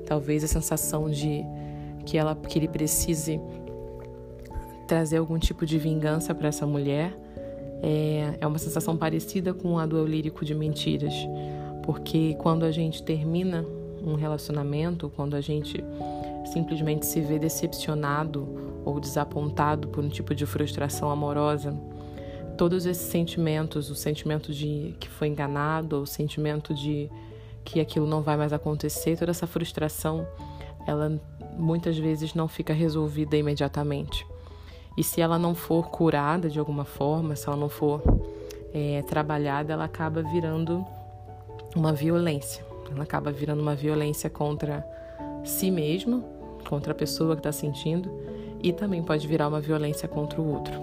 Talvez 0.06 0.44
a 0.44 0.48
sensação 0.48 1.10
de 1.10 1.44
que 2.06 2.18
ela 2.18 2.36
que 2.36 2.60
ele 2.60 2.68
precise 2.68 3.40
trazer 4.88 5.18
algum 5.18 5.40
tipo 5.40 5.66
de 5.66 5.80
vingança 5.80 6.36
para 6.36 6.50
essa 6.50 6.68
mulher 6.68 7.18
é, 7.82 8.36
é 8.40 8.46
uma 8.46 8.60
sensação 8.60 8.96
parecida 8.98 9.54
com 9.54 9.80
a 9.80 9.86
do 9.86 10.06
lírico 10.06 10.46
de 10.46 10.54
mentiras 10.54 11.14
porque 11.84 12.36
quando 12.40 12.64
a 12.64 12.72
gente 12.72 13.04
termina 13.04 13.66
um 14.04 14.16
relacionamento, 14.16 15.12
quando 15.16 15.36
a 15.36 15.42
gente 15.42 15.84
simplesmente 16.46 17.06
se 17.06 17.22
vê 17.22 17.38
decepcionado 17.38 18.48
ou 18.84 19.00
desapontado 19.00 19.88
por 19.88 20.04
um 20.04 20.10
tipo 20.10 20.34
de 20.34 20.46
frustração 20.46 21.10
amorosa, 21.10 21.74
todos 22.58 22.86
esses 22.86 23.08
sentimentos, 23.08 23.90
o 23.90 23.96
sentimento 23.96 24.54
de 24.54 24.96
que 25.00 25.10
foi 25.10 25.28
enganado, 25.28 26.02
o 26.02 26.06
sentimento 26.06 26.74
de 26.74 27.10
que 27.64 27.80
aquilo 27.80 28.06
não 28.06 28.22
vai 28.22 28.36
mais 28.36 28.52
acontecer, 28.52 29.18
toda 29.18 29.32
essa 29.32 29.48
frustração, 29.48 30.28
ela 30.86 31.20
muitas 31.58 31.98
vezes 31.98 32.34
não 32.34 32.48
fica 32.48 32.74
resolvida 32.74 33.38
imediatamente. 33.38 34.26
E 34.98 35.04
se 35.04 35.22
ela 35.22 35.40
não 35.40 35.56
for 35.56 35.90
curada 35.90 36.50
de 36.50 36.60
alguma 36.60 36.86
forma, 36.86 37.36
se 37.36 37.48
ela 37.48 37.58
não 37.58 37.70
for 37.70 38.02
é, 38.74 39.02
trabalhada, 39.04 39.74
ela 39.74 39.86
acaba 39.86 40.22
virando 40.22 40.86
uma 41.76 41.94
violência. 41.94 42.66
Ela 42.92 43.04
acaba 43.04 43.32
virando 43.32 43.62
uma 43.62 43.76
violência 43.76 44.30
contra 44.30 44.86
si 45.44 45.72
mesma, 45.72 46.24
contra 46.68 46.92
a 46.92 46.96
pessoa 46.96 47.36
que 47.36 47.40
está 47.40 47.52
sentindo, 47.52 48.10
e 48.62 48.72
também 48.72 49.04
pode 49.04 49.28
virar 49.28 49.48
uma 49.48 49.60
violência 49.60 50.08
contra 50.08 50.42
o 50.42 50.54
outro. 50.54 50.74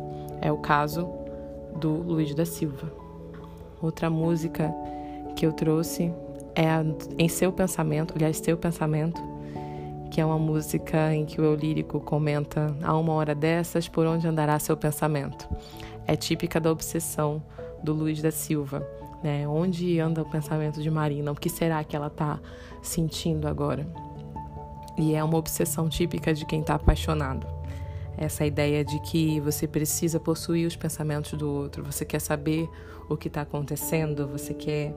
É 0.41 0.51
o 0.51 0.59
caso 0.59 1.09
do 1.76 1.91
Luiz 1.91 2.34
da 2.34 2.45
Silva. 2.45 2.93
Outra 3.80 4.11
música 4.11 4.72
que 5.36 5.47
eu 5.47 5.53
trouxe 5.53 6.12
é 6.55 6.68
a, 6.68 6.84
Em 7.18 7.28
Seu 7.28 7.53
Pensamento, 7.53 8.14
aliás, 8.14 8.36
Seu 8.38 8.57
Pensamento, 8.57 9.20
que 10.11 10.20
é 10.20 10.26
uma 10.26 10.38
música 10.38 11.14
em 11.14 11.24
que 11.24 11.41
o 11.41 11.45
eu 11.45 11.55
lírico 11.55 12.01
comenta 12.01 12.74
a 12.82 12.97
uma 12.99 13.12
hora 13.12 13.34
dessas 13.34 13.88
por 13.88 14.07
onde 14.07 14.26
andará 14.26 14.59
seu 14.59 14.76
pensamento. 14.76 15.49
É 16.07 16.16
típica 16.16 16.59
da 16.59 16.70
obsessão 16.70 17.41
do 17.82 17.93
Luiz 17.93 18.20
da 18.20 18.32
Silva 18.32 18.84
né? 19.23 19.47
Onde 19.47 19.99
anda 19.99 20.23
o 20.23 20.25
pensamento 20.25 20.83
de 20.83 20.91
Marina? 20.91 21.31
O 21.33 21.35
que 21.35 21.49
será 21.49 21.83
que 21.85 21.95
ela 21.95 22.09
está 22.09 22.41
sentindo 22.83 23.47
agora? 23.47 23.87
E 24.97 25.14
é 25.14 25.23
uma 25.23 25.37
obsessão 25.37 25.89
típica 25.89 26.33
de 26.35 26.45
quem 26.45 26.61
está 26.61 26.75
apaixonado. 26.75 27.47
Essa 28.16 28.45
ideia 28.45 28.85
de 28.85 29.01
que 29.01 29.41
você 29.41 29.66
precisa 29.66 30.21
possuir 30.21 30.66
os 30.66 30.77
pensamentos 30.77 31.33
do 31.33 31.51
outro, 31.51 31.85
você 31.85 32.05
quer 32.05 32.21
saber 32.21 32.68
o 33.09 33.16
que 33.16 33.29
está 33.29 33.43
acontecendo, 33.43 34.27
você 34.27 34.53
quer 34.53 34.95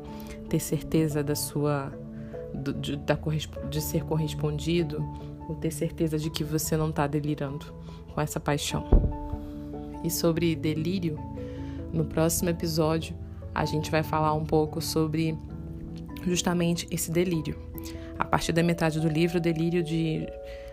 ter 0.49 0.59
certeza 0.59 1.23
da 1.23 1.35
sua 1.35 1.91
de, 2.53 2.97
da, 2.97 3.17
de 3.69 3.81
ser 3.81 4.03
correspondido, 4.03 5.03
ou 5.47 5.55
ter 5.55 5.71
certeza 5.71 6.17
de 6.17 6.29
que 6.29 6.43
você 6.43 6.77
não 6.77 6.89
está 6.89 7.07
delirando 7.07 7.65
com 8.13 8.21
essa 8.21 8.39
paixão. 8.39 8.85
E 10.03 10.09
sobre 10.09 10.55
delírio, 10.55 11.17
no 11.91 12.05
próximo 12.05 12.49
episódio 12.49 13.15
a 13.53 13.65
gente 13.65 13.91
vai 13.91 14.03
falar 14.03 14.33
um 14.33 14.45
pouco 14.45 14.81
sobre 14.81 15.37
justamente 16.23 16.87
esse 16.91 17.11
delírio. 17.11 17.57
A 18.17 18.25
partir 18.25 18.51
da 18.51 18.63
metade 18.63 18.99
do 18.99 19.07
livro, 19.07 19.37
o 19.37 19.41
delírio 19.41 19.83
de 19.83 20.27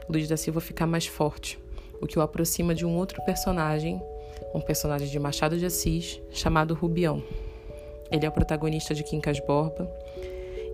Luiz 0.09 0.29
da 0.29 0.37
Silva 0.37 0.61
fica 0.61 0.87
mais 0.87 1.07
forte, 1.07 1.59
o 2.01 2.07
que 2.07 2.19
o 2.19 2.23
aproxima 2.23 2.75
de 2.75 2.85
um 2.85 2.97
outro 2.97 3.23
personagem, 3.25 4.01
um 4.55 4.61
personagem 4.61 5.09
de 5.09 5.19
Machado 5.19 5.59
de 5.59 5.67
Assis, 5.67 6.21
chamado 6.31 6.75
Rubião. 6.75 7.23
Ele 8.11 8.27
é 8.27 8.29
o 8.29 8.33
protagonista 8.33 8.95
de 8.95 9.05
Quincas 9.05 9.39
Borba 9.41 9.91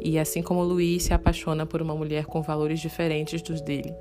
e, 0.00 0.18
assim 0.18 0.42
como 0.42 0.62
Luiz, 0.62 1.04
se 1.04 1.14
apaixona 1.14 1.66
por 1.66 1.82
uma 1.82 1.94
mulher 1.94 2.26
com 2.26 2.40
valores 2.40 2.80
diferentes 2.80 3.42
dos 3.42 3.60
dele. 3.60 3.94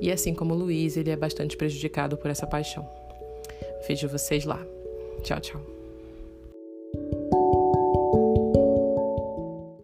E 0.00 0.10
assim 0.10 0.34
como 0.34 0.52
Luiz, 0.54 0.96
ele 0.96 1.10
é 1.10 1.16
bastante 1.16 1.56
prejudicado 1.56 2.16
por 2.16 2.30
essa 2.30 2.46
paixão. 2.46 2.88
Vejo 3.86 4.08
vocês 4.08 4.44
lá. 4.44 4.60
Tchau, 5.22 5.40
tchau. 5.40 5.71